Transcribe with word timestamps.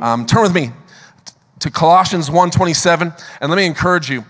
Um, 0.00 0.24
turn 0.24 0.42
with 0.42 0.54
me 0.54 0.70
to 1.58 1.70
Colossians 1.70 2.30
1:27, 2.30 3.14
and 3.42 3.50
let 3.50 3.56
me 3.56 3.66
encourage 3.66 4.08
you 4.08 4.24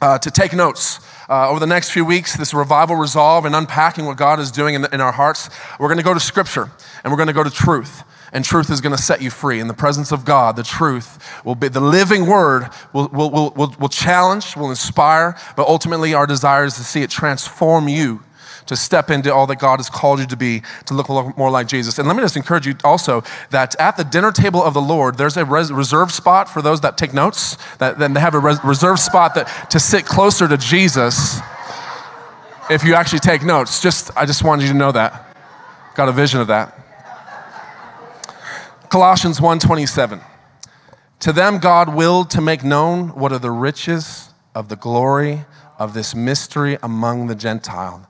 uh, 0.00 0.18
to 0.18 0.30
take 0.32 0.52
notes. 0.52 0.98
Uh, 1.28 1.48
over 1.48 1.60
the 1.60 1.66
next 1.66 1.90
few 1.90 2.04
weeks, 2.04 2.36
this 2.36 2.52
revival 2.52 2.96
resolve 2.96 3.44
and 3.44 3.54
unpacking 3.54 4.04
what 4.04 4.16
God 4.16 4.40
is 4.40 4.50
doing 4.50 4.74
in, 4.74 4.82
the, 4.82 4.92
in 4.94 5.00
our 5.00 5.12
hearts, 5.12 5.48
we're 5.78 5.88
going 5.88 5.98
to 5.98 6.04
go 6.04 6.14
to 6.14 6.20
Scripture 6.20 6.70
and 7.02 7.12
we're 7.12 7.16
going 7.16 7.28
to 7.28 7.32
go 7.32 7.44
to 7.44 7.50
truth. 7.50 8.02
And 8.32 8.44
truth 8.44 8.70
is 8.70 8.80
going 8.80 8.94
to 8.94 9.00
set 9.02 9.22
you 9.22 9.30
free. 9.30 9.60
In 9.60 9.68
the 9.68 9.74
presence 9.74 10.10
of 10.10 10.24
God, 10.24 10.56
the 10.56 10.62
truth 10.64 11.42
will 11.44 11.54
be 11.54 11.68
the 11.68 11.80
living 11.80 12.26
word 12.26 12.68
will, 12.92 13.08
will, 13.08 13.30
will, 13.30 13.50
will, 13.50 13.74
will 13.78 13.88
challenge, 13.88 14.56
will 14.56 14.70
inspire, 14.70 15.36
but 15.56 15.68
ultimately 15.68 16.14
our 16.14 16.26
desire 16.26 16.64
is 16.64 16.74
to 16.74 16.84
see 16.84 17.02
it 17.02 17.10
transform 17.10 17.88
you 17.88 18.22
to 18.66 18.76
step 18.76 19.10
into 19.10 19.32
all 19.32 19.46
that 19.46 19.58
God 19.58 19.78
has 19.78 19.88
called 19.88 20.20
you 20.20 20.26
to 20.26 20.36
be, 20.36 20.62
to 20.86 20.94
look 20.94 21.08
more 21.36 21.50
like 21.50 21.66
Jesus. 21.68 21.98
And 21.98 22.06
let 22.06 22.16
me 22.16 22.22
just 22.22 22.36
encourage 22.36 22.66
you 22.66 22.74
also 22.84 23.22
that 23.50 23.78
at 23.80 23.96
the 23.96 24.04
dinner 24.04 24.32
table 24.32 24.62
of 24.62 24.74
the 24.74 24.80
Lord, 24.80 25.18
there's 25.18 25.36
a 25.36 25.44
res- 25.44 25.72
reserved 25.72 26.12
spot 26.12 26.48
for 26.48 26.62
those 26.62 26.80
that 26.82 26.98
take 26.98 27.14
notes, 27.14 27.56
that 27.78 27.98
then 27.98 28.12
they 28.12 28.20
have 28.20 28.34
a 28.34 28.38
res- 28.38 28.62
reserved 28.64 29.00
spot 29.00 29.34
that, 29.34 29.70
to 29.70 29.80
sit 29.80 30.04
closer 30.04 30.48
to 30.48 30.56
Jesus 30.56 31.38
if 32.68 32.84
you 32.84 32.94
actually 32.94 33.20
take 33.20 33.42
notes. 33.42 33.80
Just, 33.80 34.10
I 34.16 34.26
just 34.26 34.42
wanted 34.42 34.62
you 34.62 34.72
to 34.72 34.78
know 34.78 34.92
that. 34.92 35.36
Got 35.94 36.08
a 36.08 36.12
vision 36.12 36.40
of 36.40 36.48
that. 36.48 36.78
Colossians 38.88 39.40
1:27. 39.40 40.20
To 41.20 41.32
them 41.32 41.58
God 41.58 41.94
willed 41.94 42.30
to 42.30 42.40
make 42.40 42.62
known 42.62 43.08
what 43.08 43.32
are 43.32 43.38
the 43.38 43.50
riches 43.50 44.30
of 44.54 44.68
the 44.68 44.76
glory 44.76 45.44
of 45.78 45.94
this 45.94 46.14
mystery 46.14 46.78
among 46.82 47.26
the 47.26 47.34
Gentiles 47.34 48.04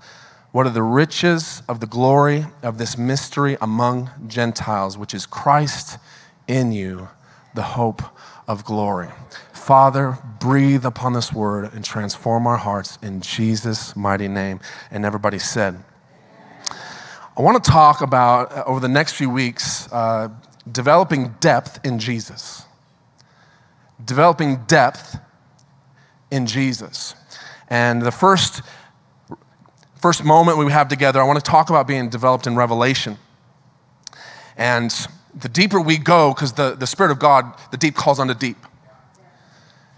what 0.56 0.66
are 0.66 0.70
the 0.70 0.82
riches 0.82 1.62
of 1.68 1.80
the 1.80 1.86
glory 1.86 2.46
of 2.62 2.78
this 2.78 2.96
mystery 2.96 3.58
among 3.60 4.10
Gentiles, 4.26 4.96
which 4.96 5.12
is 5.12 5.26
Christ 5.26 5.98
in 6.48 6.72
you, 6.72 7.10
the 7.54 7.60
hope 7.60 8.00
of 8.48 8.64
glory? 8.64 9.08
Father, 9.52 10.16
breathe 10.40 10.86
upon 10.86 11.12
this 11.12 11.30
word 11.30 11.74
and 11.74 11.84
transform 11.84 12.46
our 12.46 12.56
hearts 12.56 12.98
in 13.02 13.20
Jesus' 13.20 13.94
mighty 13.94 14.28
name. 14.28 14.58
And 14.90 15.04
everybody 15.04 15.38
said, 15.38 15.78
I 17.36 17.42
want 17.42 17.62
to 17.62 17.70
talk 17.70 18.00
about, 18.00 18.50
uh, 18.50 18.64
over 18.66 18.80
the 18.80 18.88
next 18.88 19.12
few 19.12 19.28
weeks, 19.28 19.92
uh, 19.92 20.30
developing 20.72 21.34
depth 21.38 21.84
in 21.84 21.98
Jesus. 21.98 22.64
Developing 24.02 24.64
depth 24.64 25.18
in 26.30 26.46
Jesus. 26.46 27.14
And 27.68 28.00
the 28.00 28.10
first 28.10 28.62
first 30.06 30.24
moment 30.24 30.56
we 30.56 30.70
have 30.70 30.86
together, 30.86 31.20
I 31.20 31.24
want 31.24 31.44
to 31.44 31.50
talk 31.50 31.68
about 31.68 31.88
being 31.88 32.08
developed 32.08 32.46
in 32.46 32.54
revelation. 32.54 33.18
And 34.56 34.94
the 35.34 35.48
deeper 35.48 35.80
we 35.80 35.98
go, 35.98 36.32
because 36.32 36.52
the, 36.52 36.76
the 36.76 36.86
Spirit 36.86 37.10
of 37.10 37.18
God, 37.18 37.52
the 37.72 37.76
deep 37.76 37.96
calls 37.96 38.20
unto 38.20 38.32
deep. 38.32 38.56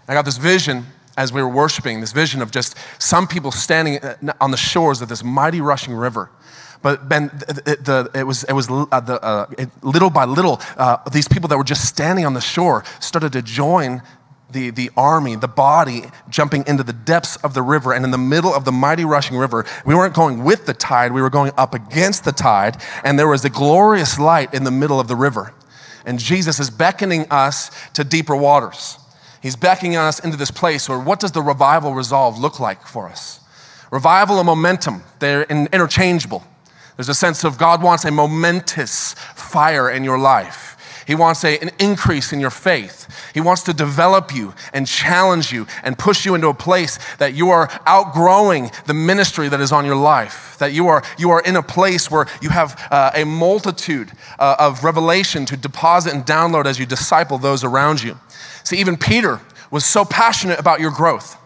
I 0.07 0.15
got 0.15 0.25
this 0.25 0.37
vision 0.37 0.87
as 1.15 1.31
we 1.31 1.43
were 1.43 1.47
worshiping, 1.47 2.01
this 2.01 2.11
vision 2.11 2.41
of 2.41 2.49
just 2.49 2.75
some 2.97 3.27
people 3.27 3.51
standing 3.51 3.99
uh, 3.99 4.33
on 4.41 4.49
the 4.49 4.57
shores 4.57 4.99
of 5.03 5.09
this 5.09 5.23
mighty 5.23 5.61
rushing 5.61 5.93
river. 5.93 6.31
But 6.81 7.07
Ben, 7.07 7.27
the, 7.27 7.77
the, 7.79 8.19
it 8.19 8.23
was, 8.23 8.45
it 8.45 8.53
was 8.53 8.67
uh, 8.67 8.99
the, 9.01 9.23
uh, 9.23 9.45
it, 9.59 9.69
little 9.83 10.09
by 10.09 10.25
little, 10.25 10.59
uh, 10.75 11.07
these 11.11 11.27
people 11.27 11.49
that 11.49 11.57
were 11.59 11.63
just 11.63 11.87
standing 11.87 12.25
on 12.25 12.33
the 12.33 12.41
shore 12.41 12.83
started 12.99 13.31
to 13.33 13.43
join 13.43 14.01
the, 14.51 14.69
the 14.71 14.89
army, 14.97 15.35
the 15.35 15.47
body, 15.47 16.03
jumping 16.29 16.63
into 16.67 16.83
the 16.83 16.93
depths 16.93 17.35
of 17.37 17.53
the 17.53 17.61
river. 17.61 17.93
And 17.93 18.03
in 18.03 18.11
the 18.11 18.17
middle 18.17 18.53
of 18.53 18.65
the 18.65 18.71
mighty 18.71 19.05
rushing 19.05 19.37
river, 19.37 19.65
we 19.85 19.95
weren't 19.95 20.13
going 20.13 20.43
with 20.43 20.65
the 20.65 20.73
tide, 20.73 21.11
we 21.11 21.21
were 21.21 21.29
going 21.29 21.51
up 21.57 21.73
against 21.73 22.25
the 22.25 22.31
tide. 22.31 22.81
And 23.03 23.17
there 23.17 23.27
was 23.27 23.45
a 23.45 23.49
glorious 23.49 24.19
light 24.19 24.53
in 24.53 24.63
the 24.63 24.71
middle 24.71 24.99
of 24.99 25.07
the 25.07 25.15
river. 25.15 25.53
And 26.05 26.17
Jesus 26.19 26.59
is 26.59 26.69
beckoning 26.69 27.25
us 27.29 27.71
to 27.93 28.03
deeper 28.03 28.35
waters. 28.35 28.97
He's 29.41 29.55
beckoning 29.55 29.95
us 29.95 30.19
into 30.19 30.37
this 30.37 30.51
place 30.51 30.89
where 30.89 30.99
what 30.99 31.19
does 31.19 31.31
the 31.31 31.41
revival 31.41 31.93
resolve 31.93 32.37
look 32.37 32.59
like 32.59 32.85
for 32.85 33.07
us? 33.07 33.39
Revival 33.91 34.37
and 34.37 34.45
momentum, 34.45 35.03
they're 35.19 35.43
interchangeable. 35.43 36.43
There's 36.95 37.09
a 37.09 37.15
sense 37.15 37.43
of 37.43 37.57
God 37.57 37.81
wants 37.81 38.03
a 38.05 38.11
momentous 38.11 39.13
fire 39.13 39.89
in 39.89 40.03
your 40.03 40.19
life. 40.19 40.68
He 41.09 41.15
wants 41.15 41.43
a, 41.43 41.57
an 41.57 41.71
increase 41.79 42.33
in 42.33 42.39
your 42.39 42.51
faith. 42.51 43.31
He 43.33 43.41
wants 43.41 43.63
to 43.63 43.73
develop 43.73 44.31
you 44.31 44.53
and 44.73 44.85
challenge 44.85 45.51
you 45.51 45.65
and 45.81 45.97
push 45.97 46.23
you 46.23 46.35
into 46.35 46.49
a 46.49 46.53
place 46.53 46.99
that 47.17 47.33
you 47.33 47.49
are 47.49 47.67
outgrowing 47.87 48.69
the 48.85 48.93
ministry 48.93 49.49
that 49.49 49.59
is 49.59 49.71
on 49.71 49.85
your 49.85 49.95
life. 49.95 50.55
That 50.59 50.71
you 50.71 50.85
are, 50.87 51.01
you 51.17 51.31
are 51.31 51.41
in 51.41 51.55
a 51.55 51.63
place 51.63 52.11
where 52.11 52.27
you 52.43 52.49
have 52.49 52.79
uh, 52.91 53.09
a 53.15 53.23
multitude 53.23 54.11
uh, 54.37 54.57
of 54.59 54.83
revelation 54.83 55.47
to 55.47 55.57
deposit 55.57 56.13
and 56.13 56.23
download 56.27 56.67
as 56.67 56.77
you 56.77 56.85
disciple 56.85 57.39
those 57.39 57.63
around 57.63 58.03
you. 58.03 58.15
See, 58.63 58.77
even 58.77 58.95
Peter 58.95 59.41
was 59.71 59.85
so 59.85 60.05
passionate 60.05 60.59
about 60.59 60.79
your 60.79 60.91
growth. 60.91 61.37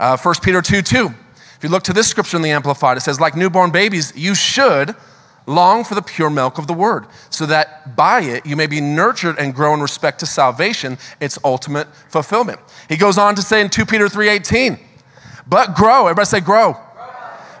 Uh, 0.00 0.16
1 0.16 0.34
Peter 0.42 0.62
2 0.62 0.80
2. 0.80 1.08
If 1.08 1.58
you 1.60 1.68
look 1.68 1.82
to 1.82 1.92
this 1.92 2.08
scripture 2.08 2.38
in 2.38 2.42
the 2.42 2.52
Amplified, 2.52 2.96
it 2.96 3.02
says, 3.02 3.20
like 3.20 3.36
newborn 3.36 3.70
babies, 3.70 4.14
you 4.16 4.34
should 4.34 4.96
Long 5.46 5.84
for 5.84 5.94
the 5.94 6.02
pure 6.02 6.30
milk 6.30 6.56
of 6.56 6.66
the 6.66 6.72
word, 6.72 7.06
so 7.28 7.44
that 7.46 7.96
by 7.96 8.22
it 8.22 8.46
you 8.46 8.56
may 8.56 8.66
be 8.66 8.80
nurtured 8.80 9.38
and 9.38 9.54
grow 9.54 9.74
in 9.74 9.80
respect 9.80 10.20
to 10.20 10.26
salvation, 10.26 10.96
its 11.20 11.38
ultimate 11.44 11.86
fulfillment. 12.08 12.60
He 12.88 12.96
goes 12.96 13.18
on 13.18 13.34
to 13.34 13.42
say 13.42 13.60
in 13.60 13.68
2 13.68 13.84
Peter 13.84 14.08
3:18, 14.08 14.78
but 15.46 15.74
grow, 15.74 16.06
everybody 16.06 16.26
say 16.26 16.40
grow. 16.40 16.76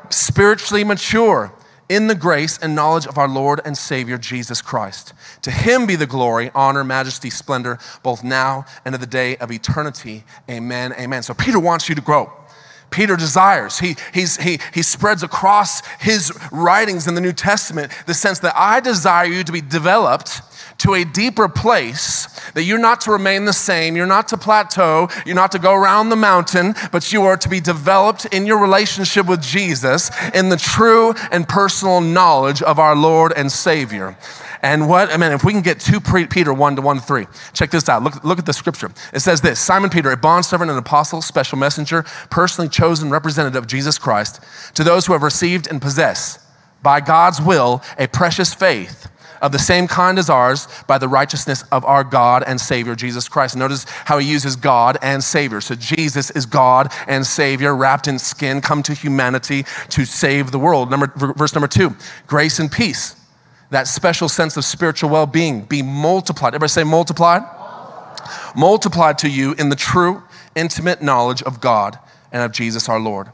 Spiritually 0.08 0.84
mature 0.84 1.52
in 1.88 2.06
the 2.06 2.14
grace 2.14 2.58
and 2.58 2.74
knowledge 2.74 3.06
of 3.06 3.18
our 3.18 3.28
Lord 3.28 3.60
and 3.64 3.76
Savior 3.76 4.16
Jesus 4.16 4.62
Christ. 4.62 5.12
To 5.42 5.50
him 5.50 5.86
be 5.86 5.96
the 5.96 6.06
glory, 6.06 6.50
honor, 6.54 6.84
majesty, 6.84 7.28
splendor, 7.28 7.78
both 8.02 8.24
now 8.24 8.64
and 8.84 8.94
to 8.94 8.98
the 8.98 9.06
day 9.06 9.36
of 9.36 9.52
eternity. 9.52 10.24
Amen. 10.50 10.94
Amen. 10.98 11.22
So 11.22 11.34
Peter 11.34 11.60
wants 11.60 11.88
you 11.88 11.94
to 11.94 12.00
grow. 12.00 12.32
Peter 12.94 13.16
desires. 13.16 13.80
He, 13.80 13.96
he's, 14.12 14.36
he, 14.36 14.60
he 14.72 14.82
spreads 14.82 15.24
across 15.24 15.84
his 15.98 16.32
writings 16.52 17.08
in 17.08 17.16
the 17.16 17.20
New 17.20 17.32
Testament 17.32 17.90
the 18.06 18.14
sense 18.14 18.38
that 18.38 18.54
I 18.56 18.78
desire 18.78 19.26
you 19.26 19.42
to 19.42 19.50
be 19.50 19.60
developed 19.60 20.40
to 20.78 20.94
a 20.94 21.04
deeper 21.04 21.48
place, 21.48 22.28
that 22.52 22.62
you're 22.62 22.78
not 22.78 23.00
to 23.02 23.10
remain 23.10 23.46
the 23.46 23.52
same, 23.52 23.96
you're 23.96 24.06
not 24.06 24.28
to 24.28 24.36
plateau, 24.36 25.08
you're 25.26 25.34
not 25.34 25.52
to 25.52 25.58
go 25.58 25.74
around 25.74 26.08
the 26.08 26.16
mountain, 26.16 26.74
but 26.92 27.12
you 27.12 27.22
are 27.24 27.36
to 27.36 27.48
be 27.48 27.60
developed 27.60 28.26
in 28.26 28.46
your 28.46 28.58
relationship 28.58 29.26
with 29.26 29.42
Jesus 29.42 30.10
in 30.32 30.48
the 30.48 30.56
true 30.56 31.14
and 31.32 31.48
personal 31.48 32.00
knowledge 32.00 32.62
of 32.62 32.78
our 32.78 32.94
Lord 32.94 33.32
and 33.36 33.50
Savior. 33.50 34.16
And 34.64 34.88
what, 34.88 35.12
I 35.12 35.18
mean, 35.18 35.30
if 35.32 35.44
we 35.44 35.52
can 35.52 35.60
get 35.60 35.78
2 35.78 36.00
Peter 36.00 36.54
1 36.54 36.76
to 36.76 36.82
1 36.82 36.96
to 36.96 37.02
3, 37.02 37.26
check 37.52 37.70
this 37.70 37.86
out. 37.86 38.02
Look, 38.02 38.24
look 38.24 38.38
at 38.38 38.46
the 38.46 38.52
scripture. 38.54 38.90
It 39.12 39.20
says 39.20 39.42
this 39.42 39.60
Simon 39.60 39.90
Peter, 39.90 40.10
a 40.10 40.16
bondservant 40.16 40.70
and 40.70 40.78
apostle, 40.78 41.20
special 41.20 41.58
messenger, 41.58 42.02
personally 42.30 42.70
chosen 42.70 43.10
representative 43.10 43.62
of 43.62 43.68
Jesus 43.68 43.98
Christ, 43.98 44.42
to 44.72 44.82
those 44.82 45.04
who 45.04 45.12
have 45.12 45.22
received 45.22 45.68
and 45.68 45.82
possess, 45.82 46.38
by 46.82 47.02
God's 47.02 47.42
will, 47.42 47.82
a 47.98 48.08
precious 48.08 48.54
faith 48.54 49.06
of 49.42 49.52
the 49.52 49.58
same 49.58 49.86
kind 49.86 50.18
as 50.18 50.30
ours 50.30 50.66
by 50.86 50.96
the 50.96 51.08
righteousness 51.08 51.62
of 51.70 51.84
our 51.84 52.02
God 52.02 52.42
and 52.46 52.58
Savior, 52.58 52.94
Jesus 52.94 53.28
Christ. 53.28 53.56
Notice 53.56 53.84
how 54.06 54.16
he 54.16 54.26
uses 54.26 54.56
God 54.56 54.96
and 55.02 55.22
Savior. 55.22 55.60
So 55.60 55.74
Jesus 55.74 56.30
is 56.30 56.46
God 56.46 56.90
and 57.06 57.26
Savior, 57.26 57.76
wrapped 57.76 58.08
in 58.08 58.18
skin, 58.18 58.62
come 58.62 58.82
to 58.84 58.94
humanity 58.94 59.66
to 59.90 60.06
save 60.06 60.52
the 60.52 60.58
world. 60.58 60.90
Number, 60.90 61.12
verse 61.36 61.54
number 61.54 61.68
two 61.68 61.94
grace 62.26 62.58
and 62.58 62.72
peace 62.72 63.16
that 63.74 63.88
special 63.88 64.28
sense 64.28 64.56
of 64.56 64.64
spiritual 64.64 65.10
well 65.10 65.26
being 65.26 65.62
be 65.62 65.82
multiplied. 65.82 66.54
Everybody 66.54 66.70
say 66.70 66.84
multiplied? 66.84 67.42
multiplied? 67.42 68.56
Multiplied 68.56 69.18
to 69.18 69.28
you 69.28 69.52
in 69.54 69.68
the 69.68 69.76
true, 69.76 70.22
intimate 70.54 71.02
knowledge 71.02 71.42
of 71.42 71.60
God 71.60 71.98
and 72.30 72.42
of 72.42 72.52
Jesus 72.52 72.88
our 72.88 73.00
Lord. 73.00 73.28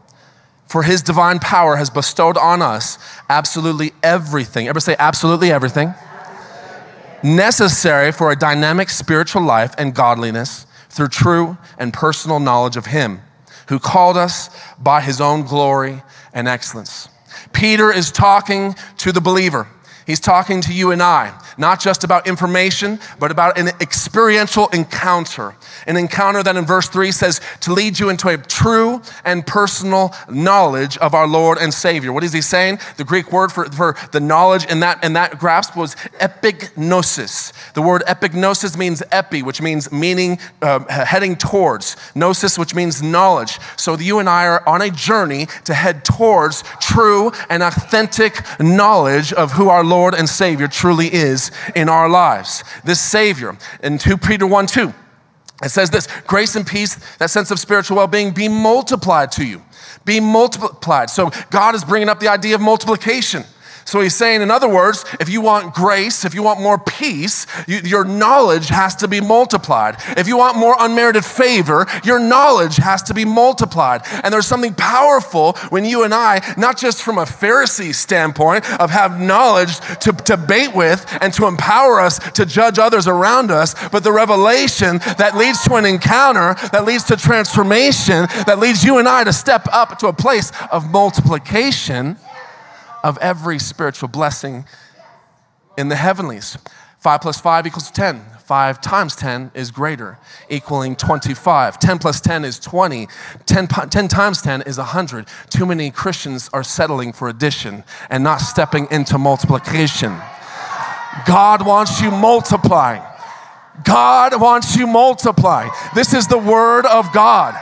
For 0.67 0.83
his 0.83 1.03
divine 1.03 1.41
power 1.41 1.77
has 1.77 1.91
bestowed 1.91 2.39
on 2.39 2.63
us 2.63 2.99
absolutely 3.29 3.93
everything. 4.03 4.67
Everybody 4.67 4.93
say 4.93 4.97
absolutely 4.99 5.53
everything. 5.53 5.93
Necessary 7.23 8.11
for 8.11 8.31
a 8.31 8.37
dynamic 8.37 8.89
spiritual 8.89 9.43
life 9.43 9.75
and 9.77 9.95
godliness 9.95 10.65
through 10.89 11.09
true 11.09 11.59
and 11.77 11.93
personal 11.93 12.41
knowledge 12.41 12.77
of 12.79 12.87
him 12.87 13.21
who 13.69 13.79
called 13.79 14.17
us 14.17 14.49
by 14.79 15.03
his 15.03 15.21
own 15.21 15.43
glory 15.43 16.03
and 16.33 16.49
excellence. 16.49 17.11
Peter 17.53 17.93
is 17.93 18.11
talking 18.11 18.75
to 18.97 19.13
the 19.13 19.21
believer. 19.21 19.69
He's 20.11 20.19
talking 20.19 20.61
to 20.63 20.75
you 20.75 20.91
and 20.91 21.01
I, 21.01 21.33
not 21.61 21.81
just 21.81 22.03
about 22.03 22.27
information, 22.27 22.99
but 23.21 23.31
about 23.31 23.57
an 23.57 23.69
experiential 23.81 24.67
encounter. 24.69 25.55
An 25.87 25.97
encounter 25.97 26.43
that 26.43 26.57
in 26.57 26.65
verse 26.65 26.89
3 26.89 27.13
says 27.13 27.41
to 27.61 27.73
lead 27.73 27.99
you 27.99 28.09
into 28.09 28.29
a 28.29 28.37
true 28.37 29.01
and 29.25 29.47
personal 29.47 30.13
knowledge 30.29 30.97
of 30.99 31.15
our 31.15 31.29
Lord 31.29 31.59
and 31.59 31.73
Savior. 31.73 32.13
What 32.13 32.25
is 32.25 32.33
he 32.33 32.43
saying? 32.43 32.81
The 32.97 33.05
Greek 33.05 33.31
word 33.31 33.53
for, 33.53 33.67
for 33.67 33.97
the 34.11 34.21
knowledge 34.21 34.65
in 34.67 34.81
that, 34.81 35.05
in 35.05 35.13
that 35.13 35.39
grasp 35.39 35.77
was 35.77 35.95
epignosis. 36.21 37.53
The 37.75 37.83
word 37.83 38.03
epignosis 38.09 38.77
means 38.77 39.03
epi, 39.13 39.43
which 39.43 39.63
means 39.63 39.93
meaning, 39.93 40.41
uh, 40.61 40.81
heading 40.89 41.37
towards. 41.37 41.97
Gnosis, 42.15 42.59
which 42.59 42.75
means 42.75 43.03
knowledge. 43.03 43.59
So 43.77 43.97
you 43.97 44.19
and 44.19 44.29
I 44.29 44.47
are 44.47 44.69
on 44.69 44.83
a 44.83 44.91
journey 44.91 45.47
to 45.65 45.75
head 45.75 46.05
towards 46.05 46.65
true 46.81 47.31
and 47.49 47.63
authentic 47.63 48.41
knowledge 48.59 49.33
of 49.33 49.53
who 49.53 49.69
our 49.69 49.85
Lord 49.85 50.01
Lord 50.01 50.15
and 50.15 50.29
Savior 50.29 50.67
truly 50.67 51.13
is 51.13 51.50
in 51.75 51.89
our 51.89 52.09
lives. 52.09 52.65
This 52.85 53.01
Savior. 53.01 53.57
In 53.83 53.99
2 53.99 54.19
Peter 54.19 54.47
1 54.47 54.67
2, 54.67 54.95
it 55.63 55.69
says 55.69 55.91
this 55.91 56.07
grace 56.27 56.57
and 56.57 56.67
peace, 56.67 56.97
that 57.19 57.31
sense 57.31 57.51
of 57.51 57.59
spiritual 57.59 57.99
well 57.99 58.07
being, 58.07 58.33
be 58.33 58.49
multiplied 58.49 59.33
to 59.33 59.45
you. 59.45 59.63
Be 60.05 60.21
multiplied. 60.21 61.11
So 61.11 61.31
God 61.51 61.75
is 61.75 61.85
bringing 61.85 62.09
up 62.09 62.21
the 62.21 62.29
idea 62.29 62.55
of 62.55 62.61
multiplication. 62.61 63.45
So 63.85 64.01
he's 64.01 64.15
saying, 64.15 64.43
in 64.43 64.51
other 64.51 64.69
words, 64.69 65.05
if 65.19 65.29
you 65.29 65.41
want 65.41 65.75
grace, 65.75 66.25
if 66.25 66.35
you 66.35 66.43
want 66.43 66.61
more 66.61 66.79
peace, 66.79 67.47
you, 67.67 67.79
your 67.79 68.05
knowledge 68.05 68.69
has 68.69 68.95
to 68.97 69.09
be 69.09 69.21
multiplied. 69.21 69.97
If 70.17 70.29
you 70.29 70.37
want 70.37 70.57
more 70.57 70.77
unmerited 70.79 71.25
favor, 71.25 71.87
your 72.05 72.19
knowledge 72.19 72.77
has 72.77 73.03
to 73.05 73.15
be 73.15 73.25
multiplied. 73.25 74.03
And 74.23 74.33
there's 74.33 74.47
something 74.47 74.75
powerful 74.75 75.55
when 75.71 75.85
you 75.85 76.05
and 76.05 76.15
I, 76.15 76.55
not 76.57 76.79
just 76.79 77.03
from 77.03 77.19
a 77.19 77.25
Pharisee 77.25 77.95
standpoint 77.95 78.71
of 78.81 78.91
have 78.91 79.21
knowledge 79.21 79.79
to 80.01 80.13
debate 80.13 80.75
with 80.75 81.07
and 81.21 81.33
to 81.35 81.47
empower 81.47 82.01
us 82.01 82.19
to 82.33 82.47
judge 82.47 82.79
others 82.79 83.07
around 83.07 83.51
us, 83.51 83.75
but 83.89 84.05
the 84.05 84.13
revelation 84.13 84.99
that 85.19 85.37
leads 85.37 85.63
to 85.65 85.75
an 85.75 85.85
encounter, 85.85 86.55
that 86.73 86.85
leads 86.85 87.05
to 87.05 87.17
transformation, 87.17 88.27
that 88.47 88.59
leads 88.59 88.85
you 88.85 88.99
and 88.99 89.09
I 89.09 89.25
to 89.25 89.33
step 89.33 89.67
up 89.73 89.99
to 89.99 90.09
a 90.09 90.13
place 90.13 90.53
of 90.71 90.91
multiplication 90.91 92.17
of 93.03 93.19
every 93.19 93.59
spiritual 93.59 94.09
blessing 94.09 94.65
in 95.77 95.89
the 95.89 95.97
heavenlies. 95.97 96.59
5 96.99 97.21
plus 97.21 97.41
5 97.41 97.67
equals 97.67 97.91
10. 97.91 98.23
5 98.45 98.81
times 98.81 99.15
10 99.15 99.53
is 99.55 99.71
greater, 99.71 100.19
equaling 100.49 100.97
25. 100.97 101.79
10 101.79 101.99
plus 101.99 102.21
10 102.21 102.45
is 102.45 102.59
20. 102.59 103.07
10, 103.47 103.67
10 103.69 104.09
times 104.09 104.43
10 104.43 104.63
is 104.63 104.77
100. 104.77 105.29
Too 105.49 105.65
many 105.65 105.91
Christians 105.91 106.51
are 106.53 106.65
settling 106.65 107.13
for 107.13 107.29
addition 107.29 107.85
and 108.11 108.25
not 108.25 108.39
stepping 108.39 108.89
into 108.91 109.19
multiplication. 109.19 110.19
God 111.27 111.65
wants 111.65 112.01
you 112.01 112.11
multiplying. 112.11 113.03
God 113.85 114.41
wants 114.41 114.77
you 114.77 114.87
multiply. 114.87 115.69
This 115.95 116.13
is 116.13 116.27
the 116.27 116.39
word 116.39 116.87
of 116.87 117.13
God. 117.13 117.55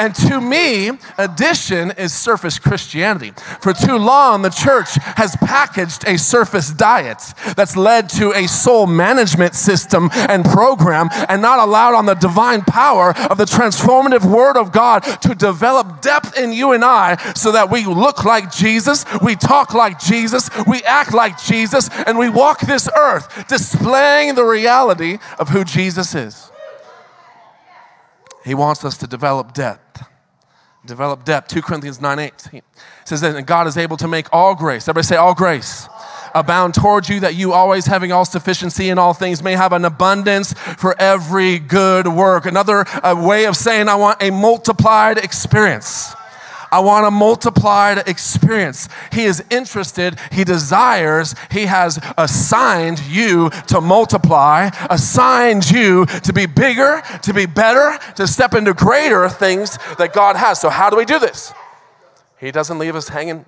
And 0.00 0.14
to 0.14 0.40
me, 0.40 0.92
addition 1.18 1.90
is 1.90 2.14
surface 2.14 2.58
Christianity. 2.58 3.32
For 3.60 3.74
too 3.74 3.98
long, 3.98 4.40
the 4.40 4.48
church 4.48 4.94
has 5.16 5.36
packaged 5.36 6.08
a 6.08 6.16
surface 6.16 6.70
diet 6.70 7.22
that's 7.54 7.76
led 7.76 8.08
to 8.10 8.32
a 8.32 8.48
soul 8.48 8.86
management 8.86 9.54
system 9.54 10.08
and 10.14 10.42
program 10.42 11.10
and 11.28 11.42
not 11.42 11.58
allowed 11.58 11.94
on 11.94 12.06
the 12.06 12.14
divine 12.14 12.62
power 12.62 13.14
of 13.28 13.36
the 13.36 13.44
transformative 13.44 14.24
word 14.24 14.56
of 14.56 14.72
God 14.72 15.00
to 15.20 15.34
develop 15.34 16.00
depth 16.00 16.34
in 16.38 16.50
you 16.54 16.72
and 16.72 16.82
I 16.82 17.34
so 17.34 17.52
that 17.52 17.70
we 17.70 17.84
look 17.84 18.24
like 18.24 18.50
Jesus, 18.50 19.04
we 19.20 19.36
talk 19.36 19.74
like 19.74 20.00
Jesus, 20.00 20.48
we 20.66 20.82
act 20.84 21.12
like 21.12 21.38
Jesus, 21.38 21.90
and 22.06 22.16
we 22.16 22.30
walk 22.30 22.60
this 22.60 22.88
earth 22.96 23.46
displaying 23.48 24.34
the 24.34 24.44
reality 24.44 25.18
of 25.38 25.50
who 25.50 25.62
Jesus 25.62 26.14
is. 26.14 26.50
He 28.46 28.54
wants 28.54 28.82
us 28.82 28.96
to 28.96 29.06
develop 29.06 29.52
depth. 29.52 29.89
Develop 30.90 31.24
depth. 31.24 31.48
2 31.48 31.62
Corinthians 31.62 32.00
9 32.00 32.18
8 32.18 32.32
says 33.04 33.20
that 33.20 33.46
God 33.46 33.66
is 33.68 33.76
able 33.76 33.96
to 33.96 34.08
make 34.08 34.26
all 34.32 34.56
grace. 34.56 34.88
Everybody 34.88 35.06
say, 35.06 35.16
all 35.16 35.34
grace 35.34 35.88
abound 36.34 36.74
towards 36.74 37.08
you, 37.08 37.20
that 37.20 37.34
you 37.34 37.52
always 37.52 37.86
having 37.86 38.12
all 38.12 38.24
sufficiency 38.24 38.88
in 38.88 38.98
all 38.98 39.14
things 39.14 39.42
may 39.42 39.52
have 39.52 39.72
an 39.72 39.84
abundance 39.84 40.52
for 40.52 41.00
every 41.00 41.58
good 41.58 42.08
work. 42.08 42.44
Another 42.46 42.84
uh, 42.88 43.14
way 43.16 43.46
of 43.46 43.56
saying, 43.56 43.88
I 43.88 43.94
want 43.94 44.20
a 44.22 44.30
multiplied 44.30 45.18
experience. 45.18 46.12
I 46.72 46.80
want 46.80 47.06
a 47.06 47.10
multiplied 47.10 48.08
experience. 48.08 48.88
He 49.12 49.24
is 49.24 49.42
interested, 49.50 50.18
He 50.32 50.44
desires, 50.44 51.34
He 51.50 51.66
has 51.66 51.98
assigned 52.16 53.00
you 53.06 53.50
to 53.68 53.80
multiply, 53.80 54.70
assigned 54.88 55.70
you 55.70 56.06
to 56.06 56.32
be 56.32 56.46
bigger, 56.46 57.02
to 57.22 57.34
be 57.34 57.46
better, 57.46 57.98
to 58.16 58.26
step 58.26 58.54
into 58.54 58.74
greater 58.74 59.28
things 59.28 59.78
that 59.98 60.12
God 60.12 60.36
has. 60.36 60.60
So, 60.60 60.68
how 60.70 60.90
do 60.90 60.96
we 60.96 61.04
do 61.04 61.18
this? 61.18 61.52
He 62.38 62.50
doesn't 62.50 62.78
leave 62.78 62.96
us 62.96 63.08
hanging 63.08 63.44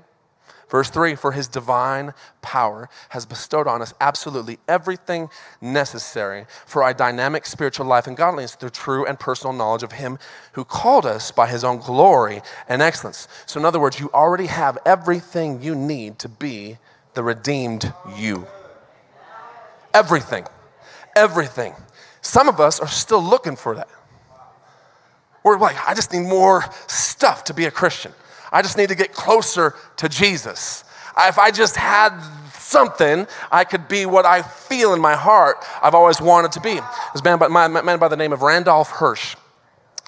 Verse 0.72 0.88
3 0.88 1.16
For 1.16 1.32
his 1.32 1.48
divine 1.48 2.14
power 2.40 2.88
has 3.10 3.26
bestowed 3.26 3.66
on 3.66 3.82
us 3.82 3.92
absolutely 4.00 4.58
everything 4.66 5.28
necessary 5.60 6.46
for 6.64 6.82
our 6.82 6.94
dynamic 6.94 7.44
spiritual 7.44 7.84
life 7.84 8.06
and 8.06 8.16
godliness 8.16 8.54
through 8.54 8.70
true 8.70 9.04
and 9.04 9.20
personal 9.20 9.52
knowledge 9.52 9.82
of 9.82 9.92
him 9.92 10.18
who 10.52 10.64
called 10.64 11.04
us 11.04 11.30
by 11.30 11.46
his 11.46 11.62
own 11.62 11.76
glory 11.76 12.40
and 12.70 12.80
excellence. 12.80 13.28
So, 13.44 13.60
in 13.60 13.66
other 13.66 13.78
words, 13.78 14.00
you 14.00 14.10
already 14.14 14.46
have 14.46 14.78
everything 14.86 15.60
you 15.60 15.74
need 15.74 16.18
to 16.20 16.28
be 16.30 16.78
the 17.12 17.22
redeemed 17.22 17.92
you. 18.16 18.46
Everything. 19.92 20.46
Everything. 21.14 21.74
Some 22.22 22.48
of 22.48 22.60
us 22.60 22.80
are 22.80 22.88
still 22.88 23.22
looking 23.22 23.56
for 23.56 23.74
that. 23.74 23.90
We're 25.44 25.58
like, 25.58 25.76
I 25.86 25.92
just 25.92 26.14
need 26.14 26.26
more 26.26 26.64
stuff 26.86 27.44
to 27.44 27.52
be 27.52 27.66
a 27.66 27.70
Christian. 27.70 28.12
I 28.52 28.62
just 28.62 28.76
need 28.76 28.90
to 28.90 28.94
get 28.94 29.12
closer 29.12 29.74
to 29.96 30.08
Jesus. 30.08 30.84
If 31.18 31.38
I 31.38 31.50
just 31.50 31.76
had 31.76 32.18
something, 32.54 33.26
I 33.50 33.64
could 33.64 33.88
be 33.88 34.06
what 34.06 34.24
I 34.24 34.42
feel 34.42 34.94
in 34.94 35.00
my 35.00 35.14
heart 35.14 35.64
I've 35.82 35.94
always 35.94 36.20
wanted 36.20 36.52
to 36.52 36.60
be. 36.60 36.80
This 37.12 37.22
man 37.22 37.38
by, 37.38 37.48
man 37.48 37.98
by 37.98 38.08
the 38.08 38.16
name 38.16 38.32
of 38.32 38.42
Randolph 38.42 38.90
Hearst. 38.90 39.36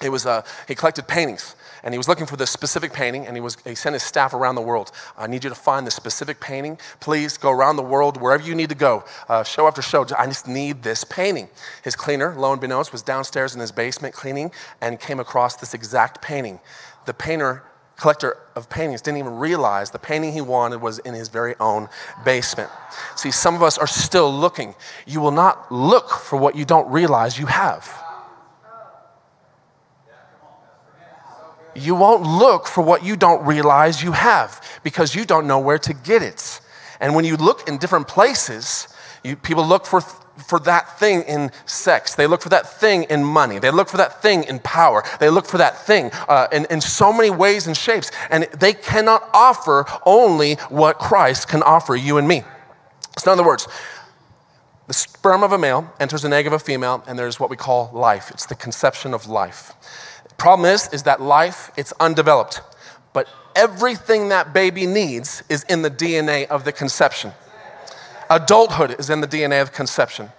He, 0.01 0.09
was, 0.09 0.25
uh, 0.25 0.41
he 0.67 0.75
collected 0.75 1.07
paintings 1.07 1.55
and 1.85 1.93
he 1.93 1.97
was 1.97 2.09
looking 2.09 2.25
for 2.25 2.35
this 2.35 2.49
specific 2.49 2.91
painting 2.91 3.27
and 3.27 3.37
he, 3.37 3.39
was, 3.39 3.55
he 3.63 3.75
sent 3.75 3.93
his 3.93 4.03
staff 4.03 4.33
around 4.33 4.55
the 4.55 4.61
world 4.61 4.91
i 5.17 5.25
need 5.25 5.43
you 5.43 5.49
to 5.49 5.55
find 5.55 5.87
this 5.87 5.95
specific 5.95 6.41
painting 6.41 6.77
please 6.99 7.37
go 7.37 7.49
around 7.49 7.77
the 7.77 7.83
world 7.83 8.19
wherever 8.19 8.43
you 8.43 8.55
need 8.55 8.67
to 8.67 8.75
go 8.75 9.05
uh, 9.29 9.41
show 9.43 9.67
after 9.67 9.81
show 9.81 10.05
i 10.17 10.25
just 10.25 10.47
need 10.47 10.83
this 10.83 11.05
painting 11.05 11.47
his 11.83 11.95
cleaner 11.95 12.35
lo 12.35 12.51
and 12.51 12.59
behold 12.59 12.91
was 12.91 13.03
downstairs 13.03 13.55
in 13.55 13.61
his 13.61 13.71
basement 13.71 14.13
cleaning 14.13 14.51
and 14.81 14.99
came 14.99 15.19
across 15.19 15.55
this 15.55 15.73
exact 15.73 16.21
painting 16.21 16.59
the 17.05 17.13
painter 17.13 17.63
collector 17.97 18.37
of 18.55 18.69
paintings 18.69 19.01
didn't 19.01 19.19
even 19.19 19.35
realize 19.35 19.91
the 19.91 19.99
painting 19.99 20.33
he 20.33 20.41
wanted 20.41 20.81
was 20.81 20.99
in 20.99 21.13
his 21.13 21.29
very 21.29 21.55
own 21.59 21.87
basement. 22.23 22.69
See, 23.15 23.31
some 23.31 23.55
of 23.55 23.63
us 23.63 23.77
are 23.77 23.87
still 23.87 24.31
looking. 24.31 24.75
You 25.05 25.21
will 25.21 25.31
not 25.31 25.71
look 25.71 26.09
for 26.09 26.37
what 26.37 26.55
you 26.55 26.65
don't 26.65 26.89
realize 26.91 27.39
you 27.39 27.45
have. 27.45 28.01
You 31.75 31.95
won't 31.95 32.23
look 32.23 32.67
for 32.67 32.81
what 32.81 33.03
you 33.03 33.17
don't 33.17 33.45
realize 33.45 34.01
you 34.01 34.13
have 34.13 34.61
because 34.83 35.13
you 35.13 35.25
don't 35.25 35.45
know 35.45 35.59
where 35.59 35.79
to 35.79 35.93
get 35.93 36.21
it. 36.21 36.61
And 37.01 37.13
when 37.13 37.25
you 37.25 37.35
look 37.35 37.67
in 37.67 37.77
different 37.77 38.07
places, 38.07 38.87
you, 39.23 39.35
people 39.35 39.65
look 39.65 39.85
for 39.85 40.01
for 40.37 40.59
that 40.59 40.99
thing 40.99 41.23
in 41.23 41.51
sex. 41.65 42.15
They 42.15 42.27
look 42.27 42.41
for 42.41 42.49
that 42.49 42.67
thing 42.67 43.03
in 43.03 43.23
money. 43.23 43.59
They 43.59 43.71
look 43.71 43.87
for 43.89 43.97
that 43.97 44.21
thing 44.21 44.43
in 44.43 44.59
power. 44.59 45.03
They 45.19 45.29
look 45.29 45.45
for 45.45 45.57
that 45.57 45.85
thing 45.85 46.11
uh, 46.27 46.47
in, 46.51 46.65
in 46.69 46.81
so 46.81 47.13
many 47.13 47.29
ways 47.29 47.67
and 47.67 47.75
shapes. 47.75 48.11
And 48.29 48.43
they 48.57 48.73
cannot 48.73 49.27
offer 49.33 49.85
only 50.05 50.55
what 50.69 50.99
Christ 50.99 51.47
can 51.47 51.63
offer 51.63 51.95
you 51.95 52.17
and 52.17 52.27
me. 52.27 52.43
So, 53.17 53.31
in 53.31 53.39
other 53.39 53.47
words, 53.47 53.67
the 54.87 54.93
sperm 54.93 55.41
of 55.41 55.51
a 55.51 55.57
male 55.57 55.91
enters 55.99 56.25
an 56.25 56.33
egg 56.33 56.47
of 56.47 56.53
a 56.53 56.59
female, 56.59 57.03
and 57.07 57.17
there's 57.17 57.39
what 57.39 57.49
we 57.49 57.55
call 57.55 57.89
life. 57.93 58.29
It's 58.29 58.45
the 58.45 58.55
conception 58.55 59.13
of 59.13 59.27
life. 59.27 59.73
Problem 60.37 60.69
is, 60.69 60.89
is 60.93 61.03
that 61.03 61.21
life, 61.21 61.71
it's 61.77 61.93
undeveloped. 61.99 62.61
But 63.13 63.27
everything 63.55 64.29
that 64.29 64.53
baby 64.53 64.85
needs 64.85 65.43
is 65.49 65.63
in 65.63 65.81
the 65.81 65.89
DNA 65.89 66.47
of 66.47 66.65
the 66.65 66.71
conception. 66.71 67.31
Adulthood 68.29 68.99
is 68.99 69.09
in 69.09 69.21
the 69.21 69.27
DNA 69.27 69.61
of 69.61 69.71
conception. 69.71 70.29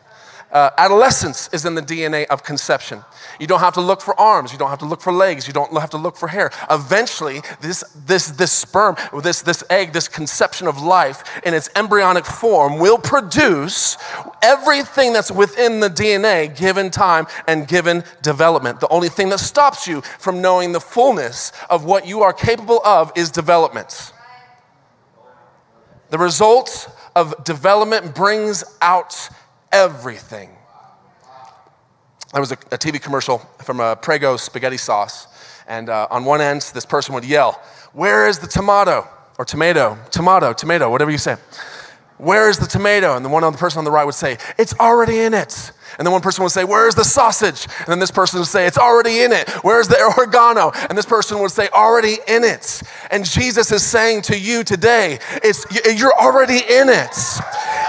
Uh, 0.53 0.71
adolescence 0.79 1.51
is 1.53 1.65
in 1.65 1.75
the 1.75 1.83
DNA 1.83 2.25
of 2.27 2.45
conception. 2.45 3.05
You 3.41 3.49
don't 3.49 3.59
have 3.61 3.75
to 3.75 3.81
look 3.81 4.01
for 4.01 4.19
arms. 4.19 4.53
You 4.53 4.59
don't 4.59 4.71
have 4.71 4.79
to 4.79 4.87
look 4.87 5.03
for 5.03 5.13
legs. 5.13 5.47
You 5.47 5.53
don't 5.53 5.73
have 5.77 5.91
to 5.91 5.97
look 5.97 6.17
for 6.17 6.29
hair. 6.29 6.51
Eventually, 6.71 7.43
this, 7.61 7.83
this, 8.07 8.29
this 8.29 8.53
sperm, 8.53 8.97
this, 9.23 9.43
this 9.43 9.65
egg, 9.71 9.93
this 9.93 10.07
conception 10.07 10.69
of 10.69 10.81
life 10.81 11.41
in 11.45 11.53
its 11.53 11.69
embryonic 11.75 12.25
form 12.25 12.79
will 12.79 12.97
produce 12.97 13.99
everything 14.41 15.13
that's 15.13 15.33
within 15.33 15.81
the 15.81 15.91
DNA 15.91 16.57
given 16.57 16.91
time 16.91 17.27
and 17.49 17.67
given 17.67 18.05
development. 18.23 18.79
The 18.79 18.89
only 18.89 19.09
thing 19.09 19.31
that 19.31 19.41
stops 19.41 19.89
you 19.89 20.01
from 20.01 20.41
knowing 20.41 20.71
the 20.71 20.81
fullness 20.81 21.53
of 21.69 21.85
what 21.85 22.07
you 22.07 22.23
are 22.23 22.33
capable 22.33 22.81
of 22.85 23.11
is 23.17 23.31
development. 23.31 24.13
The 26.11 26.19
result 26.19 26.89
of 27.17 27.35
development 27.45 28.15
brings 28.15 28.63
out 28.83 29.31
everything. 29.73 30.51
There 32.33 32.43
was 32.43 32.53
a, 32.53 32.59
a 32.71 32.79
TV 32.79 33.01
commercial 33.01 33.39
from 33.65 33.81
a 33.81 33.97
Prego 33.97 34.37
spaghetti 34.37 34.77
sauce, 34.77 35.27
and 35.67 35.89
uh, 35.89 36.07
on 36.11 36.27
one 36.27 36.43
end, 36.43 36.61
this 36.75 36.85
person 36.85 37.15
would 37.15 37.25
yell, 37.25 37.53
Where 37.95 38.29
is 38.29 38.39
the 38.39 38.47
tomato? 38.47 39.09
Or 39.39 39.45
tomato, 39.45 39.99
tomato, 40.11 40.53
tomato, 40.53 40.91
whatever 40.91 41.11
you 41.11 41.19
say. 41.19 41.37
Where 42.19 42.49
is 42.49 42.59
the 42.59 42.67
tomato? 42.67 43.15
And 43.15 43.25
the 43.25 43.29
one 43.29 43.45
on 43.45 43.53
the 43.53 43.59
person 43.59 43.79
on 43.79 43.85
the 43.85 43.91
right 43.91 44.05
would 44.05 44.15
say, 44.15 44.39
It's 44.59 44.75
already 44.79 45.21
in 45.21 45.35
it. 45.35 45.73
And 45.99 46.07
then 46.07 46.13
one 46.13 46.23
person 46.23 46.43
would 46.45 46.53
say, 46.53 46.65
Where's 46.65 46.95
the 46.95 47.05
sausage? 47.05 47.67
And 47.79 47.89
then 47.89 47.99
this 47.99 48.11
person 48.11 48.39
would 48.39 48.49
say, 48.49 48.67
It's 48.67 48.79
already 48.79 49.21
in 49.21 49.33
it. 49.33 49.49
Where's 49.63 49.89
the 49.89 50.03
oregano? 50.17 50.73
And 50.89 50.97
this 50.97 51.05
person 51.05 51.39
would 51.41 51.51
say, 51.51 51.69
Already 51.69 52.17
in 52.27 52.43
it. 52.43 52.83
And 53.11 53.25
Jesus 53.25 53.71
is 53.71 53.85
saying 53.85 54.23
to 54.23 54.39
you 54.39 54.65
today, 54.65 55.19
it's, 55.43 55.67
You're 55.99 56.15
already 56.15 56.59
in 56.59 56.89
it. 56.89 57.17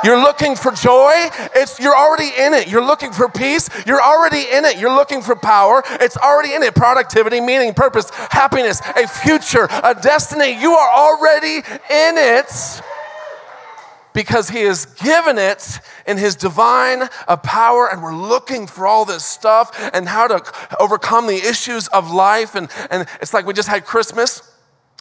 You're 0.03 0.21
looking 0.21 0.55
for 0.55 0.71
joy, 0.71 1.13
it's, 1.55 1.79
you're 1.79 1.95
already 1.95 2.29
in 2.37 2.53
it. 2.53 2.67
You're 2.67 2.85
looking 2.85 3.11
for 3.11 3.29
peace, 3.29 3.69
you're 3.87 4.01
already 4.01 4.41
in 4.51 4.63
it. 4.65 4.77
You're 4.77 4.93
looking 4.93 5.21
for 5.21 5.35
power, 5.35 5.83
it's 5.85 6.17
already 6.17 6.53
in 6.53 6.63
it. 6.63 6.75
Productivity, 6.75 7.39
meaning, 7.39 7.73
purpose, 7.73 8.09
happiness, 8.29 8.81
a 8.95 9.07
future, 9.07 9.67
a 9.71 9.95
destiny. 9.95 10.59
You 10.61 10.73
are 10.73 10.91
already 10.91 11.57
in 11.57 12.17
it 12.17 12.81
because 14.17 14.49
he 14.49 14.61
has 14.61 14.87
given 14.87 15.37
it 15.37 15.79
in 16.07 16.17
his 16.17 16.35
divine 16.35 17.03
uh, 17.27 17.37
power 17.37 17.87
and 17.87 18.01
we're 18.01 18.15
looking 18.15 18.65
for 18.65 18.87
all 18.87 19.05
this 19.05 19.23
stuff 19.23 19.69
and 19.93 20.07
how 20.07 20.27
to 20.27 20.41
overcome 20.79 21.27
the 21.27 21.35
issues 21.35 21.87
of 21.89 22.09
life 22.09 22.55
and, 22.55 22.67
and 22.89 23.07
it's 23.21 23.31
like 23.31 23.45
we 23.45 23.53
just 23.53 23.69
had 23.69 23.85
christmas 23.85 24.55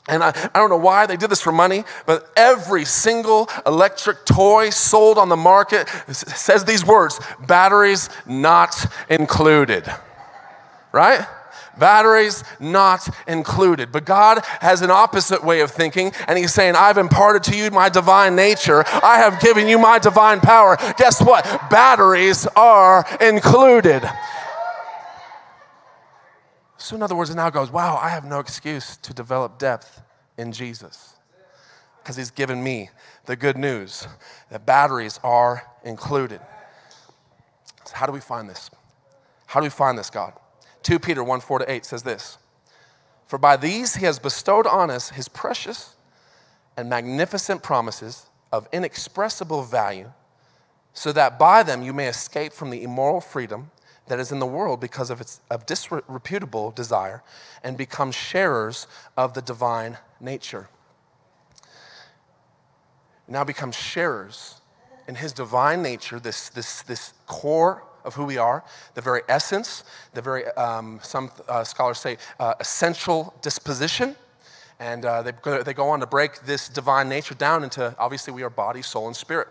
and 0.06 0.22
I, 0.22 0.28
I 0.54 0.58
don't 0.58 0.68
know 0.68 0.76
why 0.76 1.06
they 1.06 1.16
did 1.16 1.30
this 1.30 1.40
for 1.40 1.50
money, 1.50 1.82
but 2.04 2.30
every 2.36 2.84
single 2.84 3.48
electric 3.66 4.24
toy 4.24 4.70
sold 4.70 5.18
on 5.18 5.28
the 5.28 5.36
market 5.36 5.88
says 6.12 6.64
these 6.64 6.84
words 6.86 7.18
batteries 7.48 8.08
not 8.24 8.86
included. 9.08 9.90
Right? 10.92 11.26
Batteries 11.78 12.44
not 12.60 13.08
included. 13.26 13.92
But 13.92 14.04
God 14.04 14.40
has 14.60 14.82
an 14.82 14.90
opposite 14.90 15.44
way 15.44 15.60
of 15.60 15.70
thinking, 15.70 16.12
and 16.28 16.38
He's 16.38 16.52
saying, 16.52 16.74
I've 16.76 16.98
imparted 16.98 17.42
to 17.52 17.56
you 17.56 17.70
my 17.70 17.88
divine 17.88 18.36
nature. 18.36 18.84
I 18.86 19.18
have 19.18 19.40
given 19.40 19.68
you 19.68 19.78
my 19.78 19.98
divine 19.98 20.40
power. 20.40 20.76
Guess 20.96 21.22
what? 21.22 21.44
Batteries 21.70 22.46
are 22.56 23.06
included. 23.20 24.02
So, 26.78 26.94
in 26.94 27.02
other 27.02 27.16
words, 27.16 27.30
it 27.30 27.34
now 27.34 27.50
goes, 27.50 27.70
wow, 27.70 27.98
I 28.00 28.10
have 28.10 28.24
no 28.24 28.38
excuse 28.38 28.96
to 28.98 29.12
develop 29.12 29.58
depth 29.58 30.02
in 30.38 30.52
Jesus 30.52 31.16
because 32.06 32.16
he's 32.16 32.30
given 32.30 32.62
me 32.62 32.88
the 33.24 33.34
good 33.34 33.56
news 33.56 34.06
that 34.50 34.64
batteries 34.64 35.18
are 35.24 35.64
included. 35.84 36.40
So 37.84 37.94
how 37.94 38.06
do 38.06 38.12
we 38.12 38.20
find 38.20 38.48
this? 38.48 38.70
How 39.46 39.58
do 39.58 39.64
we 39.64 39.70
find 39.70 39.98
this, 39.98 40.10
God? 40.10 40.32
2 40.86 41.00
Peter 41.00 41.24
1 41.24 41.40
4 41.40 41.58
to 41.58 41.72
8 41.72 41.84
says 41.84 42.04
this 42.04 42.38
For 43.26 43.38
by 43.38 43.56
these 43.56 43.96
he 43.96 44.04
has 44.04 44.20
bestowed 44.20 44.68
on 44.68 44.88
us 44.88 45.10
his 45.10 45.28
precious 45.28 45.96
and 46.76 46.88
magnificent 46.88 47.60
promises 47.60 48.26
of 48.52 48.68
inexpressible 48.70 49.64
value, 49.64 50.12
so 50.92 51.10
that 51.10 51.40
by 51.40 51.64
them 51.64 51.82
you 51.82 51.92
may 51.92 52.06
escape 52.06 52.52
from 52.52 52.70
the 52.70 52.84
immoral 52.84 53.20
freedom 53.20 53.72
that 54.06 54.20
is 54.20 54.30
in 54.30 54.38
the 54.38 54.46
world 54.46 54.78
because 54.78 55.10
of 55.10 55.20
its 55.20 55.40
of 55.50 55.66
disreputable 55.66 56.70
desire 56.70 57.24
and 57.64 57.76
become 57.76 58.12
sharers 58.12 58.86
of 59.16 59.34
the 59.34 59.42
divine 59.42 59.98
nature. 60.20 60.68
Now 63.26 63.42
become 63.42 63.72
sharers 63.72 64.60
in 65.08 65.16
his 65.16 65.32
divine 65.32 65.82
nature, 65.82 66.20
this, 66.20 66.48
this, 66.48 66.82
this 66.82 67.12
core 67.26 67.82
of 68.06 68.14
who 68.14 68.24
we 68.24 68.38
are, 68.38 68.64
the 68.94 69.02
very 69.02 69.22
essence, 69.28 69.84
the 70.14 70.22
very, 70.22 70.46
um, 70.52 71.00
some 71.02 71.30
uh, 71.48 71.64
scholars 71.64 71.98
say, 71.98 72.16
uh, 72.40 72.54
essential 72.60 73.34
disposition. 73.42 74.16
And 74.78 75.04
uh, 75.04 75.22
they, 75.22 75.32
they 75.64 75.74
go 75.74 75.88
on 75.88 76.00
to 76.00 76.06
break 76.06 76.40
this 76.42 76.68
divine 76.68 77.08
nature 77.08 77.34
down 77.34 77.64
into 77.64 77.94
obviously 77.98 78.32
we 78.32 78.42
are 78.42 78.50
body, 78.50 78.82
soul, 78.82 79.06
and 79.06 79.16
spirit. 79.16 79.48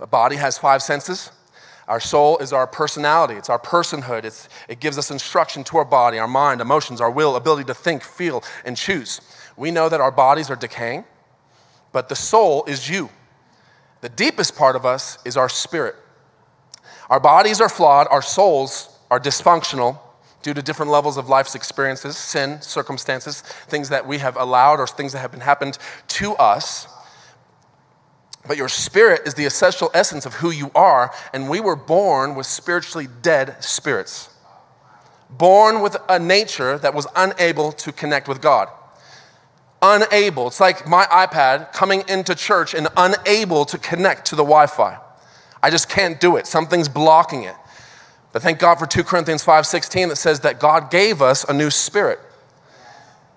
A 0.00 0.06
body 0.06 0.36
has 0.36 0.58
five 0.58 0.82
senses 0.82 1.30
our 1.88 2.00
soul 2.00 2.38
is 2.38 2.52
our 2.52 2.66
personality, 2.66 3.34
it's 3.34 3.50
our 3.50 3.58
personhood. 3.58 4.24
It's, 4.24 4.48
it 4.68 4.80
gives 4.80 4.98
us 4.98 5.10
instruction 5.10 5.64
to 5.64 5.78
our 5.78 5.84
body, 5.84 6.18
our 6.18 6.28
mind, 6.28 6.60
emotions, 6.60 7.00
our 7.00 7.10
will, 7.10 7.36
ability 7.36 7.64
to 7.64 7.74
think, 7.74 8.02
feel, 8.02 8.44
and 8.64 8.76
choose. 8.76 9.20
We 9.56 9.70
know 9.70 9.88
that 9.88 10.00
our 10.00 10.12
bodies 10.12 10.48
are 10.48 10.56
decaying, 10.56 11.04
but 11.90 12.08
the 12.08 12.16
soul 12.16 12.64
is 12.66 12.88
you. 12.88 13.10
The 14.00 14.08
deepest 14.08 14.56
part 14.56 14.76
of 14.76 14.86
us 14.86 15.18
is 15.24 15.36
our 15.36 15.48
spirit. 15.48 15.96
Our 17.10 17.20
bodies 17.20 17.60
are 17.60 17.68
flawed, 17.68 18.06
our 18.10 18.22
souls 18.22 18.88
are 19.10 19.20
dysfunctional 19.20 19.98
due 20.42 20.54
to 20.54 20.62
different 20.62 20.90
levels 20.90 21.16
of 21.16 21.28
life's 21.28 21.54
experiences, 21.54 22.16
sin, 22.16 22.60
circumstances, 22.60 23.42
things 23.68 23.88
that 23.90 24.06
we 24.06 24.18
have 24.18 24.36
allowed 24.36 24.80
or 24.80 24.86
things 24.86 25.12
that 25.12 25.20
have 25.20 25.30
been 25.30 25.40
happened 25.40 25.78
to 26.08 26.34
us. 26.34 26.88
But 28.46 28.56
your 28.56 28.68
spirit 28.68 29.22
is 29.24 29.34
the 29.34 29.44
essential 29.44 29.90
essence 29.94 30.26
of 30.26 30.34
who 30.34 30.50
you 30.50 30.70
are, 30.74 31.12
and 31.32 31.48
we 31.48 31.60
were 31.60 31.76
born 31.76 32.34
with 32.34 32.46
spiritually 32.46 33.06
dead 33.22 33.62
spirits. 33.62 34.30
Born 35.30 35.80
with 35.80 35.96
a 36.08 36.18
nature 36.18 36.76
that 36.78 36.92
was 36.92 37.06
unable 37.14 37.72
to 37.72 37.92
connect 37.92 38.26
with 38.28 38.42
God. 38.42 38.68
Unable. 39.80 40.48
It's 40.48 40.60
like 40.60 40.88
my 40.88 41.04
iPad 41.06 41.72
coming 41.72 42.02
into 42.08 42.34
church 42.34 42.74
and 42.74 42.88
unable 42.96 43.64
to 43.66 43.78
connect 43.78 44.26
to 44.26 44.36
the 44.36 44.42
Wi 44.42 44.66
Fi. 44.66 44.98
I 45.62 45.70
just 45.70 45.88
can't 45.88 46.20
do 46.20 46.36
it. 46.36 46.46
Something's 46.46 46.88
blocking 46.88 47.44
it. 47.44 47.54
But 48.32 48.42
thank 48.42 48.58
God 48.58 48.78
for 48.78 48.86
2 48.86 49.04
Corinthians 49.04 49.44
5:16 49.44 50.08
that 50.08 50.16
says 50.16 50.40
that 50.40 50.58
God 50.58 50.90
gave 50.90 51.20
us 51.22 51.44
a 51.44 51.52
new 51.52 51.70
spirit 51.70 52.18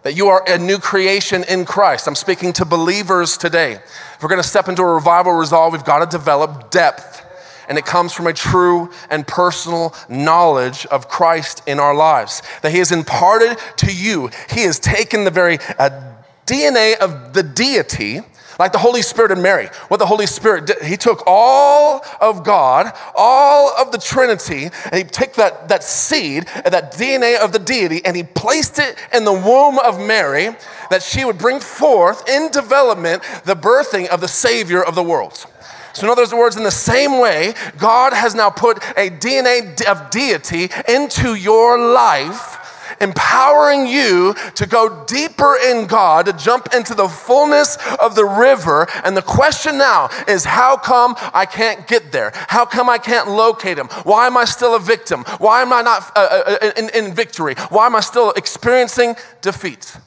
that 0.05 0.15
you 0.15 0.27
are 0.27 0.43
a 0.47 0.59
new 0.59 0.77
creation 0.77 1.43
in 1.45 1.65
Christ. 1.65 2.07
I'm 2.07 2.13
speaking 2.13 2.53
to 2.53 2.63
believers 2.63 3.37
today. 3.37 3.71
If 3.71 4.21
we're 4.21 4.29
going 4.29 4.41
to 4.41 4.47
step 4.47 4.69
into 4.69 4.83
a 4.83 4.93
revival 4.93 5.33
resolve, 5.33 5.73
we've 5.73 5.83
got 5.83 6.07
to 6.07 6.17
develop 6.17 6.69
depth. 6.69 7.25
And 7.67 7.75
it 7.75 7.87
comes 7.87 8.13
from 8.13 8.27
a 8.27 8.33
true 8.33 8.91
and 9.09 9.25
personal 9.25 9.95
knowledge 10.07 10.85
of 10.85 11.09
Christ 11.09 11.63
in 11.65 11.79
our 11.79 11.95
lives. 11.95 12.43
That 12.61 12.71
He 12.71 12.77
has 12.77 12.91
imparted 12.91 13.57
to 13.77 13.91
you, 13.91 14.29
He 14.51 14.61
has 14.61 14.77
taken 14.77 15.23
the 15.23 15.31
very 15.31 15.57
uh, 15.79 16.13
DNA 16.45 16.99
of 16.99 17.33
the 17.33 17.41
deity 17.41 18.21
like 18.59 18.71
the 18.71 18.77
Holy 18.77 19.01
Spirit 19.01 19.31
and 19.31 19.41
Mary. 19.41 19.67
What 19.87 19.97
the 19.97 20.05
Holy 20.05 20.25
Spirit 20.25 20.67
did, 20.67 20.81
He 20.81 20.97
took 20.97 21.23
all 21.25 22.03
of 22.21 22.43
God, 22.43 22.93
all 23.15 23.75
of 23.77 23.91
the 23.91 23.97
Trinity, 23.97 24.69
and 24.85 24.95
He 24.95 25.03
took 25.03 25.33
that, 25.33 25.67
that 25.69 25.83
seed, 25.83 26.45
that 26.65 26.93
DNA 26.93 27.39
of 27.39 27.51
the 27.51 27.59
deity, 27.59 28.03
and 28.05 28.15
He 28.15 28.23
placed 28.23 28.79
it 28.79 28.97
in 29.13 29.23
the 29.25 29.33
womb 29.33 29.79
of 29.79 29.99
Mary 29.99 30.55
that 30.89 31.03
she 31.03 31.25
would 31.25 31.37
bring 31.37 31.59
forth 31.59 32.27
in 32.29 32.49
development 32.51 33.23
the 33.45 33.55
birthing 33.55 34.07
of 34.07 34.21
the 34.21 34.27
Savior 34.27 34.83
of 34.83 34.95
the 34.95 35.03
world. 35.03 35.45
So, 35.93 36.05
in 36.05 36.11
other 36.11 36.37
words, 36.37 36.57
in 36.57 36.63
the 36.63 36.71
same 36.71 37.19
way, 37.19 37.53
God 37.77 38.11
has 38.11 38.35
now 38.35 38.49
put 38.49 38.77
a 38.97 39.09
DNA 39.09 39.81
of 39.85 40.09
deity 40.09 40.69
into 40.89 41.35
your 41.35 41.79
life 41.79 42.64
empowering 43.01 43.87
you 43.87 44.35
to 44.55 44.65
go 44.65 45.03
deeper 45.05 45.57
in 45.57 45.87
God, 45.87 46.25
to 46.25 46.33
jump 46.33 46.73
into 46.73 46.93
the 46.93 47.07
fullness 47.07 47.77
of 47.99 48.15
the 48.15 48.25
river. 48.25 48.87
And 49.03 49.15
the 49.15 49.21
question 49.21 49.77
now 49.77 50.09
is 50.27 50.45
how 50.45 50.77
come 50.77 51.15
I 51.33 51.45
can't 51.45 51.87
get 51.87 52.11
there? 52.11 52.31
How 52.47 52.65
come 52.65 52.89
I 52.89 52.97
can't 52.97 53.29
locate 53.29 53.77
him? 53.77 53.87
Why 54.03 54.27
am 54.27 54.37
I 54.37 54.45
still 54.45 54.75
a 54.75 54.79
victim? 54.79 55.23
Why 55.39 55.61
am 55.61 55.73
I 55.73 55.81
not 55.81 56.11
uh, 56.15 56.19
uh, 56.19 56.57
uh 56.61 56.71
in, 56.77 56.89
in 56.89 57.13
victory? 57.13 57.55
Why 57.69 57.85
am 57.85 57.95
I 57.95 58.01
still 58.01 58.31
experiencing 58.31 59.15
defeat? 59.41 59.97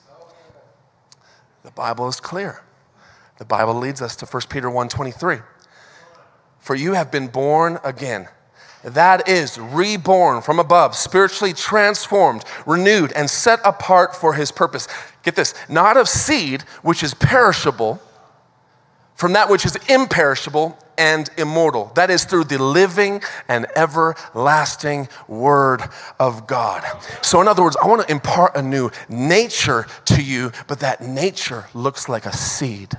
The 1.62 1.70
Bible 1.70 2.08
is 2.08 2.20
clear. 2.20 2.62
The 3.38 3.44
Bible 3.44 3.74
leads 3.74 4.02
us 4.02 4.16
to 4.16 4.26
1 4.26 4.42
Peter 4.48 4.68
1:23. 4.68 5.42
For 6.58 6.74
you 6.74 6.92
have 6.94 7.10
been 7.10 7.28
born 7.28 7.78
again 7.84 8.28
that 8.90 9.28
is 9.28 9.58
reborn 9.58 10.42
from 10.42 10.58
above, 10.58 10.94
spiritually 10.94 11.52
transformed, 11.52 12.44
renewed, 12.66 13.12
and 13.12 13.28
set 13.28 13.60
apart 13.64 14.14
for 14.14 14.34
his 14.34 14.52
purpose. 14.52 14.88
Get 15.22 15.36
this 15.36 15.54
not 15.68 15.96
of 15.96 16.08
seed, 16.08 16.62
which 16.82 17.02
is 17.02 17.14
perishable, 17.14 18.00
from 19.14 19.32
that 19.32 19.50
which 19.50 19.66
is 19.66 19.76
imperishable 19.88 20.78
and 20.96 21.28
immortal. 21.38 21.90
That 21.94 22.10
is 22.10 22.24
through 22.24 22.44
the 22.44 22.62
living 22.62 23.22
and 23.48 23.66
everlasting 23.76 25.08
Word 25.26 25.82
of 26.20 26.46
God. 26.46 26.84
So, 27.22 27.40
in 27.40 27.48
other 27.48 27.62
words, 27.62 27.76
I 27.76 27.86
want 27.86 28.02
to 28.02 28.10
impart 28.10 28.56
a 28.56 28.62
new 28.62 28.90
nature 29.08 29.86
to 30.06 30.22
you, 30.22 30.52
but 30.66 30.80
that 30.80 31.00
nature 31.00 31.66
looks 31.74 32.08
like 32.08 32.26
a 32.26 32.36
seed. 32.36 32.92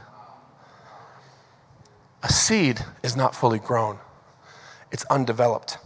A 2.23 2.31
seed 2.31 2.83
is 3.03 3.15
not 3.15 3.33
fully 3.33 3.59
grown 3.59 3.99
it's 4.91 5.05
undeveloped. 5.05 5.77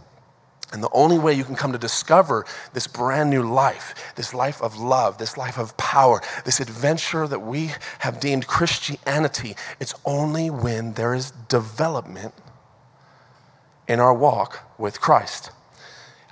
And 0.72 0.82
the 0.82 0.90
only 0.92 1.18
way 1.18 1.34
you 1.34 1.44
can 1.44 1.54
come 1.54 1.70
to 1.70 1.78
discover 1.78 2.44
this 2.72 2.88
brand 2.88 3.30
new 3.30 3.42
life, 3.42 4.12
this 4.16 4.34
life 4.34 4.60
of 4.60 4.76
love, 4.76 5.18
this 5.18 5.36
life 5.36 5.56
of 5.56 5.76
power, 5.76 6.20
this 6.44 6.58
adventure 6.58 7.28
that 7.28 7.40
we 7.40 7.70
have 8.00 8.18
deemed 8.18 8.48
Christianity, 8.48 9.54
it's 9.78 9.94
only 10.04 10.50
when 10.50 10.94
there 10.94 11.14
is 11.14 11.30
development 11.48 12.34
in 13.86 14.00
our 14.00 14.12
walk 14.12 14.68
with 14.76 15.00
Christ. 15.00 15.52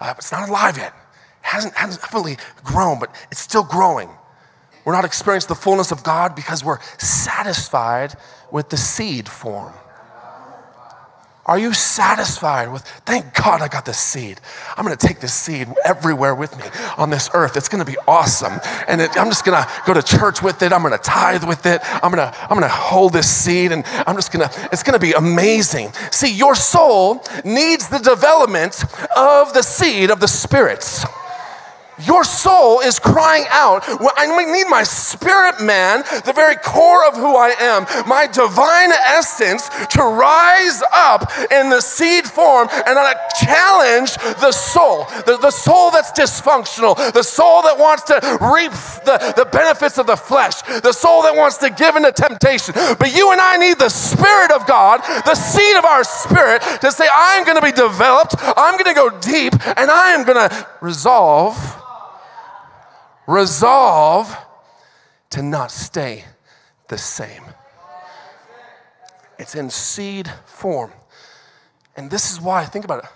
Uh, 0.00 0.14
it's 0.16 0.32
not 0.32 0.48
alive 0.48 0.76
yet. 0.76 0.88
It 0.88 1.46
hasn't, 1.46 1.74
hasn't 1.74 2.02
fully 2.02 2.36
grown, 2.64 2.98
but 2.98 3.14
it's 3.30 3.40
still 3.40 3.64
growing. 3.64 4.08
We're 4.84 4.94
not 4.94 5.04
experiencing 5.04 5.48
the 5.48 5.54
fullness 5.54 5.92
of 5.92 6.02
God 6.02 6.34
because 6.34 6.64
we're 6.64 6.80
satisfied 6.98 8.14
with 8.50 8.70
the 8.70 8.76
seed 8.76 9.28
form. 9.28 9.72
Are 11.44 11.58
you 11.58 11.75
satisfied 11.75 12.70
with, 12.72 12.82
thank 13.04 13.34
God 13.34 13.62
I 13.62 13.68
got 13.68 13.84
this 13.84 13.99
seed? 13.99 14.40
I'm 14.76 14.84
gonna 14.84 14.94
take 14.96 15.18
this 15.18 15.34
seed 15.34 15.66
everywhere 15.84 16.37
with 16.37 16.56
me 16.56 16.64
on 16.96 17.11
this 17.11 17.30
earth. 17.34 17.56
It's 17.56 17.68
gonna 17.68 17.84
be 17.84 17.96
awesome. 18.06 18.61
And 18.87 19.00
it, 19.00 19.16
I'm 19.18 19.26
just 19.26 19.44
gonna 19.44 19.66
go 19.84 19.92
to 19.92 20.02
church 20.04 20.40
with 20.40 20.62
it. 20.62 20.72
I'm 20.72 20.82
gonna 20.82 20.99
tithe 20.99 21.42
with 21.42 21.66
it. 21.66 21.80
I'm 22.02 22.12
gonna, 22.12 22.32
I'm 22.42 22.54
gonna 22.56 22.68
hold 22.68 23.12
this 23.12 23.28
seed 23.28 23.72
and 23.72 23.84
I'm 24.06 24.14
just 24.14 24.30
gonna, 24.30 24.50
it's 24.70 24.84
gonna 24.84 25.00
be 25.00 25.12
amazing. 25.14 25.92
See, 26.12 26.32
your 26.32 26.54
soul 26.54 27.25
needs 27.44 27.88
the 27.88 27.99
development 27.99 28.84
of 29.16 29.52
the 29.52 29.62
seed 29.62 30.11
of 30.11 30.20
the 30.20 30.28
spirits. 30.28 31.04
Your 32.04 32.25
soul 32.25 32.80
is 32.80 32.99
crying 32.99 33.44
out. 33.50 33.85
I 34.16 34.26
need 34.52 34.68
my 34.68 34.82
spirit 34.82 35.61
man, 35.61 36.02
the 36.25 36.32
very 36.32 36.56
core 36.56 37.06
of 37.06 37.14
who 37.14 37.37
I 37.37 37.54
am, 37.61 37.87
my 38.06 38.26
divine 38.26 38.92
essence 38.92 39.68
to 39.90 40.02
rise 40.02 40.82
up 40.92 41.30
in 41.50 41.71
the 41.71 41.80
seed 41.80 42.25
form 42.25 42.68
and 42.71 42.99
I 42.99 43.14
challenge 43.40 44.14
the 44.40 44.52
soul, 44.52 45.04
the, 45.26 45.38
the 45.40 45.50
soul 45.50 45.90
that's 45.90 46.12
dysfunctional, 46.12 46.97
the 47.12 47.23
soul 47.23 47.62
that 47.62 47.78
wants 47.78 48.04
to 48.04 48.14
reap 48.40 48.73
the, 49.04 49.35
the 49.37 49.49
benefits 49.50 49.99
of 49.99 50.06
the 50.06 50.16
flesh, 50.16 50.62
the 50.62 50.92
soul 50.92 51.23
that 51.23 51.35
wants 51.35 51.59
to 51.59 51.71
give 51.71 51.97
into 51.97 52.12
temptation. 52.12 52.75
But 52.75 53.14
you 53.14 53.32
and 53.32 53.40
I 53.40 53.56
need 53.56 53.78
the 53.78 53.88
Spirit 53.88 54.50
of 54.52 54.66
God, 54.66 55.00
the 55.25 55.35
seed 55.35 55.76
of 55.76 55.85
our 55.85 56.04
spirit, 56.04 56.62
to 56.80 56.90
say, 56.90 57.06
I'm 57.12 57.44
going 57.44 57.56
to 57.56 57.62
be 57.62 57.73
developed, 57.73 58.35
I'm 58.38 58.75
going 58.75 58.94
to 58.94 58.94
go 58.94 59.11
deep, 59.21 59.54
and 59.76 59.90
I 59.90 60.11
am 60.12 60.25
going 60.25 60.49
to 60.49 60.66
resolve 60.80 61.56
resolve 63.26 64.36
to 65.30 65.42
not 65.42 65.70
stay 65.70 66.24
the 66.88 66.98
same. 66.98 67.42
It's 69.38 69.54
in 69.54 69.70
seed 69.70 70.30
form. 70.44 70.92
And 71.96 72.10
this 72.10 72.30
is 72.30 72.40
why, 72.40 72.64
think 72.64 72.84
about 72.84 73.04
it. 73.04 73.10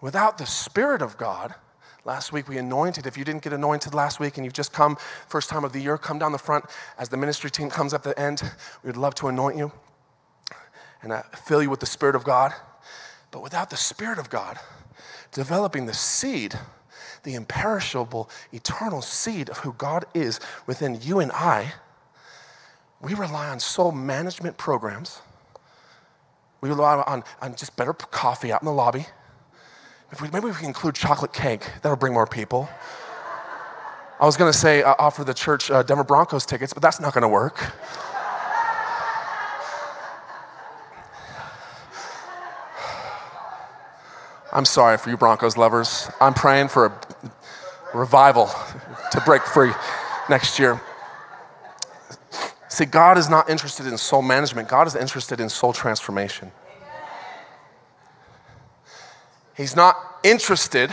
Without 0.00 0.38
the 0.38 0.46
Spirit 0.46 1.02
of 1.02 1.16
God, 1.18 1.54
last 2.04 2.32
week 2.32 2.48
we 2.48 2.58
anointed. 2.58 3.06
If 3.06 3.18
you 3.18 3.24
didn't 3.24 3.42
get 3.42 3.52
anointed 3.52 3.94
last 3.94 4.18
week 4.18 4.38
and 4.38 4.44
you've 4.44 4.54
just 4.54 4.72
come, 4.72 4.96
first 5.28 5.50
time 5.50 5.64
of 5.64 5.72
the 5.72 5.80
year, 5.80 5.98
come 5.98 6.18
down 6.18 6.32
the 6.32 6.38
front 6.38 6.64
as 6.98 7.08
the 7.08 7.16
ministry 7.16 7.50
team 7.50 7.68
comes 7.70 7.92
up 7.92 8.02
the 8.02 8.18
end. 8.18 8.42
We 8.82 8.88
would 8.88 8.96
love 8.96 9.14
to 9.16 9.28
anoint 9.28 9.56
you 9.56 9.72
and 11.02 11.12
uh, 11.12 11.22
fill 11.44 11.62
you 11.62 11.70
with 11.70 11.80
the 11.80 11.86
Spirit 11.86 12.16
of 12.16 12.24
God. 12.24 12.52
But 13.30 13.42
without 13.42 13.70
the 13.70 13.76
Spirit 13.76 14.18
of 14.18 14.30
God, 14.30 14.58
developing 15.32 15.86
the 15.86 15.94
seed, 15.94 16.58
the 17.22 17.34
imperishable, 17.34 18.30
eternal 18.52 19.02
seed 19.02 19.48
of 19.48 19.58
who 19.58 19.72
God 19.74 20.04
is 20.14 20.40
within 20.66 20.98
you 21.00 21.20
and 21.20 21.32
I, 21.32 21.74
we 23.00 23.14
rely 23.14 23.48
on 23.48 23.60
soul 23.60 23.92
management 23.92 24.58
programs. 24.58 25.20
We 26.60 26.68
rely 26.68 27.02
on, 27.06 27.24
on 27.40 27.54
just 27.54 27.76
better 27.76 27.94
coffee 27.94 28.52
out 28.52 28.60
in 28.62 28.66
the 28.66 28.72
lobby. 28.72 29.06
We, 30.20 30.28
maybe 30.30 30.46
we 30.46 30.52
can 30.52 30.66
include 30.66 30.94
chocolate 30.94 31.32
cake, 31.32 31.62
that'll 31.82 31.96
bring 31.96 32.12
more 32.12 32.26
people. 32.26 32.68
I 34.20 34.26
was 34.26 34.36
gonna 34.36 34.52
say 34.52 34.82
uh, 34.82 34.94
offer 34.98 35.24
the 35.24 35.32
church 35.32 35.70
uh, 35.70 35.82
Denver 35.82 36.04
Broncos 36.04 36.44
tickets, 36.44 36.74
but 36.74 36.82
that's 36.82 37.00
not 37.00 37.14
gonna 37.14 37.28
work. 37.28 37.72
I'm 44.52 44.64
sorry 44.64 44.98
for 44.98 45.10
you 45.10 45.16
Broncos 45.16 45.56
lovers. 45.56 46.10
I'm 46.20 46.34
praying 46.34 46.68
for 46.68 46.86
a 46.86 47.96
revival 47.96 48.50
to 49.12 49.20
break 49.20 49.42
free 49.42 49.72
next 50.28 50.58
year. 50.58 50.80
See, 52.68 52.84
God 52.84 53.16
is 53.16 53.28
not 53.28 53.48
interested 53.48 53.86
in 53.86 53.96
soul 53.96 54.22
management, 54.22 54.68
God 54.68 54.86
is 54.86 54.96
interested 54.96 55.40
in 55.40 55.48
soul 55.48 55.72
transformation. 55.72 56.50
He's 59.56 59.76
not 59.76 59.96
interested, 60.24 60.90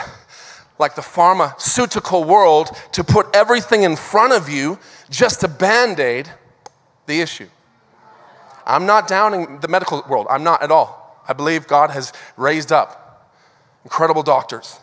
like 0.78 0.96
the 0.96 1.02
pharmaceutical 1.02 2.26
world, 2.26 2.76
to 2.92 3.04
put 3.04 3.34
everything 3.36 3.84
in 3.84 3.96
front 3.96 4.34
of 4.34 4.50
you 4.50 4.78
just 5.10 5.42
to 5.42 5.48
band 5.48 6.00
aid 6.00 6.30
the 7.06 7.22
issue. 7.22 7.48
I'm 8.66 8.86
not 8.86 9.08
downing 9.08 9.60
the 9.62 9.68
medical 9.68 10.04
world, 10.10 10.28
I'm 10.30 10.44
not 10.44 10.62
at 10.62 10.70
all. 10.70 11.24
I 11.28 11.34
believe 11.34 11.68
God 11.68 11.90
has 11.92 12.14
raised 12.36 12.72
up 12.72 13.07
incredible 13.88 14.22
doctors. 14.22 14.82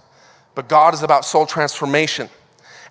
But 0.55 0.67
God 0.67 0.95
is 0.95 1.03
about 1.03 1.27
soul 1.27 1.45
transformation. 1.45 2.31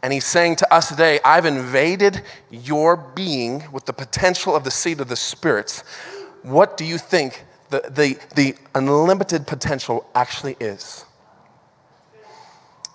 And 0.04 0.13
He's 0.13 0.26
saying 0.26 0.58
to 0.58 0.71
us 0.71 0.89
today, 0.89 1.19
I've 1.26 1.47
invaded 1.47 2.21
your 2.52 2.95
being 2.95 3.63
with 3.71 3.86
the 3.86 3.93
potential 3.93 4.56
of 4.56 4.63
the 4.63 4.69
seed 4.69 5.02
of 5.02 5.08
the 5.08 5.15
spirits. 5.15 5.82
What 6.43 6.78
do 6.78 6.86
you 6.86 6.99
think 6.99 7.45
the, 7.71 7.80
the, 7.89 8.19
the 8.36 8.56
unlimited 8.76 9.47
potential 9.47 10.06
actually 10.13 10.56
is? 10.60 11.04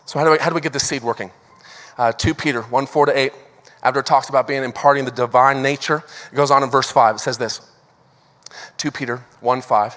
So, 0.06 0.20
how 0.20 0.24
do 0.24 0.30
we, 0.30 0.38
how 0.38 0.50
do 0.50 0.54
we 0.54 0.60
get 0.60 0.72
this 0.72 0.86
seed 0.86 1.02
working? 1.02 1.32
Uh, 1.98 2.12
2 2.12 2.34
Peter 2.34 2.62
1 2.62 2.86
4 2.86 3.06
to 3.06 3.18
8. 3.18 3.32
After 3.82 3.98
it 3.98 4.06
talks 4.06 4.28
about 4.28 4.46
being 4.46 4.62
imparting 4.62 5.04
the 5.04 5.10
divine 5.10 5.60
nature, 5.60 6.04
it 6.30 6.36
goes 6.36 6.52
on 6.52 6.62
in 6.62 6.70
verse 6.70 6.90
5. 6.90 7.16
It 7.16 7.18
says 7.18 7.36
this 7.36 7.60
2 8.76 8.92
Peter 8.92 9.24
1 9.40 9.60
5. 9.60 9.96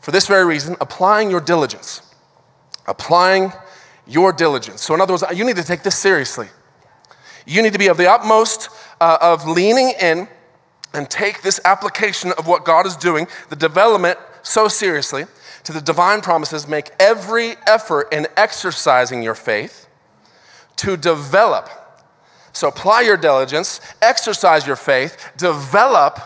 For 0.00 0.12
this 0.12 0.28
very 0.28 0.44
reason, 0.44 0.76
applying 0.80 1.28
your 1.28 1.40
diligence, 1.40 2.02
applying 2.86 3.52
your 4.06 4.32
diligence. 4.32 4.82
So, 4.82 4.94
in 4.94 5.00
other 5.00 5.12
words, 5.12 5.24
you 5.34 5.44
need 5.44 5.56
to 5.56 5.64
take 5.64 5.82
this 5.82 5.96
seriously. 5.96 6.48
You 7.46 7.62
need 7.62 7.72
to 7.72 7.78
be 7.78 7.88
of 7.88 7.96
the 7.96 8.10
utmost 8.10 8.68
uh, 9.00 9.18
of 9.20 9.46
leaning 9.46 9.92
in 10.00 10.28
and 10.94 11.10
take 11.10 11.42
this 11.42 11.60
application 11.64 12.32
of 12.38 12.46
what 12.46 12.64
God 12.64 12.86
is 12.86 12.96
doing, 12.96 13.26
the 13.50 13.56
development, 13.56 14.18
so 14.42 14.68
seriously 14.68 15.24
to 15.64 15.72
the 15.72 15.80
divine 15.80 16.20
promises. 16.20 16.68
Make 16.68 16.90
every 17.00 17.54
effort 17.66 18.12
in 18.12 18.26
exercising 18.36 19.22
your 19.22 19.34
faith 19.34 19.88
to 20.76 20.96
develop. 20.96 21.68
So, 22.52 22.68
apply 22.68 23.02
your 23.02 23.16
diligence, 23.16 23.80
exercise 24.00 24.66
your 24.66 24.76
faith, 24.76 25.32
develop 25.36 26.20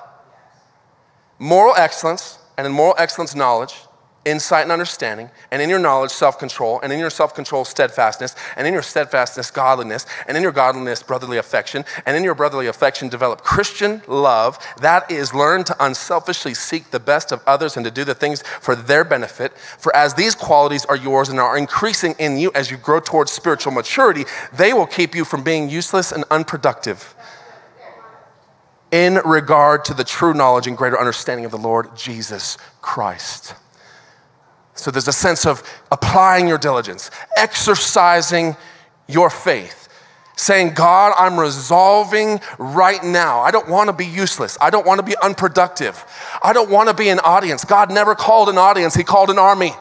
moral 1.38 1.74
excellence, 1.76 2.38
and 2.56 2.66
in 2.66 2.72
moral 2.72 2.94
excellence, 2.98 3.34
knowledge 3.34 3.74
insight 4.24 4.64
and 4.64 4.72
understanding, 4.72 5.30
and 5.50 5.62
in 5.62 5.70
your 5.70 5.78
knowledge, 5.78 6.10
self 6.10 6.38
control, 6.38 6.80
and 6.82 6.92
in 6.92 6.98
your 6.98 7.10
self 7.10 7.34
control, 7.34 7.64
steadfastness, 7.64 8.34
and 8.56 8.66
in 8.66 8.72
your 8.72 8.82
steadfastness, 8.82 9.50
godliness, 9.50 10.06
and 10.26 10.36
in 10.36 10.42
your 10.42 10.52
godliness, 10.52 11.02
brotherly 11.02 11.38
affection, 11.38 11.84
and 12.06 12.16
in 12.16 12.22
your 12.22 12.34
brotherly 12.34 12.66
affection, 12.66 13.08
develop 13.08 13.42
Christian 13.42 14.02
love. 14.06 14.58
That 14.80 15.10
is, 15.10 15.32
learn 15.34 15.64
to 15.64 15.84
unselfishly 15.84 16.54
seek 16.54 16.90
the 16.90 17.00
best 17.00 17.32
of 17.32 17.42
others 17.46 17.76
and 17.76 17.84
to 17.84 17.90
do 17.90 18.04
the 18.04 18.14
things 18.14 18.42
for 18.60 18.76
their 18.76 19.04
benefit. 19.04 19.56
For 19.56 19.94
as 19.96 20.14
these 20.14 20.34
qualities 20.34 20.84
are 20.84 20.96
yours 20.96 21.28
and 21.28 21.40
are 21.40 21.56
increasing 21.56 22.14
in 22.18 22.38
you 22.38 22.52
as 22.54 22.70
you 22.70 22.76
grow 22.76 23.00
towards 23.00 23.32
spiritual 23.32 23.72
maturity, 23.72 24.24
they 24.52 24.72
will 24.72 24.86
keep 24.86 25.14
you 25.14 25.24
from 25.24 25.42
being 25.42 25.68
useless 25.68 26.12
and 26.12 26.24
unproductive 26.30 27.14
in 28.90 29.14
regard 29.24 29.84
to 29.84 29.94
the 29.94 30.04
true 30.04 30.34
knowledge 30.34 30.66
and 30.66 30.76
greater 30.76 30.98
understanding 30.98 31.44
of 31.44 31.52
the 31.52 31.58
Lord 31.58 31.96
Jesus 31.96 32.58
Christ. 32.82 33.54
So 34.80 34.90
there's 34.90 35.08
a 35.08 35.12
sense 35.12 35.46
of 35.46 35.62
applying 35.92 36.48
your 36.48 36.58
diligence, 36.58 37.10
exercising 37.36 38.56
your 39.08 39.28
faith, 39.28 39.88
saying, 40.36 40.72
God, 40.74 41.12
I'm 41.18 41.38
resolving 41.38 42.40
right 42.58 43.02
now. 43.04 43.40
I 43.40 43.50
don't 43.50 43.68
want 43.68 43.88
to 43.88 43.92
be 43.92 44.06
useless. 44.06 44.56
I 44.60 44.70
don't 44.70 44.86
want 44.86 44.98
to 44.98 45.04
be 45.04 45.14
unproductive. 45.22 46.04
I 46.42 46.52
don't 46.52 46.70
want 46.70 46.88
to 46.88 46.94
be 46.94 47.10
an 47.10 47.18
audience. 47.20 47.64
God 47.64 47.92
never 47.92 48.14
called 48.14 48.48
an 48.48 48.56
audience, 48.56 48.94
He 48.94 49.04
called 49.04 49.30
an 49.30 49.38
army. 49.38 49.72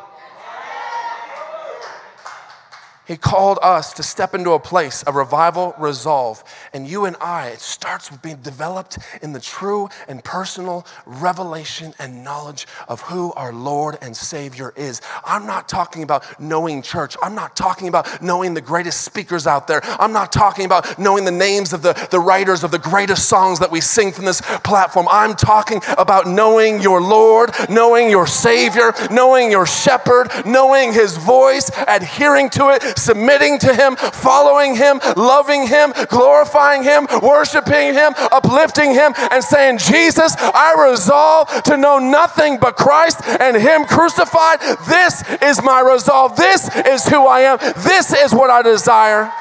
He 3.09 3.17
called 3.17 3.57
us 3.63 3.91
to 3.93 4.03
step 4.03 4.35
into 4.35 4.51
a 4.51 4.59
place 4.59 5.01
of 5.01 5.15
revival 5.15 5.73
resolve. 5.79 6.43
And 6.73 6.87
you 6.87 7.05
and 7.05 7.15
I, 7.19 7.47
it 7.47 7.59
starts 7.59 8.11
with 8.11 8.21
being 8.21 8.37
developed 8.43 8.99
in 9.23 9.33
the 9.33 9.39
true 9.39 9.89
and 10.07 10.23
personal 10.23 10.85
revelation 11.07 11.95
and 11.97 12.23
knowledge 12.23 12.67
of 12.87 13.01
who 13.01 13.33
our 13.33 13.51
Lord 13.51 13.97
and 14.03 14.15
Savior 14.15 14.73
is. 14.75 15.01
I'm 15.25 15.47
not 15.47 15.67
talking 15.67 16.03
about 16.03 16.39
knowing 16.39 16.83
church. 16.83 17.17
I'm 17.23 17.33
not 17.33 17.55
talking 17.55 17.87
about 17.87 18.21
knowing 18.21 18.53
the 18.53 18.61
greatest 18.61 19.01
speakers 19.01 19.47
out 19.47 19.65
there. 19.65 19.81
I'm 19.83 20.13
not 20.13 20.31
talking 20.31 20.65
about 20.65 20.99
knowing 20.99 21.25
the 21.25 21.31
names 21.31 21.73
of 21.73 21.81
the, 21.81 21.93
the 22.11 22.19
writers 22.19 22.63
of 22.63 22.69
the 22.69 22.77
greatest 22.77 23.27
songs 23.27 23.57
that 23.57 23.71
we 23.71 23.81
sing 23.81 24.11
from 24.11 24.25
this 24.25 24.39
platform. 24.63 25.07
I'm 25.09 25.33
talking 25.33 25.81
about 25.97 26.27
knowing 26.27 26.79
your 26.79 27.01
Lord, 27.01 27.49
knowing 27.71 28.11
your 28.11 28.27
Savior, 28.27 28.93
knowing 29.09 29.49
your 29.49 29.65
shepherd, 29.65 30.29
knowing 30.45 30.93
His 30.93 31.17
voice, 31.17 31.71
adhering 31.87 32.51
to 32.51 32.69
it 32.69 32.98
submitting 32.99 33.59
to 33.59 33.73
Him, 33.73 33.95
following 33.95 34.75
Him, 34.75 34.99
loving 35.15 35.67
Him, 35.67 35.93
glorifying 36.09 36.83
Him, 36.83 37.07
worshiping 37.21 37.93
Him, 37.93 38.13
uplifting 38.31 38.93
Him, 38.93 39.13
and 39.31 39.43
saying, 39.43 39.79
Jesus, 39.79 40.35
I 40.37 40.89
resolve 40.91 41.63
to 41.63 41.77
know 41.77 41.99
nothing 41.99 42.57
but 42.59 42.75
Christ 42.75 43.21
and 43.25 43.55
Him 43.57 43.85
crucified. 43.85 44.59
This 44.87 45.23
is 45.41 45.61
my 45.63 45.81
resolve. 45.81 46.35
This 46.35 46.69
is 46.75 47.07
who 47.07 47.25
I 47.25 47.41
am. 47.41 47.57
This 47.57 48.13
is 48.13 48.33
what 48.33 48.49
I 48.49 48.61
desire. 48.61 49.31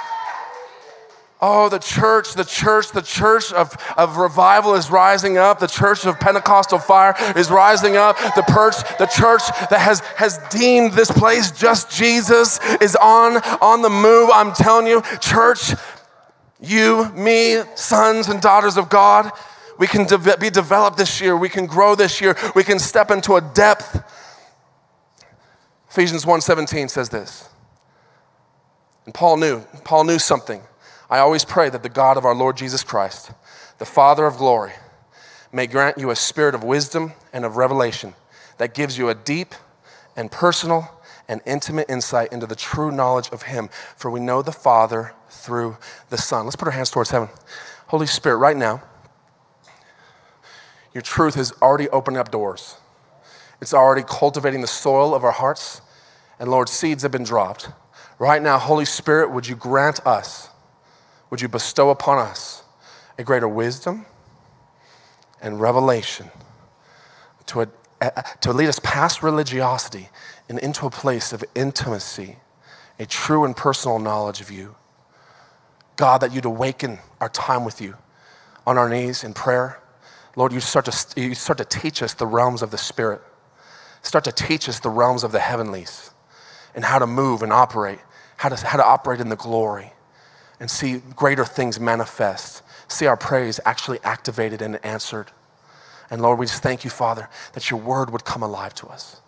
Oh, 1.40 1.68
the 1.68 1.78
church, 1.78 2.34
the 2.34 2.44
church, 2.44 2.90
the 2.90 3.02
church 3.02 3.52
of, 3.52 3.76
of 3.96 4.16
revival 4.16 4.74
is 4.74 4.90
rising 4.90 5.38
up. 5.38 5.60
The 5.60 5.68
church 5.68 6.04
of 6.04 6.18
Pentecostal 6.18 6.80
fire 6.80 7.14
is 7.36 7.48
rising 7.48 7.96
up. 7.96 8.16
The 8.34 8.42
church, 8.52 8.74
the 8.98 9.06
church 9.06 9.42
that 9.70 9.78
has, 9.78 10.00
has 10.16 10.38
deemed 10.50 10.94
this 10.94 11.10
place 11.10 11.52
just 11.52 11.90
Jesus 11.92 12.58
is 12.80 12.96
on, 12.96 13.36
on 13.60 13.82
the 13.82 13.90
move. 13.90 14.30
I'm 14.34 14.52
telling 14.52 14.88
you, 14.88 15.00
church, 15.20 15.74
you, 16.60 17.08
me, 17.12 17.62
sons 17.76 18.28
and 18.28 18.40
daughters 18.40 18.76
of 18.76 18.88
God, 18.88 19.30
we 19.78 19.86
can 19.86 20.06
de- 20.06 20.36
be 20.38 20.50
developed 20.50 20.96
this 20.96 21.20
year. 21.20 21.36
We 21.36 21.48
can 21.48 21.66
grow 21.66 21.94
this 21.94 22.20
year. 22.20 22.36
We 22.56 22.64
can 22.64 22.80
step 22.80 23.12
into 23.12 23.36
a 23.36 23.40
depth. 23.40 24.02
Ephesians 25.88 26.24
1:17 26.24 26.90
says 26.90 27.08
this. 27.08 27.48
And 29.04 29.14
Paul 29.14 29.36
knew, 29.36 29.60
Paul 29.84 30.02
knew 30.02 30.18
something. 30.18 30.62
I 31.10 31.18
always 31.18 31.44
pray 31.44 31.70
that 31.70 31.82
the 31.82 31.88
God 31.88 32.16
of 32.16 32.24
our 32.24 32.34
Lord 32.34 32.56
Jesus 32.56 32.82
Christ, 32.82 33.32
the 33.78 33.86
Father 33.86 34.26
of 34.26 34.36
glory, 34.36 34.72
may 35.52 35.66
grant 35.66 35.98
you 35.98 36.10
a 36.10 36.16
spirit 36.16 36.54
of 36.54 36.62
wisdom 36.62 37.12
and 37.32 37.44
of 37.44 37.56
revelation 37.56 38.14
that 38.58 38.74
gives 38.74 38.98
you 38.98 39.08
a 39.08 39.14
deep 39.14 39.54
and 40.16 40.30
personal 40.30 41.00
and 41.28 41.40
intimate 41.46 41.88
insight 41.88 42.32
into 42.32 42.46
the 42.46 42.56
true 42.56 42.90
knowledge 42.90 43.30
of 43.30 43.42
Him. 43.42 43.68
For 43.96 44.10
we 44.10 44.20
know 44.20 44.42
the 44.42 44.52
Father 44.52 45.14
through 45.30 45.76
the 46.10 46.18
Son. 46.18 46.44
Let's 46.44 46.56
put 46.56 46.68
our 46.68 46.72
hands 46.72 46.90
towards 46.90 47.10
heaven. 47.10 47.28
Holy 47.86 48.06
Spirit, 48.06 48.36
right 48.36 48.56
now, 48.56 48.82
your 50.92 51.02
truth 51.02 51.36
is 51.36 51.52
already 51.62 51.88
opening 51.90 52.18
up 52.18 52.30
doors. 52.30 52.76
It's 53.60 53.74
already 53.74 54.02
cultivating 54.06 54.60
the 54.60 54.66
soil 54.66 55.14
of 55.14 55.24
our 55.24 55.32
hearts. 55.32 55.80
And 56.38 56.50
Lord, 56.50 56.68
seeds 56.68 57.02
have 57.02 57.12
been 57.12 57.24
dropped. 57.24 57.70
Right 58.18 58.42
now, 58.42 58.58
Holy 58.58 58.84
Spirit, 58.84 59.30
would 59.30 59.46
you 59.46 59.54
grant 59.54 60.04
us, 60.06 60.48
would 61.30 61.40
you 61.40 61.48
bestow 61.48 61.90
upon 61.90 62.18
us 62.18 62.62
a 63.18 63.24
greater 63.24 63.48
wisdom 63.48 64.06
and 65.40 65.60
revelation 65.60 66.30
to, 67.46 67.62
a, 68.00 68.24
to 68.40 68.52
lead 68.52 68.68
us 68.68 68.78
past 68.82 69.22
religiosity 69.22 70.08
and 70.48 70.58
into 70.60 70.86
a 70.86 70.90
place 70.90 71.32
of 71.32 71.44
intimacy, 71.54 72.36
a 72.98 73.06
true 73.06 73.44
and 73.44 73.56
personal 73.56 73.98
knowledge 73.98 74.40
of 74.40 74.50
you. 74.50 74.74
God, 75.96 76.18
that 76.20 76.32
you'd 76.32 76.44
awaken 76.44 76.98
our 77.20 77.28
time 77.28 77.64
with 77.64 77.80
you 77.80 77.96
on 78.66 78.78
our 78.78 78.88
knees 78.88 79.24
in 79.24 79.34
prayer. 79.34 79.80
Lord, 80.36 80.52
you 80.52 80.60
start 80.60 80.84
to, 80.84 81.20
you 81.20 81.34
start 81.34 81.58
to 81.58 81.64
teach 81.64 82.02
us 82.02 82.14
the 82.14 82.26
realms 82.26 82.62
of 82.62 82.70
the 82.70 82.78
Spirit. 82.78 83.20
Start 84.02 84.24
to 84.24 84.32
teach 84.32 84.68
us 84.68 84.78
the 84.78 84.90
realms 84.90 85.24
of 85.24 85.32
the 85.32 85.40
heavenlies 85.40 86.12
and 86.74 86.84
how 86.84 87.00
to 87.00 87.06
move 87.06 87.42
and 87.42 87.52
operate, 87.52 87.98
how 88.36 88.48
to, 88.48 88.66
how 88.66 88.76
to 88.76 88.84
operate 88.84 89.20
in 89.20 89.28
the 89.28 89.36
glory 89.36 89.92
and 90.60 90.70
see 90.70 91.02
greater 91.16 91.44
things 91.44 91.78
manifest. 91.78 92.62
See 92.88 93.06
our 93.06 93.16
praise 93.16 93.60
actually 93.64 93.98
activated 94.02 94.62
and 94.62 94.84
answered. 94.84 95.30
And 96.10 96.22
Lord, 96.22 96.38
we 96.38 96.46
just 96.46 96.62
thank 96.62 96.84
you, 96.84 96.90
Father, 96.90 97.28
that 97.52 97.70
your 97.70 97.80
word 97.80 98.10
would 98.10 98.24
come 98.24 98.42
alive 98.42 98.74
to 98.76 98.86
us 98.88 99.20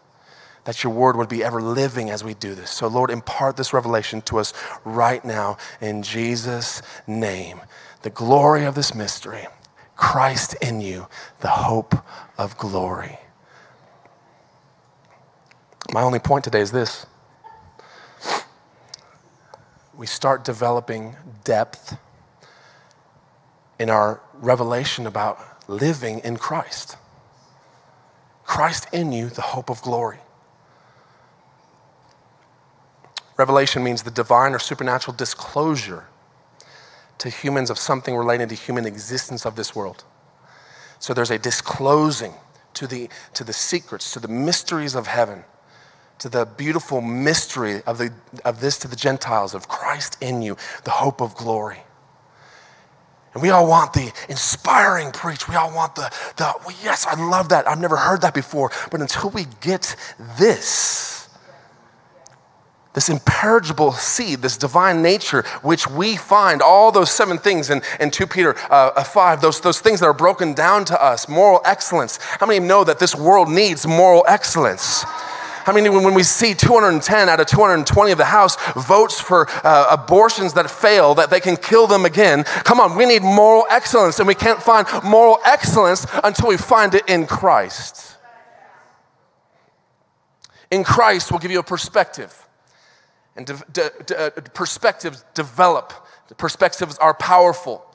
that 0.64 0.84
your 0.84 0.92
word 0.92 1.16
would 1.16 1.28
be 1.28 1.42
ever 1.42 1.60
living 1.60 2.10
as 2.10 2.22
we 2.22 2.34
do 2.34 2.54
this. 2.54 2.70
So, 2.70 2.86
Lord, 2.86 3.10
impart 3.10 3.56
this 3.56 3.72
revelation 3.72 4.20
to 4.22 4.38
us 4.38 4.52
right 4.84 5.24
now 5.24 5.56
in 5.80 6.02
Jesus' 6.02 6.82
name. 7.06 7.60
The 8.02 8.10
glory 8.10 8.64
of 8.64 8.74
this 8.74 8.94
mystery 8.94 9.46
Christ 9.96 10.54
in 10.62 10.80
you, 10.80 11.08
the 11.40 11.48
hope 11.48 11.94
of 12.38 12.56
glory. 12.56 13.18
My 15.92 16.02
only 16.02 16.18
point 16.18 16.44
today 16.44 16.60
is 16.60 16.72
this 16.72 17.06
we 20.00 20.06
start 20.06 20.44
developing 20.44 21.14
depth 21.44 21.98
in 23.78 23.90
our 23.90 24.18
revelation 24.32 25.06
about 25.06 25.38
living 25.68 26.20
in 26.20 26.38
Christ. 26.38 26.96
Christ 28.44 28.86
in 28.94 29.12
you, 29.12 29.28
the 29.28 29.42
hope 29.42 29.68
of 29.68 29.82
glory. 29.82 30.16
Revelation 33.36 33.84
means 33.84 34.02
the 34.02 34.10
divine 34.10 34.54
or 34.54 34.58
supernatural 34.58 35.14
disclosure 35.14 36.06
to 37.18 37.28
humans 37.28 37.68
of 37.68 37.76
something 37.76 38.16
related 38.16 38.48
to 38.48 38.54
human 38.54 38.86
existence 38.86 39.44
of 39.44 39.54
this 39.54 39.76
world. 39.76 40.04
So 40.98 41.12
there's 41.12 41.30
a 41.30 41.38
disclosing 41.38 42.32
to 42.72 42.86
the, 42.86 43.10
to 43.34 43.44
the 43.44 43.52
secrets, 43.52 44.14
to 44.14 44.18
the 44.18 44.28
mysteries 44.28 44.94
of 44.94 45.06
heaven, 45.06 45.44
to 46.20 46.28
the 46.28 46.46
beautiful 46.46 47.00
mystery 47.00 47.82
of, 47.86 47.98
the, 47.98 48.12
of 48.44 48.60
this 48.60 48.78
to 48.78 48.88
the 48.88 48.96
Gentiles, 48.96 49.54
of 49.54 49.68
Christ 49.68 50.16
in 50.20 50.42
you, 50.42 50.56
the 50.84 50.90
hope 50.90 51.20
of 51.20 51.34
glory. 51.34 51.78
And 53.32 53.42
we 53.42 53.50
all 53.50 53.66
want 53.66 53.92
the 53.92 54.12
inspiring 54.28 55.12
preach. 55.12 55.48
We 55.48 55.54
all 55.54 55.74
want 55.74 55.94
the, 55.94 56.12
the 56.36 56.52
well, 56.64 56.76
yes, 56.82 57.06
I 57.06 57.14
love 57.14 57.48
that. 57.50 57.68
I've 57.68 57.80
never 57.80 57.96
heard 57.96 58.22
that 58.22 58.34
before. 58.34 58.70
But 58.90 59.00
until 59.00 59.30
we 59.30 59.46
get 59.60 59.96
this, 60.38 61.28
this 62.92 63.08
imperishable 63.08 63.92
seed, 63.92 64.42
this 64.42 64.56
divine 64.56 65.00
nature, 65.00 65.42
which 65.62 65.88
we 65.88 66.16
find 66.16 66.60
all 66.60 66.90
those 66.90 67.10
seven 67.10 67.38
things 67.38 67.70
in, 67.70 67.82
in 68.00 68.10
2 68.10 68.26
Peter 68.26 68.56
uh, 68.70 69.02
5, 69.02 69.40
those, 69.40 69.60
those 69.60 69.80
things 69.80 70.00
that 70.00 70.06
are 70.06 70.12
broken 70.12 70.52
down 70.52 70.84
to 70.86 71.02
us, 71.02 71.28
moral 71.28 71.62
excellence. 71.64 72.18
How 72.20 72.46
many 72.46 72.58
know 72.58 72.82
that 72.84 72.98
this 72.98 73.14
world 73.14 73.48
needs 73.48 73.86
moral 73.86 74.24
excellence? 74.26 75.04
How 75.70 75.76
mean, 75.76 75.92
when 76.02 76.14
we 76.14 76.24
see 76.24 76.52
210 76.52 77.28
out 77.28 77.38
of 77.38 77.46
220 77.46 78.10
of 78.10 78.18
the 78.18 78.24
House 78.24 78.56
votes 78.72 79.20
for 79.20 79.48
uh, 79.64 79.86
abortions 79.88 80.54
that 80.54 80.68
fail, 80.68 81.14
that 81.14 81.30
they 81.30 81.38
can 81.38 81.56
kill 81.56 81.86
them 81.86 82.04
again? 82.04 82.42
Come 82.64 82.80
on, 82.80 82.96
we 82.96 83.06
need 83.06 83.22
moral 83.22 83.66
excellence, 83.70 84.18
and 84.18 84.26
we 84.26 84.34
can't 84.34 84.60
find 84.60 84.88
moral 85.04 85.38
excellence 85.44 86.08
until 86.24 86.48
we 86.48 86.56
find 86.56 86.96
it 86.96 87.08
in 87.08 87.24
Christ. 87.24 88.16
In 90.72 90.82
Christ, 90.82 91.30
we'll 91.30 91.38
give 91.38 91.52
you 91.52 91.60
a 91.60 91.62
perspective 91.62 92.48
and 93.36 93.46
de- 93.46 93.64
de- 93.72 93.92
de- 94.06 94.26
uh, 94.26 94.30
perspectives 94.52 95.24
develop. 95.34 95.92
The 96.26 96.34
perspectives 96.34 96.98
are 96.98 97.14
powerful. 97.14 97.86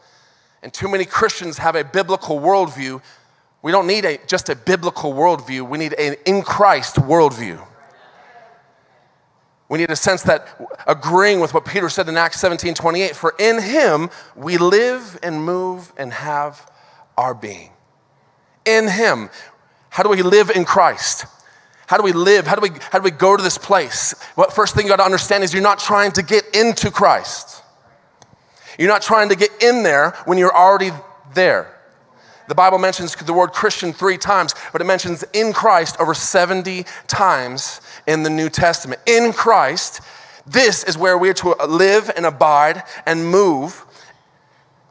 And 0.63 0.73
too 0.73 0.87
many 0.87 1.03
Christians 1.03 1.57
have 1.57 1.75
a 1.75 1.83
biblical 1.83 2.39
worldview. 2.39 3.01
We 3.65 3.71
don't 3.71 3.87
need 3.87 4.05
a, 4.05 4.19
just 4.27 4.49
a 4.49 4.55
biblical 4.55 5.11
worldview, 5.11 5.67
we 5.67 5.79
need 5.79 5.93
an 5.93 6.17
in 6.27 6.43
Christ 6.43 6.97
worldview. 6.97 7.59
We 9.69 9.79
need 9.79 9.89
a 9.89 9.95
sense 9.95 10.21
that 10.21 10.47
agreeing 10.85 11.39
with 11.39 11.55
what 11.55 11.65
Peter 11.65 11.89
said 11.89 12.07
in 12.07 12.15
Acts 12.15 12.39
17 12.39 12.75
28, 12.75 13.15
for 13.15 13.33
in 13.39 13.59
him 13.59 14.11
we 14.35 14.59
live 14.59 15.17
and 15.23 15.43
move 15.43 15.91
and 15.97 16.13
have 16.13 16.71
our 17.17 17.33
being. 17.33 17.71
In 18.65 18.87
him. 18.87 19.31
How 19.89 20.03
do 20.03 20.09
we 20.09 20.21
live 20.21 20.51
in 20.51 20.63
Christ? 20.63 21.25
How 21.87 21.97
do 21.97 22.03
we 22.03 22.13
live? 22.13 22.45
How 22.45 22.53
do 22.53 22.61
we, 22.61 22.69
how 22.91 22.99
do 22.99 23.03
we 23.03 23.09
go 23.09 23.35
to 23.35 23.41
this 23.41 23.57
place? 23.57 24.13
What 24.35 24.53
first 24.53 24.75
thing 24.75 24.85
you 24.85 24.91
got 24.91 24.97
to 24.97 25.05
understand 25.05 25.43
is 25.43 25.53
you're 25.53 25.63
not 25.63 25.79
trying 25.79 26.11
to 26.11 26.21
get 26.21 26.55
into 26.55 26.91
Christ. 26.91 27.63
You're 28.77 28.89
not 28.89 29.01
trying 29.01 29.29
to 29.29 29.35
get 29.35 29.49
in 29.63 29.81
there 29.81 30.11
when 30.25 30.37
you're 30.37 30.55
already 30.55 30.91
there. 31.33 31.74
The 32.47 32.55
Bible 32.55 32.77
mentions 32.77 33.15
the 33.15 33.33
word 33.33 33.51
Christian 33.51 33.93
three 33.93 34.17
times, 34.17 34.53
but 34.71 34.81
it 34.81 34.85
mentions 34.85 35.23
in 35.33 35.53
Christ 35.53 35.97
over 35.99 36.13
70 36.13 36.85
times 37.07 37.81
in 38.07 38.23
the 38.23 38.29
New 38.29 38.49
Testament. 38.49 39.01
In 39.05 39.33
Christ, 39.33 40.01
this 40.45 40.83
is 40.83 40.97
where 40.97 41.17
we're 41.17 41.33
to 41.35 41.55
live 41.67 42.11
and 42.15 42.25
abide 42.25 42.83
and 43.05 43.25
move. 43.27 43.85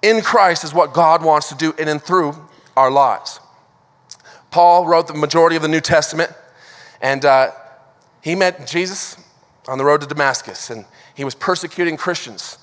In 0.02 0.20
Christ 0.20 0.64
is 0.64 0.74
what 0.74 0.92
God 0.92 1.22
wants 1.24 1.48
to 1.50 1.54
do 1.54 1.72
in 1.78 1.88
and 1.88 2.02
through 2.02 2.34
our 2.76 2.90
lives. 2.90 3.40
Paul 4.50 4.86
wrote 4.86 5.06
the 5.06 5.14
majority 5.14 5.56
of 5.56 5.62
the 5.62 5.68
New 5.68 5.80
Testament. 5.80 6.32
And 7.00 7.24
uh, 7.24 7.50
he 8.22 8.34
met 8.34 8.66
Jesus 8.66 9.16
on 9.68 9.76
the 9.76 9.84
road 9.84 10.00
to 10.00 10.06
Damascus, 10.06 10.70
and 10.70 10.86
he 11.14 11.22
was 11.22 11.34
persecuting 11.34 11.98
Christians. 11.98 12.56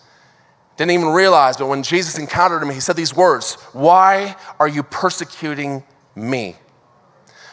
Didn't 0.82 0.94
even 0.94 1.10
realize, 1.10 1.58
but 1.58 1.67
when 1.67 1.84
Jesus 1.84 2.17
encountered 2.17 2.63
him, 2.63 2.72
he 2.72 2.80
said 2.80 2.96
these 2.96 3.15
words 3.15 3.54
Why 3.72 4.36
are 4.60 4.67
you 4.67 4.82
persecuting 4.82 5.84
me? 6.15 6.56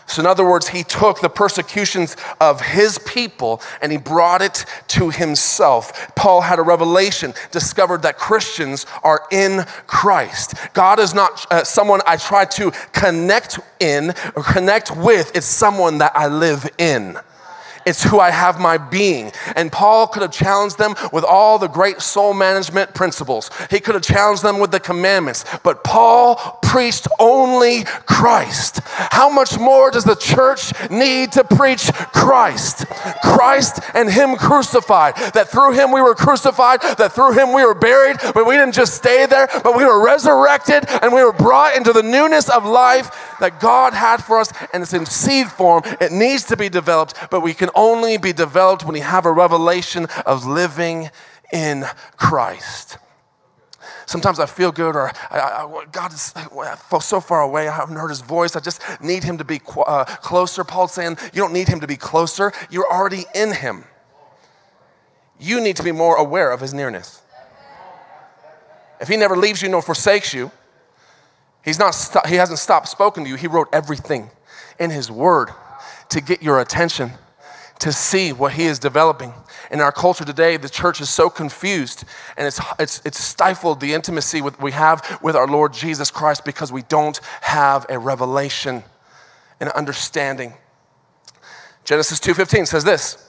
So, 0.06 0.22
in 0.22 0.26
other 0.26 0.48
words, 0.48 0.66
he 0.66 0.82
took 0.82 1.20
the 1.20 1.28
persecutions 1.28 2.16
of 2.40 2.62
his 2.62 2.98
people 3.00 3.60
and 3.82 3.92
he 3.92 3.98
brought 3.98 4.40
it 4.40 4.64
to 4.96 5.10
himself. 5.10 6.14
Paul 6.14 6.40
had 6.40 6.58
a 6.58 6.62
revelation, 6.62 7.34
discovered 7.50 8.00
that 8.00 8.16
Christians 8.16 8.86
are 9.02 9.26
in 9.30 9.66
Christ. 9.86 10.54
God 10.72 10.98
is 10.98 11.12
not 11.12 11.44
uh, 11.52 11.64
someone 11.64 12.00
I 12.06 12.16
try 12.16 12.46
to 12.46 12.70
connect 12.94 13.60
in 13.78 14.14
or 14.36 14.42
connect 14.42 14.96
with, 14.96 15.36
it's 15.36 15.44
someone 15.44 15.98
that 15.98 16.12
I 16.14 16.28
live 16.28 16.66
in 16.78 17.18
it's 17.88 18.04
who 18.04 18.20
I 18.20 18.30
have 18.30 18.60
my 18.60 18.76
being. 18.78 19.32
And 19.56 19.72
Paul 19.72 20.06
could 20.06 20.22
have 20.22 20.32
challenged 20.32 20.78
them 20.78 20.94
with 21.12 21.24
all 21.24 21.58
the 21.58 21.68
great 21.68 22.00
soul 22.00 22.34
management 22.34 22.94
principles, 22.94 23.50
he 23.70 23.80
could 23.80 23.94
have 23.94 24.04
challenged 24.04 24.42
them 24.42 24.58
with 24.60 24.70
the 24.70 24.80
commandments. 24.80 25.44
But 25.62 25.84
Paul 25.84 26.36
preached 26.62 27.08
only 27.18 27.84
Christ. 28.06 28.80
How 28.84 29.30
much 29.30 29.58
more 29.58 29.90
does 29.90 30.04
the 30.04 30.14
church 30.14 30.72
need 30.90 31.32
to 31.32 31.44
preach 31.44 31.90
Christ? 32.12 32.86
Christ 33.22 33.80
and 33.94 34.10
Him 34.10 34.36
crucified. 34.36 35.16
That 35.32 35.48
through 35.48 35.72
Him 35.72 35.92
we 35.92 36.02
were 36.02 36.14
crucified, 36.14 36.82
that 36.82 37.12
through 37.12 37.32
Him 37.32 37.54
we 37.54 37.64
were 37.64 37.74
buried, 37.74 38.18
but 38.34 38.46
we 38.46 38.54
didn't 38.54 38.74
just 38.74 38.94
stay 38.94 39.26
there, 39.26 39.48
but 39.62 39.76
we 39.76 39.84
were 39.84 40.04
resurrected 40.04 40.84
and 41.02 41.12
we 41.12 41.24
were 41.24 41.32
brought 41.32 41.76
into 41.76 41.92
the 41.92 42.02
newness 42.02 42.50
of 42.50 42.64
life 42.64 43.10
that 43.40 43.60
God 43.60 43.94
had 43.94 44.22
for 44.22 44.40
us, 44.40 44.52
and 44.72 44.82
it's 44.82 44.92
in 44.92 45.06
seed 45.06 45.48
form. 45.48 45.82
It 46.00 46.12
needs 46.12 46.44
to 46.44 46.56
be 46.56 46.68
developed, 46.68 47.14
but 47.30 47.40
we 47.40 47.54
can 47.54 47.70
only 47.78 48.18
be 48.18 48.32
developed 48.32 48.84
when 48.84 48.96
you 48.96 49.02
have 49.02 49.26
a 49.26 49.32
revelation 49.32 50.06
of 50.26 50.46
living 50.46 51.10
in 51.52 51.84
Christ. 52.16 52.98
Sometimes 54.06 54.40
I 54.40 54.46
feel 54.46 54.72
good, 54.72 54.96
or 54.96 55.12
I, 55.30 55.38
I, 55.38 55.84
God 55.92 56.12
is 56.12 56.34
so 57.00 57.20
far 57.20 57.42
away. 57.42 57.68
I 57.68 57.74
haven't 57.74 57.96
heard 57.96 58.08
His 58.08 58.22
voice. 58.22 58.56
I 58.56 58.60
just 58.60 58.82
need 59.02 59.22
Him 59.22 59.38
to 59.38 59.44
be 59.44 59.60
uh, 59.86 60.04
closer. 60.04 60.64
Paul's 60.64 60.92
saying, 60.92 61.18
You 61.32 61.42
don't 61.42 61.52
need 61.52 61.68
Him 61.68 61.80
to 61.80 61.86
be 61.86 61.96
closer. 61.96 62.52
You're 62.70 62.90
already 62.90 63.24
in 63.34 63.52
Him. 63.52 63.84
You 65.38 65.60
need 65.60 65.76
to 65.76 65.82
be 65.82 65.92
more 65.92 66.16
aware 66.16 66.50
of 66.50 66.60
His 66.60 66.72
nearness. 66.72 67.22
If 69.00 69.08
He 69.08 69.16
never 69.16 69.36
leaves 69.36 69.62
you 69.62 69.68
nor 69.68 69.82
forsakes 69.82 70.32
you, 70.34 70.50
He's 71.68 71.78
not 71.78 71.94
st- 71.94 72.26
he 72.26 72.36
hasn't 72.36 72.58
stopped 72.58 72.88
spoken 72.88 73.24
to 73.24 73.28
you. 73.28 73.36
He 73.36 73.46
wrote 73.46 73.68
everything 73.74 74.30
in 74.78 74.90
his 74.90 75.10
word 75.10 75.50
to 76.08 76.20
get 76.22 76.42
your 76.42 76.60
attention, 76.60 77.12
to 77.80 77.92
see 77.92 78.32
what 78.32 78.52
he 78.52 78.64
is 78.64 78.78
developing. 78.78 79.32
In 79.70 79.80
our 79.80 79.92
culture 79.92 80.24
today, 80.24 80.56
the 80.56 80.68
church 80.68 81.00
is 81.00 81.08
so 81.08 81.30
confused 81.30 82.04
and 82.36 82.46
it's, 82.46 82.60
it's, 82.78 83.02
it's 83.04 83.22
stifled 83.22 83.80
the 83.80 83.94
intimacy 83.94 84.42
with, 84.42 84.60
we 84.60 84.72
have 84.72 85.18
with 85.22 85.36
our 85.36 85.46
Lord 85.46 85.72
Jesus 85.72 86.10
Christ 86.10 86.44
because 86.44 86.72
we 86.72 86.82
don't 86.82 87.20
have 87.40 87.86
a 87.88 87.98
revelation 87.98 88.82
and 89.60 89.70
understanding. 89.70 90.54
Genesis 91.84 92.20
2:15 92.20 92.66
says 92.66 92.84
this. 92.84 93.24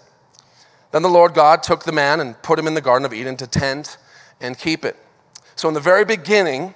Then 0.92 1.04
the 1.04 1.10
Lord 1.10 1.34
God 1.34 1.62
took 1.62 1.84
the 1.84 1.92
man 1.92 2.20
and 2.20 2.42
put 2.42 2.58
him 2.58 2.66
in 2.66 2.74
the 2.74 2.82
garden 2.82 3.06
of 3.06 3.14
Eden 3.14 3.38
to 3.38 3.48
tend 3.48 3.98
and 4.42 4.58
keep 4.58 4.84
it. 4.84 4.96
So 5.56 5.68
in 5.68 5.74
the 5.76 5.80
very 5.80 6.04
beginning, 6.04 6.74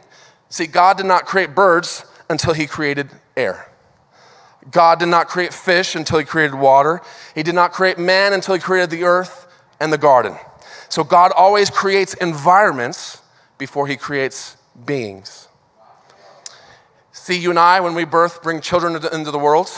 See, 0.54 0.68
God 0.68 0.98
did 0.98 1.08
not 1.08 1.26
create 1.26 1.56
birds 1.56 2.06
until 2.30 2.54
He 2.54 2.68
created 2.68 3.10
air. 3.36 3.68
God 4.72 5.00
did 5.00 5.08
not 5.08 5.28
create 5.28 5.54
fish 5.54 5.96
until 5.96 6.20
He 6.20 6.26
created 6.26 6.56
water. 6.56 7.02
He 7.36 7.44
did 7.44 7.56
not 7.56 7.74
create 7.74 7.98
man 7.98 8.34
until 8.34 8.54
He 8.54 8.62
created 8.62 8.90
the 8.90 9.04
earth 9.04 9.48
and 9.80 9.92
the 9.92 9.98
garden. 9.98 10.36
So 10.90 11.04
God 11.04 11.32
always 11.36 11.70
creates 11.70 12.14
environments 12.14 13.22
before 13.58 13.88
He 13.88 13.98
creates 13.98 14.58
beings. 14.86 15.48
See, 17.12 17.38
you 17.38 17.50
and 17.50 17.60
I, 17.60 17.80
when 17.80 17.96
we 17.96 18.06
birth, 18.06 18.44
bring 18.44 18.62
children 18.62 18.96
into 18.96 19.32
the 19.32 19.40
world, 19.40 19.70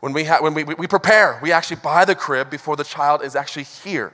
when 0.00 0.12
we, 0.12 0.24
ha- 0.24 0.38
when 0.40 0.54
we, 0.54 0.64
we 0.64 0.86
prepare, 0.86 1.38
we 1.42 1.52
actually 1.52 1.78
buy 1.82 2.04
the 2.04 2.14
crib 2.14 2.48
before 2.48 2.76
the 2.76 2.84
child 2.84 3.24
is 3.24 3.34
actually 3.34 3.64
here. 3.64 4.12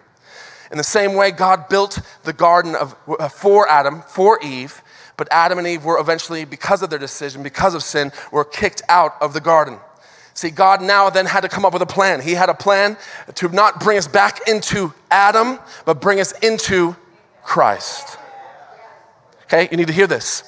In 0.70 0.78
the 0.78 0.84
same 0.84 1.14
way, 1.14 1.32
God 1.32 1.68
built 1.68 1.98
the 2.22 2.32
garden 2.32 2.74
of, 2.74 2.96
uh, 3.06 3.28
for 3.28 3.68
Adam, 3.68 4.00
for 4.02 4.42
Eve, 4.42 4.82
but 5.18 5.28
Adam 5.30 5.58
and 5.58 5.66
Eve 5.66 5.84
were 5.84 5.98
eventually, 5.98 6.46
because 6.46 6.82
of 6.82 6.88
their 6.88 6.98
decision, 6.98 7.42
because 7.42 7.74
of 7.74 7.82
sin, 7.82 8.10
were 8.30 8.44
kicked 8.44 8.80
out 8.88 9.20
of 9.20 9.34
the 9.34 9.40
garden. 9.40 9.78
See, 10.34 10.50
God 10.50 10.82
now 10.82 11.10
then 11.10 11.26
had 11.26 11.42
to 11.42 11.48
come 11.48 11.64
up 11.64 11.72
with 11.72 11.82
a 11.82 11.86
plan. 11.86 12.20
He 12.20 12.32
had 12.32 12.48
a 12.48 12.54
plan 12.54 12.96
to 13.34 13.48
not 13.48 13.80
bring 13.80 13.98
us 13.98 14.08
back 14.08 14.48
into 14.48 14.92
Adam, 15.10 15.58
but 15.84 16.00
bring 16.00 16.20
us 16.20 16.32
into 16.40 16.96
Christ. 17.42 18.18
Okay, 19.44 19.68
you 19.70 19.76
need 19.76 19.88
to 19.88 19.92
hear 19.92 20.06
this. 20.06 20.44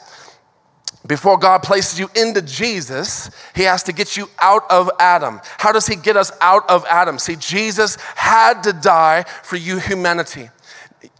Before 1.06 1.36
God 1.36 1.62
places 1.62 2.00
you 2.00 2.08
into 2.16 2.40
Jesus, 2.40 3.30
He 3.54 3.64
has 3.64 3.82
to 3.82 3.92
get 3.92 4.16
you 4.16 4.30
out 4.38 4.62
of 4.70 4.90
Adam. 4.98 5.40
How 5.58 5.70
does 5.70 5.86
He 5.86 5.96
get 5.96 6.16
us 6.16 6.32
out 6.40 6.68
of 6.70 6.86
Adam? 6.86 7.18
See, 7.18 7.36
Jesus 7.36 7.96
had 8.14 8.62
to 8.62 8.72
die 8.72 9.24
for 9.42 9.56
you, 9.56 9.78
humanity. 9.78 10.48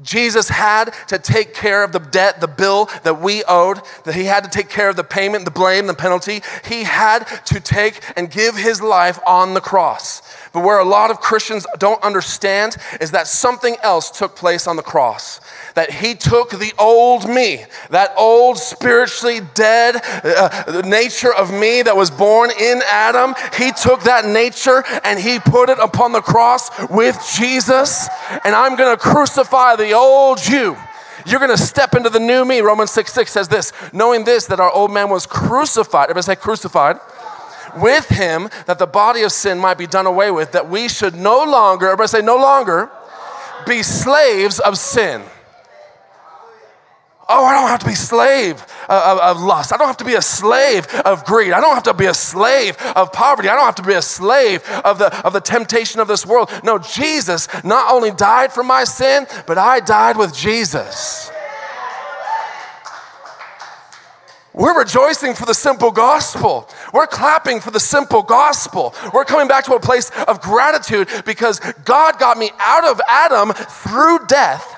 Jesus 0.03 0.49
had 0.49 0.95
to 1.09 1.19
take 1.19 1.55
care 1.55 1.83
of 1.83 1.93
the 1.93 1.99
debt, 1.99 2.41
the 2.41 2.49
bill 2.49 2.87
that 3.03 3.21
we 3.21 3.45
owed, 3.45 3.81
that 4.05 4.15
he 4.15 4.25
had 4.25 4.45
to 4.45 4.51
take 4.51 4.69
care 4.69 4.89
of 4.89 4.97
the 4.97 5.05
payment, 5.05 5.45
the 5.45 5.51
blame, 5.51 5.87
the 5.87 5.95
penalty. 5.95 6.43
He 6.65 6.85
had 6.85 7.25
to 7.47 7.61
take 7.61 8.01
and 8.17 8.31
give 8.31 8.57
his 8.57 8.81
life 8.81 9.19
on 9.27 9.55
the 9.55 9.61
cross. 9.61 10.23
But 10.55 10.63
where 10.63 10.79
a 10.79 10.85
lot 10.85 11.11
of 11.11 11.21
Christians 11.21 11.67
don't 11.79 12.03
understand 12.05 12.77
is 13.01 13.11
that 13.11 13.27
something 13.27 13.77
else 13.83 14.09
took 14.11 14.37
place 14.37 14.69
on 14.69 14.77
the 14.77 14.83
cross 14.83 15.41
that 15.75 15.91
he 15.91 16.15
took 16.15 16.51
the 16.51 16.73
old 16.79 17.29
me, 17.29 17.65
that 17.91 18.15
old 18.17 18.57
spiritually 18.57 19.41
dead 19.55 19.97
uh, 20.25 20.83
nature 20.85 21.35
of 21.35 21.53
me 21.53 21.83
that 21.83 21.97
was 21.97 22.09
born 22.09 22.51
in 22.61 22.81
Adam, 22.89 23.35
he 23.59 23.73
took 23.73 24.03
that 24.05 24.25
nature 24.25 24.85
and 25.03 25.19
he 25.19 25.41
put 25.41 25.69
it 25.69 25.79
upon 25.81 26.13
the 26.13 26.21
cross 26.21 26.71
with 26.89 27.19
Jesus. 27.37 28.09
And 28.45 28.55
I'm 28.55 28.77
going 28.77 28.97
to 28.97 29.03
crucify 29.03 29.75
the 29.75 29.93
old 29.93 30.47
you. 30.47 30.77
You're 31.27 31.41
going 31.41 31.51
to 31.51 31.63
step 31.63 31.95
into 31.95 32.11
the 32.11 32.21
new 32.21 32.45
me. 32.45 32.61
Romans 32.61 32.93
6 32.93 33.13
6 33.13 33.33
says 33.33 33.49
this 33.49 33.73
knowing 33.93 34.25
this, 34.25 34.47
that 34.47 34.61
our 34.61 34.71
old 34.71 34.93
man 34.93 35.11
was 35.11 35.27
crucified. 35.27 36.11
Everybody 36.11 36.27
say 36.27 36.37
crucified 36.37 37.01
with 37.81 38.09
him 38.09 38.49
that 38.67 38.79
the 38.79 38.87
body 38.87 39.23
of 39.23 39.33
sin 39.33 39.59
might 39.59 39.79
be 39.79 39.87
done 39.87 40.07
away 40.07 40.31
with, 40.31 40.53
that 40.53 40.69
we 40.69 40.89
should 40.89 41.15
no 41.15 41.45
longer, 41.45 41.87
everybody 41.87 42.09
say, 42.09 42.23
no 42.23 42.37
longer 42.37 42.91
be 43.67 43.83
slaves 43.83 44.61
of 44.61 44.79
sin. 44.79 45.23
Oh, 47.27 47.47
I 47.47 47.55
don't 47.55 47.69
have 47.69 47.81
to 47.81 47.87
be 47.87 47.95
slave 47.95 48.65
uh, 48.89 49.13
of, 49.13 49.37
of, 49.37 49.43
lust. 49.43 49.73
I 49.73 49.79
don't 49.79 49.87
have 49.87 49.97
to 49.99 50.05
be 50.05 50.15
a 50.15 50.23
slave 50.23 50.87
of 51.07 51.25
greed. 51.25 51.53
I 51.53 51.61
don't 51.61 51.75
have 51.75 51.85
to 51.85 51.95
be 51.95 52.05
a 52.05 52.13
slave 52.13 52.77
of 52.95 53.13
poverty. 53.13 53.49
I 53.49 53.55
don't 53.55 53.65
have 53.65 53.77
to 53.77 53.83
be 53.83 53.95
a 53.95 54.03
slave 54.03 54.63
of 54.85 54.99
the, 54.99 55.27
of 55.27 55.33
the 55.33 55.41
temptation 55.41 56.01
of 56.01 56.09
this 56.09 56.27
world. 56.27 56.51
No, 56.63 56.79
Jesus 56.79 57.49
not 57.65 57.91
only 57.91 58.11
died 58.11 58.53
for 58.53 58.63
my 58.63 58.85
sin, 58.85 59.27
but 59.47 59.57
I 59.57 59.81
died 59.81 60.19
with 60.19 60.35
Jesus. 60.35 61.31
We're 64.55 64.79
rejoicing 64.79 65.35
for 65.35 65.47
the 65.47 65.55
simple 65.55 65.91
gospel. 65.91 66.69
We're 66.93 67.09
clapping 67.09 67.61
for 67.61 67.71
the 67.71 67.81
simple 67.81 68.23
gospel. 68.23 68.95
We're 69.13 69.25
coming 69.25 69.49
back 69.49 69.65
to 69.65 69.75
a 69.75 69.81
place 69.81 70.11
of 70.29 70.41
gratitude 70.41 71.09
because 71.27 71.61
God 71.85 72.19
got 72.19 72.39
me 72.39 72.51
out 72.59 72.85
of 72.85 73.01
Adam 73.09 73.53
through 73.53 74.27
death 74.27 74.75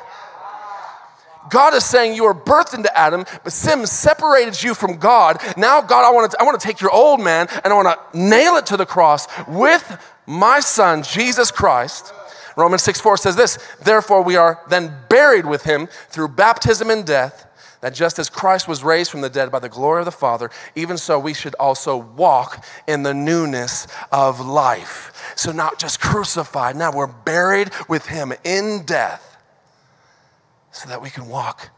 God 1.51 1.75
is 1.75 1.85
saying 1.85 2.15
you 2.15 2.25
were 2.25 2.35
birthed 2.35 2.75
into 2.75 2.97
Adam, 2.97 3.25
but 3.45 3.53
sin 3.53 3.87
separated 3.87 4.63
you 4.63 4.75
from 4.75 4.99
God. 4.99 5.41
Now, 5.57 5.81
God, 5.81 6.07
I 6.07 6.13
want 6.13 6.31
to, 6.31 6.41
I 6.41 6.45
want 6.45 6.59
to 6.61 6.67
take 6.67 6.81
your 6.81 6.91
old 6.91 7.21
man 7.21 7.49
and 7.65 7.73
I 7.73 7.75
want 7.75 7.89
to 8.13 8.19
nail 8.19 8.57
it 8.57 8.67
to 8.67 8.77
the 8.77 8.87
cross 8.87 9.27
with 9.47 10.15
my 10.27 10.61
son, 10.61 11.03
Jesus 11.03 11.51
Christ. 11.51 12.13
Romans 12.57 12.83
6 12.83 13.01
4 13.01 13.17
says 13.19 13.37
this 13.37 13.59
Therefore, 13.83 14.23
we 14.23 14.37
are 14.37 14.61
then 14.69 14.95
buried 15.09 15.47
with 15.47 15.63
him 15.63 15.89
through 16.09 16.29
baptism 16.29 16.91
and 16.91 17.05
death, 17.05 17.47
that 17.87 17.95
just 17.95 18.19
as 18.19 18.29
Christ 18.29 18.67
was 18.67 18.83
raised 18.83 19.13
from 19.13 19.21
the 19.21 19.31
dead 19.31 19.53
by 19.53 19.61
the 19.61 19.69
glory 19.69 20.01
of 20.01 20.07
the 20.07 20.11
Father, 20.11 20.51
even 20.75 20.99
so 20.99 21.21
we 21.21 21.33
should 21.33 21.55
also 21.55 21.97
walk 21.97 22.67
in 22.89 23.05
the 23.05 23.15
newness 23.15 23.87
of 24.11 24.41
life. 24.41 25.33
So, 25.37 25.53
not 25.53 25.79
just 25.79 26.01
crucified, 26.01 26.75
now 26.75 26.91
we're 26.91 27.07
buried 27.07 27.71
with 27.89 28.05
him 28.05 28.33
in 28.43 28.83
death 28.87 29.37
so 30.73 30.89
that 30.89 31.01
we 31.01 31.11
can 31.11 31.29
walk. 31.29 31.71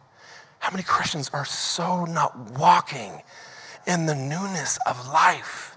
How 0.61 0.71
many 0.71 0.83
Christians 0.83 1.29
are 1.35 1.45
so 1.45 2.07
not 2.07 2.35
walking 2.59 3.21
in 3.87 4.07
the 4.07 4.15
newness 4.15 4.79
of 4.87 5.09
life? 5.09 5.77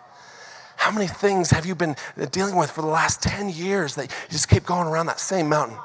How 0.78 0.92
many 0.92 1.08
things 1.08 1.52
have 1.52 1.66
you 1.66 1.76
been 1.76 1.98
dealing 2.32 2.56
with 2.56 2.72
for 2.72 2.80
the 2.80 2.88
last 2.88 3.22
10 3.22 3.50
years 3.50 3.96
that 3.96 4.04
you 4.04 4.30
just 4.30 4.48
keep 4.48 4.66
going 4.66 4.88
around 4.88 5.08
that 5.08 5.20
same 5.20 5.50
mountain? 5.50 5.78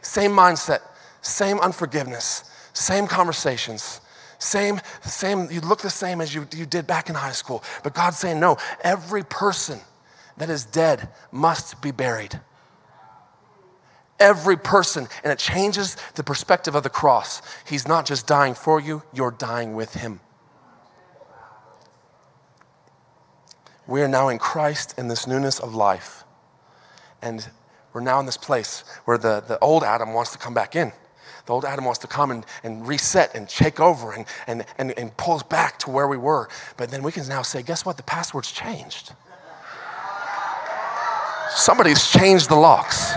Same 0.00 0.30
mindset, 0.30 0.80
same 1.20 1.60
unforgiveness, 1.60 2.44
same 2.76 3.06
conversations, 3.06 4.00
same, 4.38 4.80
same, 5.02 5.50
you 5.50 5.60
look 5.60 5.80
the 5.80 5.90
same 5.90 6.20
as 6.20 6.34
you, 6.34 6.46
you 6.54 6.66
did 6.66 6.86
back 6.86 7.08
in 7.08 7.14
high 7.14 7.32
school. 7.32 7.64
But 7.82 7.94
God's 7.94 8.18
saying, 8.18 8.38
no, 8.38 8.58
every 8.82 9.24
person 9.24 9.80
that 10.36 10.50
is 10.50 10.64
dead 10.64 11.08
must 11.32 11.80
be 11.80 11.90
buried 11.90 12.38
every 14.20 14.56
person, 14.56 15.08
and 15.22 15.32
it 15.32 15.38
changes 15.38 15.96
the 16.14 16.24
perspective 16.24 16.74
of 16.74 16.82
the 16.82 16.90
cross. 16.90 17.42
He's 17.66 17.86
not 17.86 18.06
just 18.06 18.26
dying 18.26 18.54
for 18.54 18.80
you, 18.80 19.02
you're 19.12 19.30
dying 19.30 19.74
with 19.74 19.94
him. 19.94 20.20
We 23.86 24.02
are 24.02 24.08
now 24.08 24.28
in 24.28 24.38
Christ 24.38 24.98
in 24.98 25.08
this 25.08 25.26
newness 25.26 25.60
of 25.60 25.74
life. 25.74 26.24
And 27.22 27.48
we're 27.92 28.00
now 28.00 28.18
in 28.18 28.26
this 28.26 28.36
place 28.36 28.84
where 29.04 29.16
the, 29.16 29.40
the 29.46 29.58
old 29.60 29.84
Adam 29.84 30.12
wants 30.12 30.32
to 30.32 30.38
come 30.38 30.54
back 30.54 30.74
in. 30.74 30.92
The 31.46 31.52
old 31.52 31.64
Adam 31.64 31.84
wants 31.84 32.00
to 32.00 32.06
come 32.06 32.30
and, 32.30 32.44
and 32.64 32.86
reset 32.86 33.34
and 33.34 33.48
take 33.48 33.80
over 33.80 34.12
and, 34.12 34.26
and, 34.46 34.66
and, 34.78 34.96
and 34.98 35.16
pull 35.16 35.34
us 35.34 35.42
back 35.44 35.78
to 35.80 35.90
where 35.90 36.08
we 36.08 36.16
were. 36.16 36.48
But 36.76 36.90
then 36.90 37.02
we 37.02 37.12
can 37.12 37.26
now 37.28 37.42
say, 37.42 37.62
guess 37.62 37.84
what? 37.84 37.96
The 37.96 38.02
password's 38.02 38.50
changed. 38.50 39.12
Somebody's 41.50 42.10
changed 42.10 42.50
the 42.50 42.56
locks. 42.56 43.12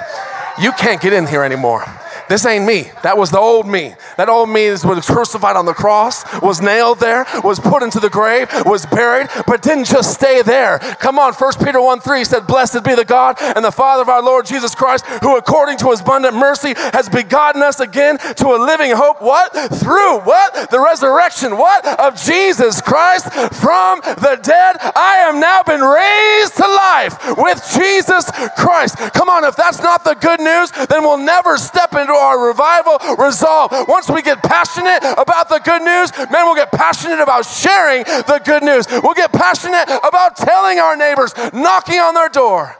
You 0.61 0.71
can't 0.73 1.01
get 1.01 1.13
in 1.13 1.25
here 1.25 1.43
anymore. 1.43 1.85
This 2.29 2.45
ain't 2.45 2.63
me. 2.63 2.91
That 3.01 3.17
was 3.17 3.31
the 3.31 3.39
old 3.39 3.67
me. 3.67 3.95
That 4.17 4.29
old 4.29 4.49
me 4.49 4.69
was 4.69 5.05
crucified 5.07 5.55
on 5.55 5.65
the 5.65 5.73
cross, 5.73 6.23
was 6.41 6.61
nailed 6.61 6.99
there, 6.99 7.25
was 7.43 7.59
put 7.59 7.81
into 7.81 7.99
the 7.99 8.09
grave, 8.09 8.47
was 8.65 8.85
buried, 8.85 9.27
but 9.47 9.63
didn't 9.63 9.85
just 9.85 10.13
stay 10.13 10.43
there. 10.43 10.77
Come 10.99 11.17
on, 11.17 11.33
1 11.33 11.53
Peter 11.65 11.81
1 11.81 11.99
3 11.99 12.23
said, 12.23 12.45
Blessed 12.45 12.83
be 12.83 12.93
the 12.93 13.03
God 13.03 13.37
and 13.41 13.65
the 13.65 13.71
Father 13.71 14.03
of 14.03 14.09
our 14.09 14.21
Lord 14.21 14.45
Jesus 14.45 14.75
Christ, 14.75 15.07
who 15.23 15.37
according 15.37 15.77
to 15.79 15.89
his 15.89 16.01
abundant 16.01 16.35
mercy 16.35 16.75
has 16.77 17.09
begotten 17.09 17.63
us 17.63 17.79
again 17.79 18.19
to 18.19 18.49
a 18.49 18.61
living 18.61 18.91
hope. 18.91 19.21
What? 19.21 19.51
Through 19.79 20.19
what? 20.19 20.69
The 20.69 20.79
resurrection. 20.79 21.57
What? 21.57 21.85
Of 21.99 22.21
Jesus 22.21 22.79
Christ 22.79 23.25
from 23.57 24.01
the 24.01 24.39
dead. 24.43 24.75
I 24.95 25.25
am 25.27 25.39
now 25.39 25.63
been 25.63 25.81
raised 25.81 26.57
to 26.57 26.67
life 26.67 27.37
with 27.37 27.57
Jesus 27.73 28.29
Christ. 28.55 28.97
Come 29.13 29.29
on, 29.29 29.45
if 29.45 29.55
that's 29.55 29.81
not 29.81 30.03
the 30.03 30.13
good 30.13 30.39
news, 30.39 30.69
then 30.87 31.01
we'll 31.01 31.17
never 31.17 31.57
step 31.57 31.93
into 31.95 32.18
our 32.19 32.47
revival 32.47 32.99
resolve. 33.15 33.71
Once 33.87 34.09
we 34.09 34.21
get 34.21 34.43
passionate 34.43 34.99
about 35.17 35.49
the 35.49 35.59
good 35.59 35.81
news, 35.81 36.11
man, 36.31 36.45
we'll 36.45 36.55
get 36.55 36.71
passionate 36.71 37.19
about 37.19 37.45
sharing 37.45 38.03
the 38.03 38.41
good 38.43 38.63
news. 38.63 38.87
We'll 39.03 39.13
get 39.13 39.31
passionate 39.31 39.85
about 40.03 40.37
telling 40.37 40.79
our 40.79 40.95
neighbors, 40.95 41.33
knocking 41.53 41.99
on 41.99 42.13
their 42.13 42.29
door. 42.29 42.75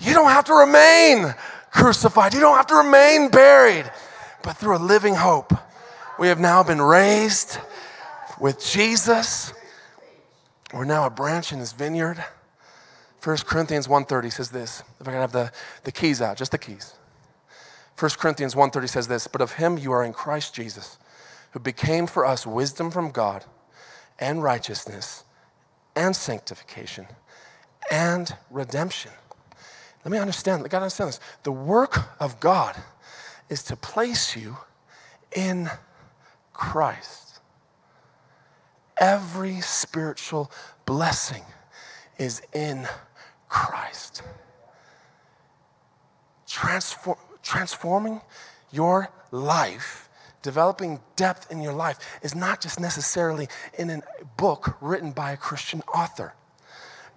You 0.00 0.14
don't 0.14 0.30
have 0.30 0.44
to 0.44 0.54
remain 0.54 1.34
crucified, 1.70 2.34
you 2.34 2.40
don't 2.40 2.56
have 2.56 2.66
to 2.68 2.76
remain 2.76 3.30
buried, 3.30 3.90
but 4.42 4.56
through 4.56 4.76
a 4.76 4.78
living 4.78 5.14
hope, 5.14 5.52
we 6.18 6.28
have 6.28 6.40
now 6.40 6.62
been 6.62 6.80
raised 6.80 7.58
with 8.40 8.64
Jesus. 8.64 9.52
We're 10.72 10.84
now 10.84 11.06
a 11.06 11.10
branch 11.10 11.52
in 11.52 11.58
his 11.58 11.72
vineyard. 11.72 12.24
1 13.22 13.36
Corinthians 13.38 13.88
1.30 13.88 14.32
says 14.32 14.50
this. 14.50 14.82
If 15.00 15.08
I 15.08 15.12
can 15.12 15.20
have 15.20 15.32
the, 15.32 15.50
the 15.84 15.92
keys 15.92 16.22
out, 16.22 16.36
just 16.36 16.52
the 16.52 16.58
keys. 16.58 16.94
1 17.98 18.18
Corinthians 18.18 18.54
1:30 18.54 18.86
says 18.86 19.08
this, 19.08 19.26
"But 19.26 19.40
of 19.40 19.54
him 19.54 19.76
you 19.76 19.92
are 19.92 20.04
in 20.04 20.12
Christ 20.12 20.54
Jesus, 20.54 20.98
who 21.50 21.58
became 21.58 22.06
for 22.06 22.24
us 22.24 22.46
wisdom 22.46 22.92
from 22.92 23.10
God 23.10 23.44
and 24.20 24.40
righteousness 24.40 25.24
and 25.96 26.14
sanctification 26.14 27.08
and 27.90 28.36
redemption." 28.50 29.10
Let 30.04 30.12
me 30.12 30.18
understand, 30.18 30.64
I 30.64 30.68
got 30.68 30.78
to 30.78 30.84
understand 30.84 31.08
this. 31.08 31.20
The 31.42 31.50
work 31.50 31.98
of 32.20 32.38
God 32.38 32.80
is 33.48 33.64
to 33.64 33.76
place 33.76 34.36
you 34.36 34.58
in 35.32 35.68
Christ. 36.52 37.40
Every 38.96 39.60
spiritual 39.60 40.52
blessing 40.84 41.44
is 42.16 42.42
in 42.52 42.88
Christ. 43.48 44.22
Transform 46.46 47.18
transforming 47.48 48.20
your 48.70 49.08
life, 49.30 50.08
developing 50.42 51.00
depth 51.16 51.50
in 51.50 51.62
your 51.62 51.72
life, 51.72 51.98
is 52.22 52.34
not 52.34 52.60
just 52.60 52.78
necessarily 52.78 53.48
in 53.78 53.88
a 53.88 54.02
book 54.36 54.76
written 54.82 55.10
by 55.12 55.32
a 55.32 55.36
Christian 55.36 55.82
author. 55.94 56.34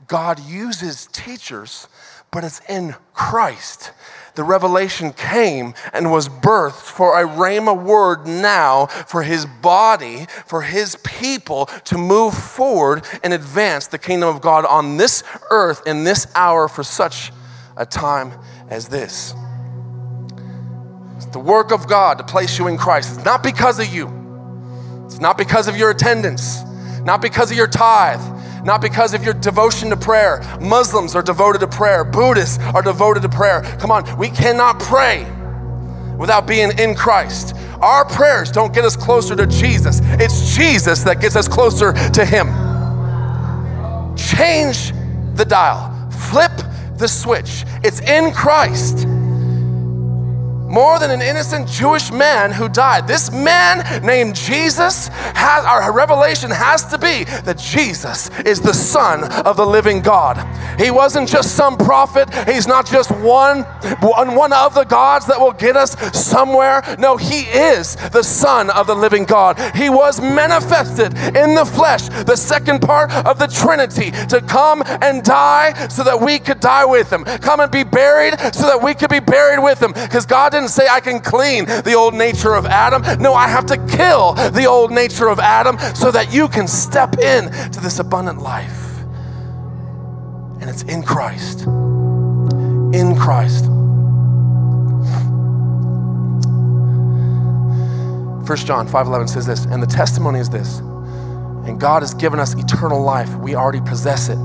God 0.08 0.40
uses 0.40 1.08
teachers, 1.08 1.88
but 2.32 2.46
it's 2.46 2.62
in 2.70 2.96
Christ. 3.14 3.92
The 4.36 4.44
revelation 4.44 5.12
came 5.12 5.74
and 5.92 6.12
was 6.12 6.30
birthed 6.30 6.82
for 6.82 7.22
a 7.22 7.28
Rhema 7.28 7.78
word 7.78 8.26
now 8.26 8.86
for 8.86 9.24
his 9.24 9.46
body, 9.46 10.28
for 10.46 10.62
his 10.62 10.96
people 11.04 11.66
to 11.66 11.98
move 11.98 12.34
forward 12.34 13.06
and 13.22 13.34
advance 13.34 13.88
the 13.88 14.00
kingdom 14.00 14.30
of 14.30 14.42
God 14.42 14.66
on 14.66 14.96
this 14.96 15.26
earth 15.50 15.86
in 15.86 16.06
this 16.06 16.26
hour 16.36 16.70
for 16.70 16.84
such 16.84 17.34
a 17.76 17.86
time 17.86 18.32
as 18.70 18.88
this 18.88 19.34
the 21.32 21.40
work 21.40 21.72
of 21.72 21.88
God 21.88 22.18
to 22.18 22.24
place 22.24 22.58
you 22.60 22.68
in 22.68 22.78
Christ. 22.78 23.16
It's 23.16 23.26
not 23.26 23.44
because 23.44 23.80
of 23.80 23.88
you, 23.88 24.08
it's 25.06 25.20
not 25.20 25.38
because 25.38 25.68
of 25.68 25.78
your 25.78 25.90
attendance, 25.90 26.64
not 27.04 27.22
because 27.22 27.52
of 27.52 27.58
your 27.58 27.68
tithe. 27.68 28.22
Not 28.64 28.80
because 28.80 29.16
of 29.16 29.24
your 29.24 29.34
devotion 29.34 29.90
to 29.90 29.98
prayer. 29.98 30.44
Muslims 30.62 31.16
are 31.16 31.24
devoted 31.24 31.60
to 31.60 31.68
prayer. 31.68 32.04
Buddhists 32.04 32.60
are 32.76 32.84
devoted 32.84 33.24
to 33.24 33.30
prayer. 33.30 33.64
Come 33.80 33.90
on, 33.90 34.18
we 34.20 34.30
cannot 34.30 34.80
pray 34.80 35.26
without 36.18 36.46
being 36.46 36.78
in 36.78 36.94
Christ. 36.94 37.56
Our 37.82 38.06
prayers 38.06 38.52
don't 38.52 38.72
get 38.74 38.86
us 38.86 38.96
closer 38.96 39.36
to 39.36 39.48
Jesus, 39.48 40.02
it's 40.04 40.56
Jesus 40.56 41.04
that 41.04 41.20
gets 41.20 41.36
us 41.36 41.48
closer 41.48 41.94
to 41.94 42.24
Him. 42.24 42.48
Change 44.16 44.92
the 45.36 45.46
dial, 45.46 46.10
flip 46.12 46.52
the 46.98 47.08
switch. 47.08 47.66
It's 47.84 48.00
in 48.02 48.32
Christ 48.32 49.08
more 50.72 51.00
than 51.00 51.12
an 51.12 51.22
innocent 51.22 51.68
Jewish 51.68 52.12
man 52.12 52.52
who 52.52 52.70
died. 52.70 53.08
This 53.08 53.32
man 53.32 54.04
named 54.04 54.36
Jesus 54.36 55.10
has 55.10 55.66
our 55.66 55.92
revelation 55.92 56.50
has 56.50 56.86
to 56.86 56.98
be 56.98 57.26
that 57.26 57.58
Jesus 57.58 58.30
is 58.46 58.62
the 58.62 58.74
Son 58.74 59.24
of 59.46 59.58
the 59.58 59.66
living 59.66 60.02
God. 60.02 60.38
He 60.80 60.92
wasn't 60.92 61.28
just 61.28 61.56
some 61.56 61.78
prophet, 61.78 62.34
he's 62.48 62.68
not 62.68 62.86
just 62.86 63.12
one, 63.12 63.64
one 64.02 64.54
of 64.54 64.74
the 64.74 64.86
gods 64.86 65.26
that 65.28 65.40
will 65.40 65.52
get 65.52 65.76
us 65.76 65.92
somewhere. 66.18 66.82
No, 66.98 67.18
he 67.18 67.42
is 67.42 67.96
the 68.12 68.24
Son 68.24 68.70
of 68.70 68.88
the 68.88 68.96
living 68.96 69.26
God. 69.26 69.60
He 69.76 69.90
was 69.90 70.22
manifested 70.22 71.18
in 71.36 71.56
the 71.56 71.66
flesh, 71.66 72.08
the 72.24 72.36
second 72.36 72.82
part 72.82 73.12
of 73.26 73.38
the 73.38 73.48
Trinity, 73.48 74.12
to 74.28 74.42
come 74.42 74.84
and 75.02 75.24
die 75.24 75.88
so 75.88 76.04
that 76.04 76.20
we 76.20 76.40
could 76.40 76.60
die 76.60 76.86
with 76.86 77.12
him. 77.12 77.24
Come 77.26 77.60
and 77.60 77.72
be 77.72 77.84
buried 77.84 78.40
so 78.54 78.68
that 78.68 78.82
we 78.82 78.94
could 78.94 79.10
be 79.10 79.20
buried 79.20 79.62
with 79.62 79.82
him. 79.82 79.92
Because 79.92 80.26
God 80.26 80.52
didn't 80.52 80.61
say 80.70 80.88
I 80.90 81.00
can 81.00 81.20
clean 81.20 81.66
the 81.66 81.94
old 81.94 82.14
nature 82.14 82.56
of 82.56 82.66
Adam. 82.66 83.02
No, 83.22 83.34
I 83.34 83.48
have 83.48 83.66
to 83.68 83.78
kill 83.88 84.34
the 84.34 84.66
old 84.66 84.92
nature 84.92 85.28
of 85.28 85.40
Adam 85.40 85.78
so 85.96 86.12
that 86.12 86.34
you 86.34 86.48
can 86.48 86.68
step 86.68 87.18
in 87.20 87.52
to 87.72 87.80
this 87.80 88.00
abundant 88.00 88.42
life. 88.42 89.00
And 90.62 90.70
it's 90.70 90.84
in 90.84 91.04
Christ. 91.04 91.62
In 91.62 93.16
Christ. 93.18 93.66
1 98.46 98.58
John 98.66 98.88
5:11 98.88 99.30
says 99.30 99.46
this, 99.46 99.66
and 99.66 99.82
the 99.82 99.88
testimony 99.88 100.40
is 100.40 100.50
this. 100.50 100.80
And 101.66 101.80
God 101.80 102.02
has 102.02 102.14
given 102.14 102.40
us 102.40 102.54
eternal 102.56 103.02
life. 103.02 103.34
We 103.36 103.56
already 103.56 103.82
possess 103.82 104.30
it. 104.30 104.38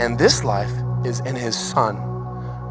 And 0.00 0.18
this 0.18 0.42
life 0.44 0.72
is 1.04 1.20
in 1.20 1.36
his 1.36 1.56
son 1.56 1.96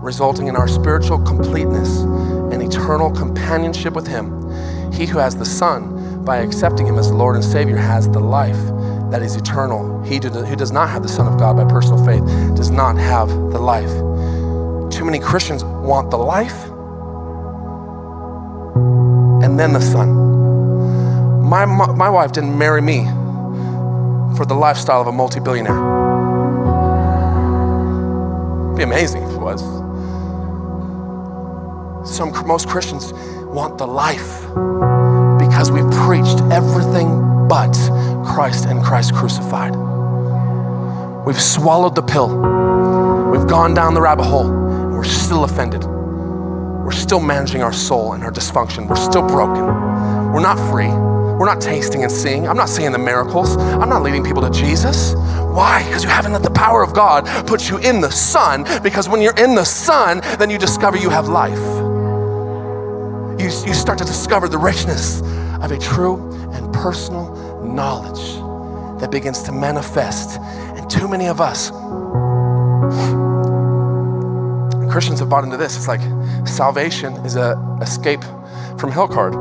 resulting 0.02 0.48
in 0.48 0.56
our 0.56 0.68
spiritual 0.68 1.20
completeness 1.20 2.02
and 2.52 2.62
eternal 2.62 3.12
companionship 3.12 3.94
with 3.94 4.08
Him. 4.08 4.52
He 4.92 5.06
who 5.06 5.18
has 5.20 5.36
the 5.36 5.46
Son, 5.46 6.24
by 6.26 6.38
accepting 6.38 6.86
Him 6.86 6.98
as 6.98 7.12
Lord 7.12 7.36
and 7.36 7.44
Savior, 7.44 7.78
has 7.78 8.10
the 8.10 8.20
life 8.20 8.60
that 9.12 9.22
is 9.22 9.36
eternal. 9.36 10.02
He 10.04 10.16
who 10.16 10.56
does 10.56 10.72
not 10.72 10.90
have 10.90 11.04
the 11.04 11.10
Son 11.10 11.32
of 11.32 11.40
God 11.40 11.58
by 11.58 11.66
personal 11.66 12.04
faith 12.06 12.24
does 12.56 12.70
not 12.70 12.98
have 12.98 13.28
the 13.30 13.60
life. 13.60 13.92
Too 14.92 15.06
many 15.06 15.20
Christians 15.20 15.64
want 15.64 16.12
the 16.12 16.18
life 16.18 16.66
and 19.44 19.60
then 19.60 19.74
the 19.74 19.82
Son. 19.82 20.14
My, 21.42 21.66
my, 21.66 21.92
my 21.94 22.10
wife 22.10 22.32
didn't 22.32 22.58
marry 22.58 22.82
me 22.82 23.06
for 24.38 24.46
the 24.46 24.54
lifestyle 24.54 25.02
of 25.02 25.08
a 25.08 25.12
multi 25.12 25.40
billionaire. 25.40 25.76
It'd 28.68 28.78
be 28.78 28.84
amazing 28.84 29.24
if 29.24 29.32
it 29.32 29.40
was. 29.40 29.81
Some 32.22 32.46
most 32.46 32.68
Christians 32.68 33.14
want 33.48 33.80
the 33.80 33.88
life 33.88 34.42
because 35.40 35.72
we've 35.72 35.90
preached 35.90 36.40
everything 36.52 37.48
but 37.48 37.74
Christ 38.24 38.66
and 38.68 38.84
Christ 38.84 39.16
crucified. 39.16 39.76
We've 41.26 41.42
swallowed 41.42 41.96
the 41.96 42.04
pill. 42.04 42.28
We've 43.32 43.48
gone 43.48 43.74
down 43.74 43.96
the 43.96 44.02
rabbit 44.02 44.26
hole 44.26 44.46
and 44.46 44.94
we're 44.94 45.04
still 45.04 45.46
offended. 45.46 45.84
We're 45.84 46.92
still 46.92 47.20
managing 47.20 47.64
our 47.64 47.74
soul 47.74 48.14
and 48.14 48.24
our 48.24 48.32
dysfunction. 48.32 48.88
We're 48.88 48.98
still 48.98 49.28
broken. 49.28 49.66
We're 50.32 50.42
not 50.42 50.60
free. 50.70 50.90
We're 50.90 51.48
not 51.48 51.60
tasting 51.60 52.04
and 52.04 52.12
seeing. 52.12 52.48
I'm 52.48 52.56
not 52.56 52.70
seeing 52.70 52.92
the 52.92 53.00
miracles. 53.00 53.58
I'm 53.58 53.90
not 53.90 54.04
leading 54.04 54.24
people 54.24 54.44
to 54.44 54.52
Jesus. 54.52 55.16
Why? 55.16 55.84
Because 55.86 56.04
you 56.04 56.10
haven't 56.12 56.34
let 56.34 56.44
the 56.44 56.52
power 56.52 56.84
of 56.84 56.94
God 56.94 57.26
put 57.48 57.68
you 57.68 57.80
in 57.80 58.00
the 58.00 58.12
Son. 58.12 58.64
Because 58.84 59.10
when 59.10 59.24
you're 59.24 59.38
in 59.38 59.56
the 59.56 59.66
Son, 59.66 60.22
then 60.38 60.52
you 60.52 60.60
discover 60.60 60.98
you 60.98 61.10
have 61.10 61.28
life 61.28 61.81
you, 63.42 63.48
you 63.66 63.74
start 63.74 63.98
to 63.98 64.06
discover 64.06 64.48
the 64.48 64.58
richness 64.58 65.22
of 65.62 65.72
a 65.72 65.78
true 65.78 66.32
and 66.54 66.72
personal 66.74 67.36
knowledge 67.64 68.40
that 69.02 69.10
begins 69.12 69.42
to 69.44 69.52
manifest. 69.52 70.40
And 70.40 70.90
too 70.90 71.08
many 71.08 71.28
of 71.28 71.42
us, 71.42 71.72
Christians 74.92 75.20
have 75.20 75.30
bought 75.30 75.44
into 75.44 75.58
this. 75.58 75.76
It's 75.76 75.88
like 75.88 76.02
salvation 76.48 77.14
is 77.26 77.36
a 77.36 77.58
escape 77.82 78.24
from 78.78 78.92
hell 78.92 79.08
card. 79.08 79.34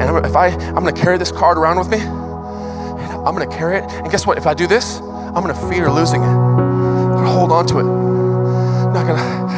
And 0.00 0.26
if 0.26 0.34
I, 0.34 0.48
I'm 0.48 0.74
gonna 0.74 0.92
carry 0.92 1.18
this 1.18 1.30
card 1.30 1.58
around 1.58 1.78
with 1.78 1.88
me, 1.88 1.98
I'm 1.98 3.36
gonna 3.36 3.46
carry 3.46 3.76
it. 3.78 3.84
And 3.84 4.10
guess 4.10 4.26
what? 4.26 4.38
If 4.38 4.46
I 4.46 4.54
do 4.54 4.66
this, 4.66 5.00
I'm 5.00 5.44
gonna 5.44 5.68
fear 5.70 5.90
losing 5.90 6.22
it. 6.22 6.26
I'm 6.26 7.16
gonna 7.16 7.30
hold 7.30 7.52
on 7.52 7.66
to 7.68 7.78
it. 7.78 7.84
I'm 7.84 8.92
not 8.92 9.06
gonna. 9.06 9.57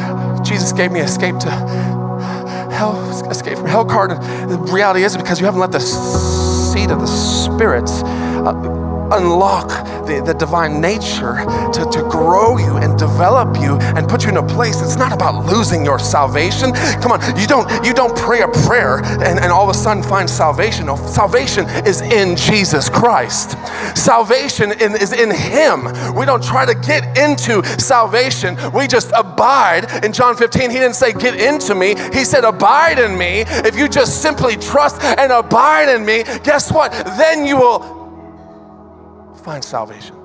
Jesus 0.51 0.73
gave 0.73 0.91
me 0.91 0.99
escape 0.99 1.39
to 1.39 1.49
hell, 1.49 2.93
escape 3.31 3.57
from 3.57 3.67
hell 3.67 3.85
card. 3.85 4.11
And 4.11 4.51
the 4.51 4.57
reality 4.57 5.03
is 5.03 5.15
because 5.15 5.39
you 5.39 5.45
haven't 5.45 5.61
let 5.61 5.71
the 5.71 5.79
seed 5.79 6.91
of 6.91 6.99
the 6.99 7.07
spirits. 7.07 8.03
Uh, 8.03 8.51
unlock 9.13 9.69
the, 10.11 10.21
the 10.21 10.33
divine 10.33 10.81
nature 10.81 11.45
to, 11.73 11.89
to 11.91 12.07
grow 12.09 12.57
you 12.57 12.77
and 12.77 12.97
develop 12.97 13.57
you 13.57 13.77
and 13.95 14.07
put 14.07 14.23
you 14.23 14.29
in 14.29 14.37
a 14.37 14.45
place. 14.45 14.81
It's 14.81 14.97
not 14.97 15.13
about 15.13 15.45
losing 15.45 15.85
your 15.85 15.99
salvation. 15.99 16.73
Come 17.01 17.11
on, 17.11 17.21
you 17.39 17.47
don't 17.47 17.69
you 17.85 17.93
don't 17.93 18.15
pray 18.17 18.41
a 18.41 18.47
prayer 18.47 18.97
and, 19.03 19.39
and 19.39 19.51
all 19.51 19.63
of 19.63 19.69
a 19.69 19.77
sudden 19.77 20.03
find 20.03 20.29
salvation. 20.29 20.87
No, 20.87 20.95
salvation 20.95 21.65
is 21.85 22.01
in 22.01 22.35
Jesus 22.35 22.89
Christ. 22.89 23.57
Salvation 23.97 24.71
in, 24.71 24.95
is 24.95 25.13
in 25.13 25.31
Him. 25.31 25.85
We 26.15 26.25
don't 26.25 26.43
try 26.43 26.65
to 26.65 26.75
get 26.75 27.17
into 27.17 27.63
salvation. 27.79 28.57
We 28.73 28.87
just 28.87 29.11
abide. 29.15 30.03
In 30.03 30.13
John 30.13 30.35
15, 30.35 30.69
He 30.69 30.77
didn't 30.77 30.95
say, 30.95 31.13
Get 31.13 31.39
into 31.39 31.75
me. 31.75 31.95
He 32.13 32.25
said, 32.25 32.43
Abide 32.43 32.99
in 32.99 33.17
me. 33.17 33.43
If 33.47 33.75
you 33.75 33.87
just 33.87 34.21
simply 34.21 34.55
trust 34.55 35.01
and 35.03 35.31
abide 35.31 35.89
in 35.89 36.05
me, 36.05 36.23
guess 36.43 36.71
what? 36.71 36.91
Then 36.91 37.45
you 37.45 37.57
will 37.57 38.00
find 39.43 39.63
salvation. 39.63 40.15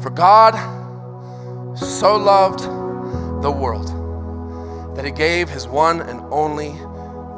For 0.00 0.10
God 0.10 0.54
so 1.76 2.16
loved 2.16 2.60
the 3.42 3.50
world 3.50 4.96
that 4.96 5.04
he 5.04 5.10
gave 5.10 5.48
his 5.48 5.66
one 5.66 6.00
and 6.00 6.20
only 6.32 6.74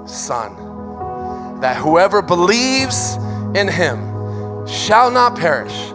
Son, 0.06 1.60
that 1.60 1.76
whoever 1.76 2.22
believes 2.22 3.16
in 3.54 3.68
him 3.68 4.66
shall 4.66 5.10
not 5.10 5.36
perish, 5.36 5.90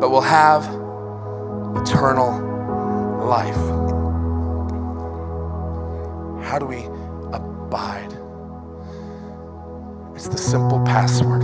but 0.00 0.10
will 0.10 0.20
have 0.20 0.64
eternal 1.80 2.40
life. 3.26 3.56
How 6.46 6.58
do 6.58 6.66
we 6.66 6.84
abide? 7.32 8.15
It's 10.16 10.28
the 10.28 10.38
simple 10.38 10.80
password, 10.80 11.42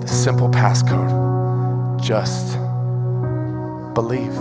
the 0.00 0.06
simple 0.06 0.48
passcode. 0.48 1.10
Just 2.00 2.56
believe. 3.92 4.32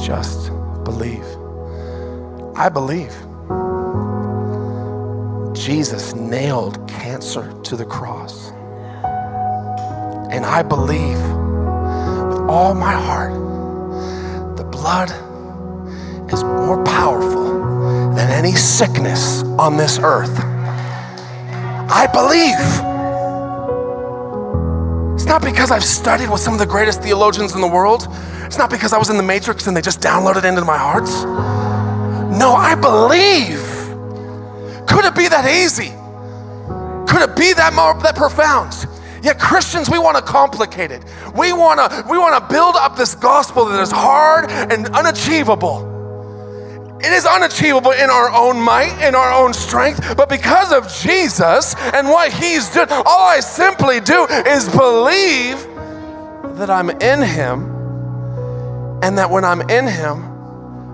Just 0.00 0.52
believe. 0.84 1.26
I 2.54 2.68
believe. 2.68 3.12
Jesus 5.56 6.14
nailed 6.14 6.88
cancer 6.88 7.52
to 7.64 7.74
the 7.74 7.84
cross. 7.84 8.52
And 10.30 10.46
I 10.46 10.62
believe 10.62 11.18
with 11.18 12.48
all 12.48 12.74
my 12.74 12.92
heart 12.92 13.34
the 14.56 14.62
blood 14.62 15.10
is 16.32 16.44
more 16.44 16.84
powerful 16.84 17.35
than 18.26 18.44
any 18.44 18.56
sickness 18.56 19.42
on 19.56 19.76
this 19.76 20.00
earth. 20.00 20.36
I 21.88 22.08
believe. 22.12 22.58
It's 25.14 25.26
not 25.26 25.42
because 25.42 25.70
I've 25.70 25.84
studied 25.84 26.28
with 26.28 26.40
some 26.40 26.52
of 26.52 26.58
the 26.58 26.66
greatest 26.66 27.02
theologians 27.02 27.54
in 27.54 27.60
the 27.60 27.68
world. 27.68 28.08
It's 28.42 28.58
not 28.58 28.68
because 28.68 28.92
I 28.92 28.98
was 28.98 29.10
in 29.10 29.16
the 29.16 29.22
matrix 29.22 29.68
and 29.68 29.76
they 29.76 29.80
just 29.80 30.00
downloaded 30.00 30.44
into 30.44 30.64
my 30.64 30.76
heart. 30.76 31.08
No, 32.36 32.52
I 32.52 32.74
believe. 32.74 33.62
Could 34.88 35.04
it 35.04 35.14
be 35.14 35.28
that 35.28 35.48
easy? 35.48 35.92
Could 37.08 37.22
it 37.22 37.36
be 37.36 37.52
that 37.54 37.74
more, 37.74 37.94
that 38.02 38.16
profound? 38.16 38.86
Yet 39.22 39.38
Christians, 39.38 39.88
we 39.88 40.00
want 40.00 40.16
to 40.16 40.22
complicate 40.22 40.90
it. 40.90 41.04
We 41.36 41.52
want 41.52 41.78
to 41.78 42.04
we 42.10 42.18
want 42.18 42.42
to 42.42 42.52
build 42.52 42.74
up 42.76 42.96
this 42.96 43.14
gospel 43.14 43.66
that 43.66 43.80
is 43.80 43.92
hard 43.92 44.50
and 44.50 44.88
unachievable. 44.88 45.95
It 47.00 47.12
is 47.12 47.26
unachievable 47.26 47.92
in 47.92 48.08
our 48.10 48.30
own 48.30 48.60
might, 48.60 49.06
in 49.06 49.14
our 49.14 49.32
own 49.32 49.52
strength, 49.52 50.16
but 50.16 50.28
because 50.28 50.72
of 50.72 50.90
Jesus 50.92 51.74
and 51.92 52.08
what 52.08 52.32
He's 52.32 52.72
done, 52.72 52.88
all 52.90 53.28
I 53.28 53.40
simply 53.40 54.00
do 54.00 54.26
is 54.46 54.68
believe 54.68 55.58
that 56.58 56.70
I'm 56.70 56.90
in 56.90 57.22
Him 57.22 57.76
and 59.02 59.18
that 59.18 59.30
when 59.30 59.44
I'm 59.44 59.60
in 59.68 59.86
Him, 59.86 60.24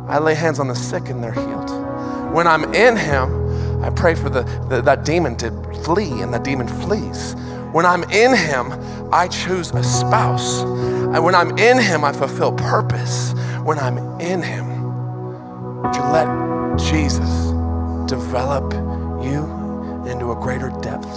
I 0.08 0.18
lay 0.18 0.34
hands 0.34 0.58
on 0.58 0.66
the 0.66 0.74
sick 0.74 1.08
and 1.08 1.22
they're 1.22 1.32
healed. 1.32 1.70
When 2.34 2.46
I'm 2.46 2.64
in 2.74 2.96
Him, 2.96 3.82
I 3.84 3.90
pray 3.90 4.14
for 4.14 4.28
the, 4.28 4.42
the, 4.68 4.80
that 4.82 5.04
demon 5.04 5.36
to 5.36 5.50
flee 5.84 6.20
and 6.20 6.34
that 6.34 6.42
demon 6.42 6.66
flees. 6.66 7.34
When 7.72 7.86
I'm 7.86 8.02
in 8.04 8.36
Him, 8.36 8.72
I 9.12 9.28
choose 9.28 9.70
a 9.70 9.84
spouse. 9.84 10.62
And 10.62 11.24
when 11.24 11.34
I'm 11.34 11.56
in 11.58 11.78
Him, 11.78 12.04
I 12.04 12.12
fulfill 12.12 12.52
purpose. 12.52 13.32
When 13.64 13.78
I'm 13.78 13.98
in 14.20 14.42
Him, 14.42 14.71
you 15.94 16.02
let 16.12 16.28
Jesus 16.78 17.50
develop 18.08 18.72
you 19.22 19.44
into 20.06 20.32
a 20.32 20.36
greater 20.36 20.70
depth? 20.80 21.08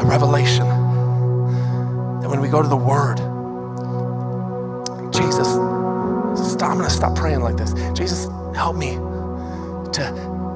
A 0.00 0.04
revelation 0.04 0.66
that 2.20 2.28
when 2.28 2.40
we 2.40 2.48
go 2.48 2.62
to 2.62 2.68
the 2.68 2.76
Word, 2.76 3.18
Jesus, 5.12 5.48
stop, 6.52 6.70
I'm 6.70 6.78
going 6.78 6.88
to 6.88 6.94
stop 6.94 7.14
praying 7.14 7.40
like 7.40 7.56
this. 7.56 7.72
Jesus, 7.92 8.28
help 8.54 8.76
me 8.76 8.96
to 9.92 10.02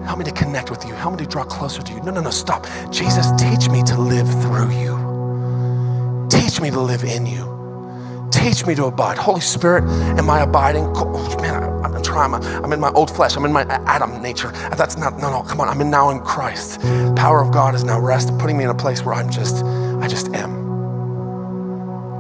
help 0.05 0.19
me 0.19 0.25
to 0.25 0.33
connect 0.33 0.71
with 0.71 0.85
you. 0.87 0.95
Help 0.95 1.15
me 1.15 1.25
to 1.25 1.27
draw 1.27 1.45
closer 1.45 1.83
to 1.83 1.93
you. 1.93 2.01
No, 2.03 2.11
no, 2.13 2.21
no, 2.21 2.31
stop. 2.31 2.67
Jesus, 2.91 3.31
teach 3.33 3.69
me 3.69 3.83
to 3.85 3.99
live 4.01 4.29
through 4.43 4.71
you. 4.71 6.29
Teach 6.31 6.61
me 6.61 6.71
to 6.71 6.81
live 6.81 7.05
in 7.05 7.27
you. 7.27 8.29
Teach 8.31 8.67
me 8.67 8.75
to 8.75 8.87
abide. 8.87 9.19
Holy 9.19 9.41
Spirit, 9.41 9.85
am 10.19 10.31
I 10.31 10.41
abiding? 10.43 10.85
Oh, 10.95 11.37
man, 11.41 11.63
I, 12.07 12.25
am 12.25 12.31
trying. 12.31 12.65
I'm 12.65 12.73
in 12.73 12.81
my 12.81 12.91
old 12.91 13.11
flesh. 13.11 13.37
I'm 13.37 13.45
in 13.45 13.53
my 13.53 13.63
Adam 13.87 14.21
nature. 14.23 14.51
That's 14.77 14.97
not, 14.97 15.19
no, 15.19 15.31
no, 15.31 15.43
come 15.43 15.61
on. 15.61 15.69
I'm 15.69 15.81
in 15.81 15.91
now 15.91 16.11
in 16.11 16.21
Christ. 16.21 16.81
The 16.81 17.15
power 17.17 17.41
of 17.41 17.53
God 17.53 17.75
is 17.75 17.85
now 17.85 18.01
rest, 18.01 18.37
putting 18.39 18.57
me 18.57 18.65
in 18.65 18.71
a 18.71 18.75
place 18.75 19.05
where 19.05 19.15
I'm 19.15 19.31
just, 19.31 19.65
I 19.65 20.09
just 20.09 20.29
am. 20.35 20.65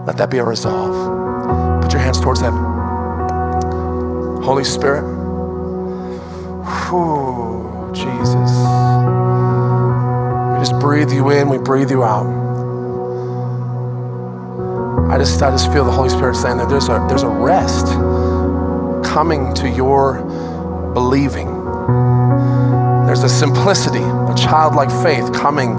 Let 0.06 0.16
that 0.18 0.30
be 0.30 0.38
a 0.38 0.44
resolve. 0.44 1.82
Put 1.82 1.92
your 1.92 2.00
hands 2.00 2.20
towards 2.20 2.40
heaven. 2.40 2.60
Holy 4.42 4.64
Spirit. 4.64 5.02
Whew, 6.64 7.90
Jesus. 7.94 8.50
We 10.52 10.60
just 10.60 10.78
breathe 10.80 11.10
you 11.10 11.30
in, 11.30 11.48
we 11.48 11.58
breathe 11.58 11.90
you 11.90 12.04
out. 12.04 12.42
I 15.10 15.18
just, 15.18 15.40
I 15.42 15.50
just 15.50 15.72
feel 15.72 15.84
the 15.84 15.92
Holy 15.92 16.08
Spirit 16.08 16.34
saying 16.34 16.56
that 16.58 16.68
there's 16.68 16.88
a, 16.88 17.04
there's 17.08 17.22
a 17.22 17.28
rest 17.28 17.86
coming 19.14 19.54
to 19.54 19.70
your 19.70 20.24
believing. 20.92 21.46
There's 23.06 23.22
a 23.22 23.28
simplicity, 23.28 24.02
a 24.02 24.34
childlike 24.36 24.90
faith 25.04 25.32
coming 25.32 25.76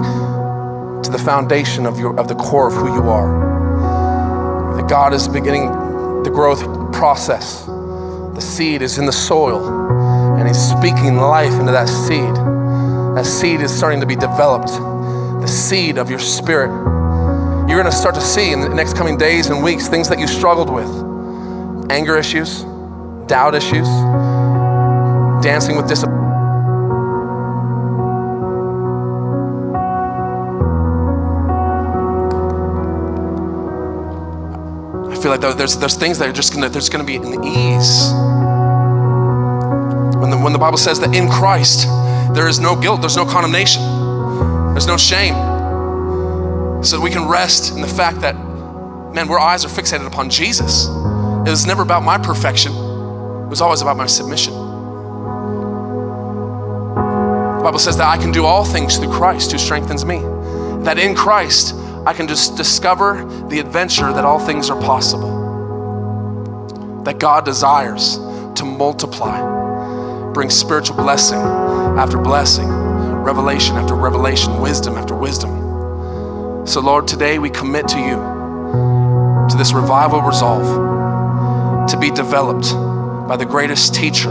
to 1.02 1.10
the 1.10 1.18
foundation 1.18 1.84
of, 1.84 1.98
your, 1.98 2.18
of 2.18 2.28
the 2.28 2.34
core 2.34 2.68
of 2.68 2.72
who 2.72 2.94
you 2.94 3.10
are. 3.10 4.74
That 4.78 4.88
God 4.88 5.12
is 5.12 5.28
beginning 5.28 5.66
the 6.22 6.30
growth 6.30 6.62
process. 6.94 7.66
The 7.66 8.40
seed 8.40 8.80
is 8.80 8.96
in 8.96 9.04
the 9.04 9.12
soil, 9.12 9.68
and 10.38 10.48
He's 10.48 10.56
speaking 10.56 11.18
life 11.18 11.52
into 11.60 11.72
that 11.72 11.90
seed. 11.90 12.34
That 13.16 13.26
seed 13.26 13.60
is 13.60 13.70
starting 13.70 14.00
to 14.00 14.06
be 14.06 14.16
developed. 14.16 14.68
The 15.42 15.46
seed 15.46 15.98
of 15.98 16.08
your 16.08 16.20
spirit 16.20 16.70
you're 17.68 17.82
going 17.82 17.84
to 17.84 17.92
start 17.92 18.14
to 18.14 18.20
see 18.22 18.52
in 18.52 18.60
the 18.60 18.68
next 18.70 18.96
coming 18.96 19.18
days 19.18 19.48
and 19.48 19.62
weeks 19.62 19.88
things 19.88 20.08
that 20.08 20.20
you 20.20 20.26
struggled 20.26 20.70
with 20.70 20.88
anger 21.90 22.16
issues, 22.16 22.64
doubt 23.26 23.54
issues, 23.54 23.88
dancing 25.42 25.76
with 25.76 25.88
disappointment. 25.88 26.26
I 35.10 35.16
feel 35.20 35.30
like 35.30 35.40
there's, 35.56 35.76
there's 35.76 35.96
things 35.96 36.18
that 36.18 36.28
are 36.28 36.32
just 36.32 36.52
gonna, 36.52 36.68
there's 36.68 36.88
gonna 36.88 37.04
be 37.04 37.16
an 37.16 37.44
ease. 37.44 38.12
When 40.20 40.30
the, 40.30 40.38
when 40.38 40.52
the 40.52 40.58
Bible 40.58 40.78
says 40.78 41.00
that 41.00 41.14
in 41.14 41.28
Christ 41.28 41.86
there 42.34 42.48
is 42.48 42.58
no 42.60 42.74
guilt, 42.74 43.00
there's 43.00 43.16
no 43.16 43.24
condemnation, 43.24 43.82
there's 44.72 44.86
no 44.86 44.96
shame 44.96 45.34
so 46.86 47.00
we 47.00 47.10
can 47.10 47.28
rest 47.28 47.74
in 47.74 47.80
the 47.80 47.88
fact 47.88 48.20
that, 48.20 48.34
man, 49.12 49.28
our 49.28 49.40
eyes 49.40 49.64
are 49.64 49.68
fixated 49.68 50.06
upon 50.06 50.30
Jesus. 50.30 50.86
It 50.86 51.50
was 51.50 51.66
never 51.66 51.82
about 51.82 52.04
my 52.04 52.16
perfection, 52.16 52.72
it 53.46 53.48
was 53.48 53.60
always 53.60 53.80
about 53.80 53.96
my 53.96 54.06
submission. 54.06 54.52
The 57.54 57.62
Bible 57.62 57.78
says 57.78 57.96
that 57.96 58.08
I 58.08 58.18
can 58.18 58.32
do 58.32 58.44
all 58.44 58.64
things 58.64 58.98
through 58.98 59.12
Christ 59.12 59.52
who 59.52 59.58
strengthens 59.58 60.04
me. 60.04 60.18
That 60.84 60.98
in 60.98 61.14
Christ, 61.14 61.74
I 62.04 62.12
can 62.12 62.26
just 62.26 62.56
discover 62.56 63.24
the 63.48 63.60
adventure 63.60 64.12
that 64.12 64.24
all 64.24 64.38
things 64.38 64.68
are 64.68 64.80
possible. 64.80 65.32
That 67.04 67.18
God 67.18 67.44
desires 67.44 68.16
to 68.56 68.64
multiply, 68.64 70.32
bring 70.32 70.50
spiritual 70.50 70.96
blessing 70.96 71.38
after 71.38 72.18
blessing 72.18 72.68
revelation 73.26 73.74
after 73.76 73.96
revelation, 73.96 74.60
wisdom 74.60 74.96
after 74.96 75.16
wisdom. 75.16 75.50
So, 76.64 76.80
Lord, 76.80 77.08
today 77.08 77.40
we 77.40 77.50
commit 77.50 77.88
to 77.88 77.98
you, 77.98 78.16
to 79.50 79.56
this 79.56 79.72
revival 79.72 80.20
resolve, 80.20 81.88
to 81.88 81.98
be 81.98 82.12
developed 82.12 82.66
by 83.26 83.36
the 83.36 83.44
greatest 83.44 83.94
teacher 83.94 84.30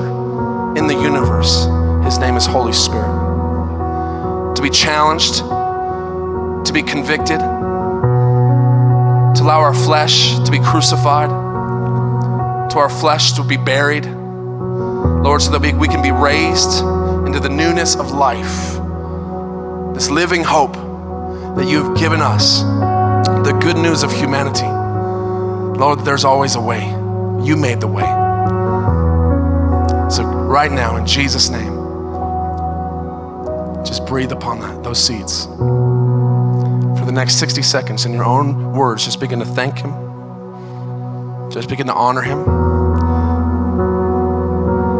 in 0.78 0.88
the 0.88 0.93
universe. 0.93 1.66
His 2.06 2.18
name 2.18 2.36
is 2.38 2.46
Holy 2.46 2.72
Spirit. 2.72 4.56
To 4.56 4.62
be 4.62 4.70
challenged, 4.70 5.36
to 6.66 6.74
be 6.74 6.82
convicted, 6.82 7.39
to 9.36 9.43
allow 9.43 9.60
our 9.60 9.74
flesh 9.74 10.36
to 10.39 10.52
be 10.52 10.60
crucified, 10.60 11.30
to 12.72 12.78
our 12.78 12.89
flesh 12.89 13.34
to 13.34 13.43
be 13.43 13.58
buried, 13.58 14.06
Lord, 14.06 15.41
so 15.41 15.52
that 15.52 15.62
we, 15.62 15.74
we 15.74 15.88
can 15.88 16.02
be 16.02 16.12
raised 16.12 16.80
into 17.28 17.39
the 17.41 17.50
newness 17.50 17.96
of 17.96 18.12
life, 18.12 18.80
this 19.93 20.10
living 20.10 20.43
hope 20.43 20.74
that 21.58 21.68
you 21.68 21.84
have 21.84 21.98
given 21.98 22.22
us, 22.22 22.62
the 22.62 23.58
good 23.62 23.78
news 23.78 24.04
of 24.04 24.12
humanity. 24.14 24.68
Lord, 25.78 26.06
there's 26.06 26.24
always 26.24 26.56
a 26.56 26.62
way. 26.62 26.86
You 27.46 27.58
made 27.58 27.82
the 27.82 27.88
way. 27.88 28.24
Right 30.56 30.72
now, 30.72 30.95
in 30.95 31.06
Jesus' 31.06 31.49
name, 31.49 31.76
just 33.84 34.06
breathe 34.06 34.32
upon 34.32 34.62
that, 34.62 34.86
those 34.86 35.03
seeds. 35.03 35.47
For 35.47 37.03
the 37.06 37.12
next 37.12 37.39
60 37.39 37.62
seconds, 37.62 38.06
in 38.06 38.14
your 38.14 38.24
own 38.24 38.72
words, 38.72 39.03
just 39.03 39.20
begin 39.20 39.39
to 39.39 39.45
thank 39.45 39.80
Him, 39.80 39.91
just 41.51 41.68
begin 41.68 41.88
to 41.88 41.93
honor 41.93 42.22
Him. 42.22 42.45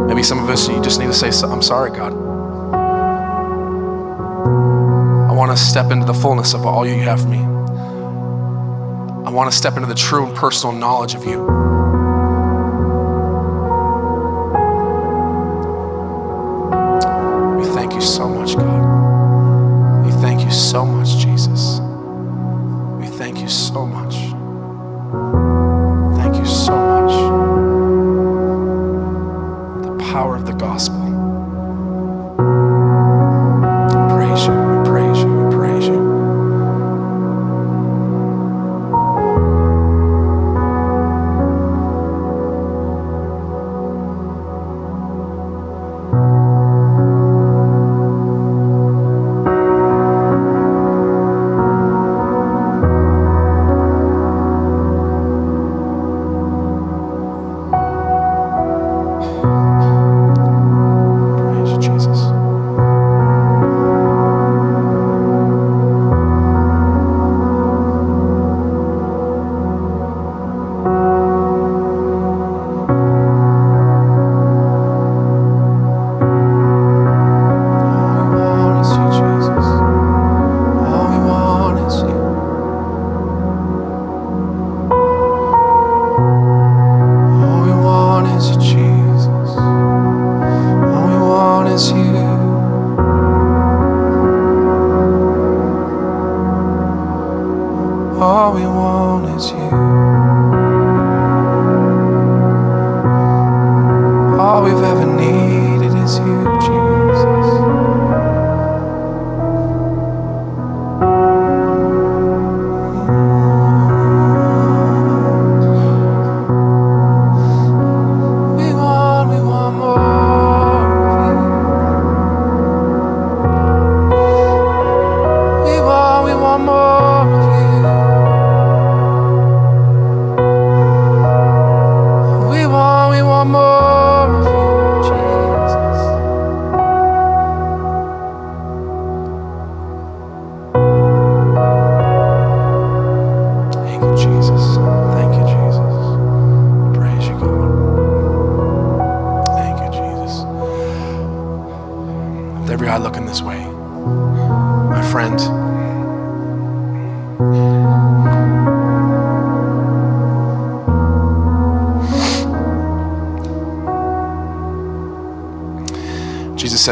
Maybe 0.08 0.24
some 0.24 0.44
of 0.44 0.50
us, 0.50 0.68
you 0.68 0.82
just 0.82 1.00
need 1.00 1.08
to 1.08 1.14
say, 1.14 1.30
I'm 1.48 1.62
sorry, 1.62 1.92
God. 1.92 2.12
I 5.30 5.32
want 5.32 5.58
to 5.58 5.64
step 5.64 5.90
into 5.90 6.06
the 6.06 6.14
fullness 6.14 6.54
of 6.54 6.66
all 6.66 6.86
you 6.86 6.96
have 7.04 7.22
for 7.22 7.30
me. 7.30 7.40
I 9.26 9.30
want 9.32 9.50
to 9.50 9.58
step 9.58 9.78
into 9.78 9.88
the 9.88 9.96
true 9.96 10.26
and 10.28 10.36
personal 10.36 10.76
knowledge 10.76 11.16
of 11.16 11.24
you. 11.24 11.75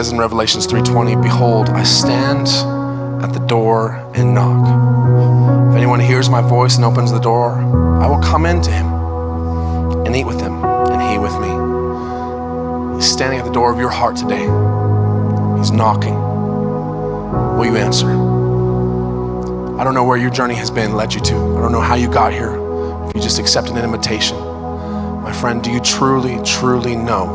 Says 0.04 0.12
in 0.12 0.20
Revelations 0.20 0.66
3:20, 0.66 1.16
"Behold, 1.16 1.70
I 1.70 1.84
stand 1.84 2.48
at 3.24 3.32
the 3.32 3.40
door 3.40 4.02
and 4.14 4.34
knock. 4.34 4.68
If 5.70 5.78
anyone 5.78 6.02
hears 6.02 6.30
my 6.30 6.42
voice 6.42 6.76
and 6.76 6.84
opens 6.84 7.14
the 7.14 7.20
door, 7.20 7.52
I 8.02 8.08
will 8.08 8.18
come 8.18 8.46
in 8.46 8.62
to 8.64 8.72
him 8.72 8.88
and 10.06 10.14
eat 10.14 10.26
with 10.26 10.42
him, 10.42 10.56
and 10.92 11.02
he 11.02 11.18
with 11.18 11.40
me." 11.40 11.52
He's 12.96 13.10
standing 13.10 13.40
at 13.40 13.46
the 13.46 13.52
door 13.52 13.72
of 13.72 13.80
your 13.80 13.92
heart 13.92 14.18
today. 14.18 14.46
He's 15.58 15.72
knocking. 15.72 16.18
Will 17.58 17.66
you 17.66 17.78
answer? 17.78 18.10
I 19.80 19.86
don't 19.86 19.94
know 19.94 20.04
where 20.04 20.18
your 20.18 20.32
journey 20.32 20.56
has 20.56 20.70
been 20.70 20.98
led 20.98 21.14
you 21.14 21.22
to. 21.22 21.36
I 21.58 21.62
don't 21.62 21.72
know 21.72 21.88
how 21.92 21.96
you 21.96 22.10
got 22.10 22.34
here. 22.34 22.60
If 23.08 23.16
you 23.16 23.22
just 23.22 23.40
accepted 23.40 23.78
an 23.78 23.86
invitation. 23.86 24.38
My 25.24 25.32
friend, 25.32 25.62
do 25.62 25.72
you 25.72 25.80
truly, 25.80 26.42
truly 26.44 26.98
know 26.98 27.26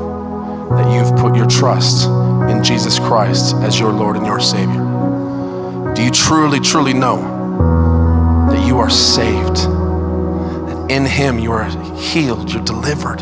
that 0.76 0.86
you've 0.92 1.16
put 1.16 1.34
your 1.34 1.46
trust 1.46 2.10
Jesus 2.62 2.98
Christ 2.98 3.54
as 3.56 3.78
your 3.78 3.92
Lord 3.92 4.16
and 4.16 4.26
your 4.26 4.40
Savior? 4.40 4.84
Do 5.94 6.02
you 6.04 6.10
truly, 6.10 6.60
truly 6.60 6.92
know 6.92 7.16
that 8.50 8.66
you 8.66 8.78
are 8.78 8.90
saved? 8.90 9.56
That 9.56 10.86
in 10.90 11.04
Him 11.04 11.38
you 11.38 11.52
are 11.52 11.64
healed, 11.96 12.52
you're 12.52 12.62
delivered, 12.64 13.18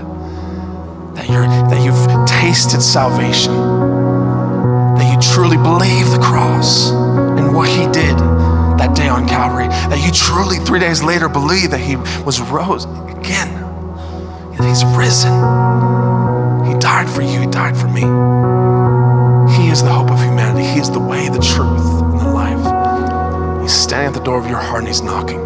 that, 1.17 1.29
you're, 1.29 1.47
that 1.47 1.83
you've 1.85 2.29
tasted 2.29 2.83
salvation, 2.83 3.55
that 3.55 5.11
you 5.11 5.33
truly 5.33 5.57
believe 5.57 6.11
the 6.11 6.21
cross 6.23 6.91
and 6.91 7.55
what 7.55 7.69
He 7.69 7.85
did 7.87 8.19
that 8.79 8.95
day 8.95 9.09
on 9.09 9.27
Calvary, 9.27 9.69
that 9.69 10.05
you 10.05 10.13
truly, 10.13 10.59
three 10.65 10.81
days 10.81 11.03
later, 11.03 11.29
believe 11.29 11.71
that 11.71 11.81
He 11.81 11.97
was 12.25 12.41
rose 12.41 12.85
again, 12.85 13.55
that 14.57 14.67
He's 14.67 14.85
risen. 14.97 15.33
He 16.67 16.79
died 16.79 17.09
for 17.09 17.23
you, 17.23 17.41
He 17.41 17.47
died 17.47 17.77
for 17.77 17.89
me. 17.89 18.66
He 19.57 19.71
is 19.71 19.83
the 19.83 19.91
hope 19.91 20.11
of 20.11 20.21
humanity. 20.21 20.67
He 20.67 20.81
is 20.81 20.91
the 20.91 21.01
way, 21.01 21.29
the 21.29 21.41
truth, 21.41 22.03
and 22.03 22.21
the 22.21 22.29
life. 22.29 23.63
He's 23.63 23.73
standing 23.73 24.09
at 24.09 24.15
the 24.15 24.25
door 24.25 24.39
of 24.39 24.47
your 24.47 24.59
heart 24.59 24.81
and 24.81 24.89
He's 24.89 25.01
knocking. 25.01 25.41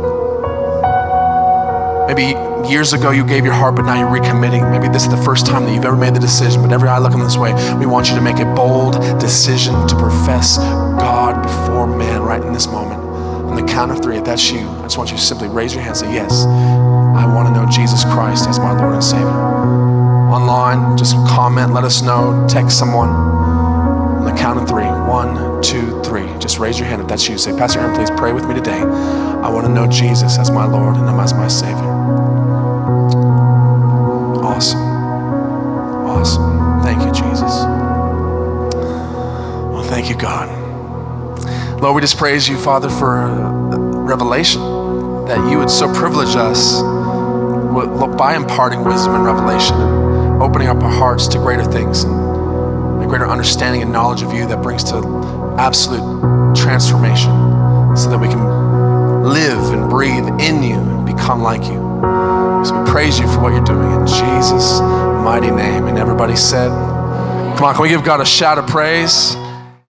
Maybe 2.09 2.35
years 2.69 2.93
ago 2.93 3.13
you 3.13 3.25
gave 3.25 3.45
your 3.45 3.55
heart, 3.55 3.77
but 3.77 3.83
now 3.83 3.95
you're 3.95 4.11
recommitting. 4.11 4.69
Maybe 4.69 4.89
this 4.93 5.05
is 5.05 5.11
the 5.11 5.23
first 5.23 5.47
time 5.47 5.65
that 5.65 5.73
you've 5.73 5.85
ever 5.85 5.97
made 5.97 6.15
the 6.15 6.21
decision, 6.21 6.61
but 6.61 6.73
every 6.73 6.89
eye 6.89 6.99
looking 6.99 7.21
this 7.21 7.37
way, 7.37 7.53
we 7.77 7.87
want 7.87 8.09
you 8.09 8.17
to 8.17 8.21
make 8.21 8.39
a 8.39 8.55
bold 8.55 8.95
decision 9.21 9.75
to 9.87 9.97
profess 9.97 10.59
God 10.59 11.41
before 11.41 11.87
man 11.87 12.21
right 12.23 12.43
in 12.43 12.53
this 12.53 12.67
moment. 12.67 13.01
On 13.01 13.55
the 13.55 13.63
count 13.63 13.93
of 13.93 14.03
three, 14.03 14.17
if 14.17 14.25
that's 14.25 14.51
you, 14.51 14.69
I 14.69 14.83
just 14.83 14.99
want 14.99 15.11
you 15.11 15.17
to 15.19 15.23
simply 15.23 15.49
raise 15.49 15.73
your 15.73 15.83
hand 15.83 15.97
and 15.97 16.07
say, 16.07 16.13
Yes, 16.13 16.47
I 16.47 17.33
want 17.33 17.49
to 17.49 17.55
know 17.55 17.71
Jesus 17.71 18.03
Christ 18.05 18.49
as 18.49 18.59
my 18.59 18.77
Lord 18.77 18.95
and 18.95 19.05
Savior. 19.05 19.29
Online, 19.29 20.99
just 20.99 21.15
comment, 21.29 21.73
let 21.73 21.85
us 21.85 22.03
know, 22.03 22.45
text 22.49 22.77
someone. 22.77 23.40
On 24.21 24.27
the 24.27 24.39
count 24.39 24.61
of 24.61 24.69
three, 24.69 24.85
one, 24.85 25.63
two, 25.63 26.03
three. 26.03 26.27
Just 26.39 26.59
raise 26.59 26.79
your 26.79 26.87
hand 26.87 27.01
if 27.01 27.09
that's 27.09 27.27
you. 27.27 27.39
Say, 27.39 27.53
Pastor 27.53 27.81
Aaron, 27.81 27.97
please 27.97 28.11
pray 28.11 28.35
with 28.35 28.45
me 28.47 28.53
today. 28.53 28.79
I 28.79 29.49
want 29.49 29.67
to 29.67 29.73
know 29.73 29.87
Jesus 29.87 30.37
as 30.37 30.51
my 30.51 30.67
Lord 30.67 30.97
and 30.97 31.09
Him 31.09 31.19
as 31.19 31.33
my 31.33 31.49
Savior. 31.49 31.91
Awesome. 34.45 34.79
Awesome. 36.07 36.83
Thank 36.83 37.01
you, 37.01 37.11
Jesus. 37.13 37.65
Well, 39.73 39.85
thank 39.85 40.11
you, 40.11 40.17
God. 40.17 40.51
Lord, 41.81 41.95
we 41.95 42.03
just 42.03 42.19
praise 42.19 42.47
you, 42.47 42.59
Father, 42.59 42.91
for 42.91 43.27
revelation, 44.05 44.61
that 45.25 45.51
you 45.51 45.57
would 45.57 45.71
so 45.71 45.91
privilege 45.95 46.37
us 46.37 46.83
by 48.19 48.37
imparting 48.37 48.85
wisdom 48.85 49.15
and 49.15 49.25
revelation 49.25 49.77
opening 50.43 50.69
up 50.69 50.83
our 50.83 50.91
hearts 50.91 51.27
to 51.29 51.39
greater 51.39 51.65
things 51.65 52.05
greater 53.11 53.29
understanding 53.29 53.83
and 53.83 53.93
knowledge 53.93 54.23
of 54.23 54.33
you 54.33 54.47
that 54.47 54.63
brings 54.63 54.85
to 54.85 54.99
absolute 55.59 56.55
transformation 56.55 57.33
so 57.97 58.09
that 58.09 58.17
we 58.17 58.29
can 58.29 59.25
live 59.25 59.73
and 59.73 59.91
breathe 59.91 60.29
in 60.41 60.63
you 60.63 60.77
and 60.77 61.05
become 61.05 61.43
like 61.43 61.65
you. 61.65 61.81
So 62.65 62.81
we 62.81 62.89
praise 62.89 63.19
you 63.19 63.27
for 63.27 63.41
what 63.41 63.53
you're 63.53 63.65
doing 63.65 63.91
in 63.91 64.07
Jesus' 64.07 64.79
mighty 65.25 65.51
name. 65.51 65.89
And 65.89 65.99
everybody 65.99 66.37
said, 66.37 66.69
Come 67.57 67.65
on, 67.65 67.75
can 67.75 67.83
we 67.83 67.89
give 67.89 68.05
God 68.05 68.21
a 68.21 68.25
shout 68.25 68.59
of 68.59 68.69
praise? 68.69 69.35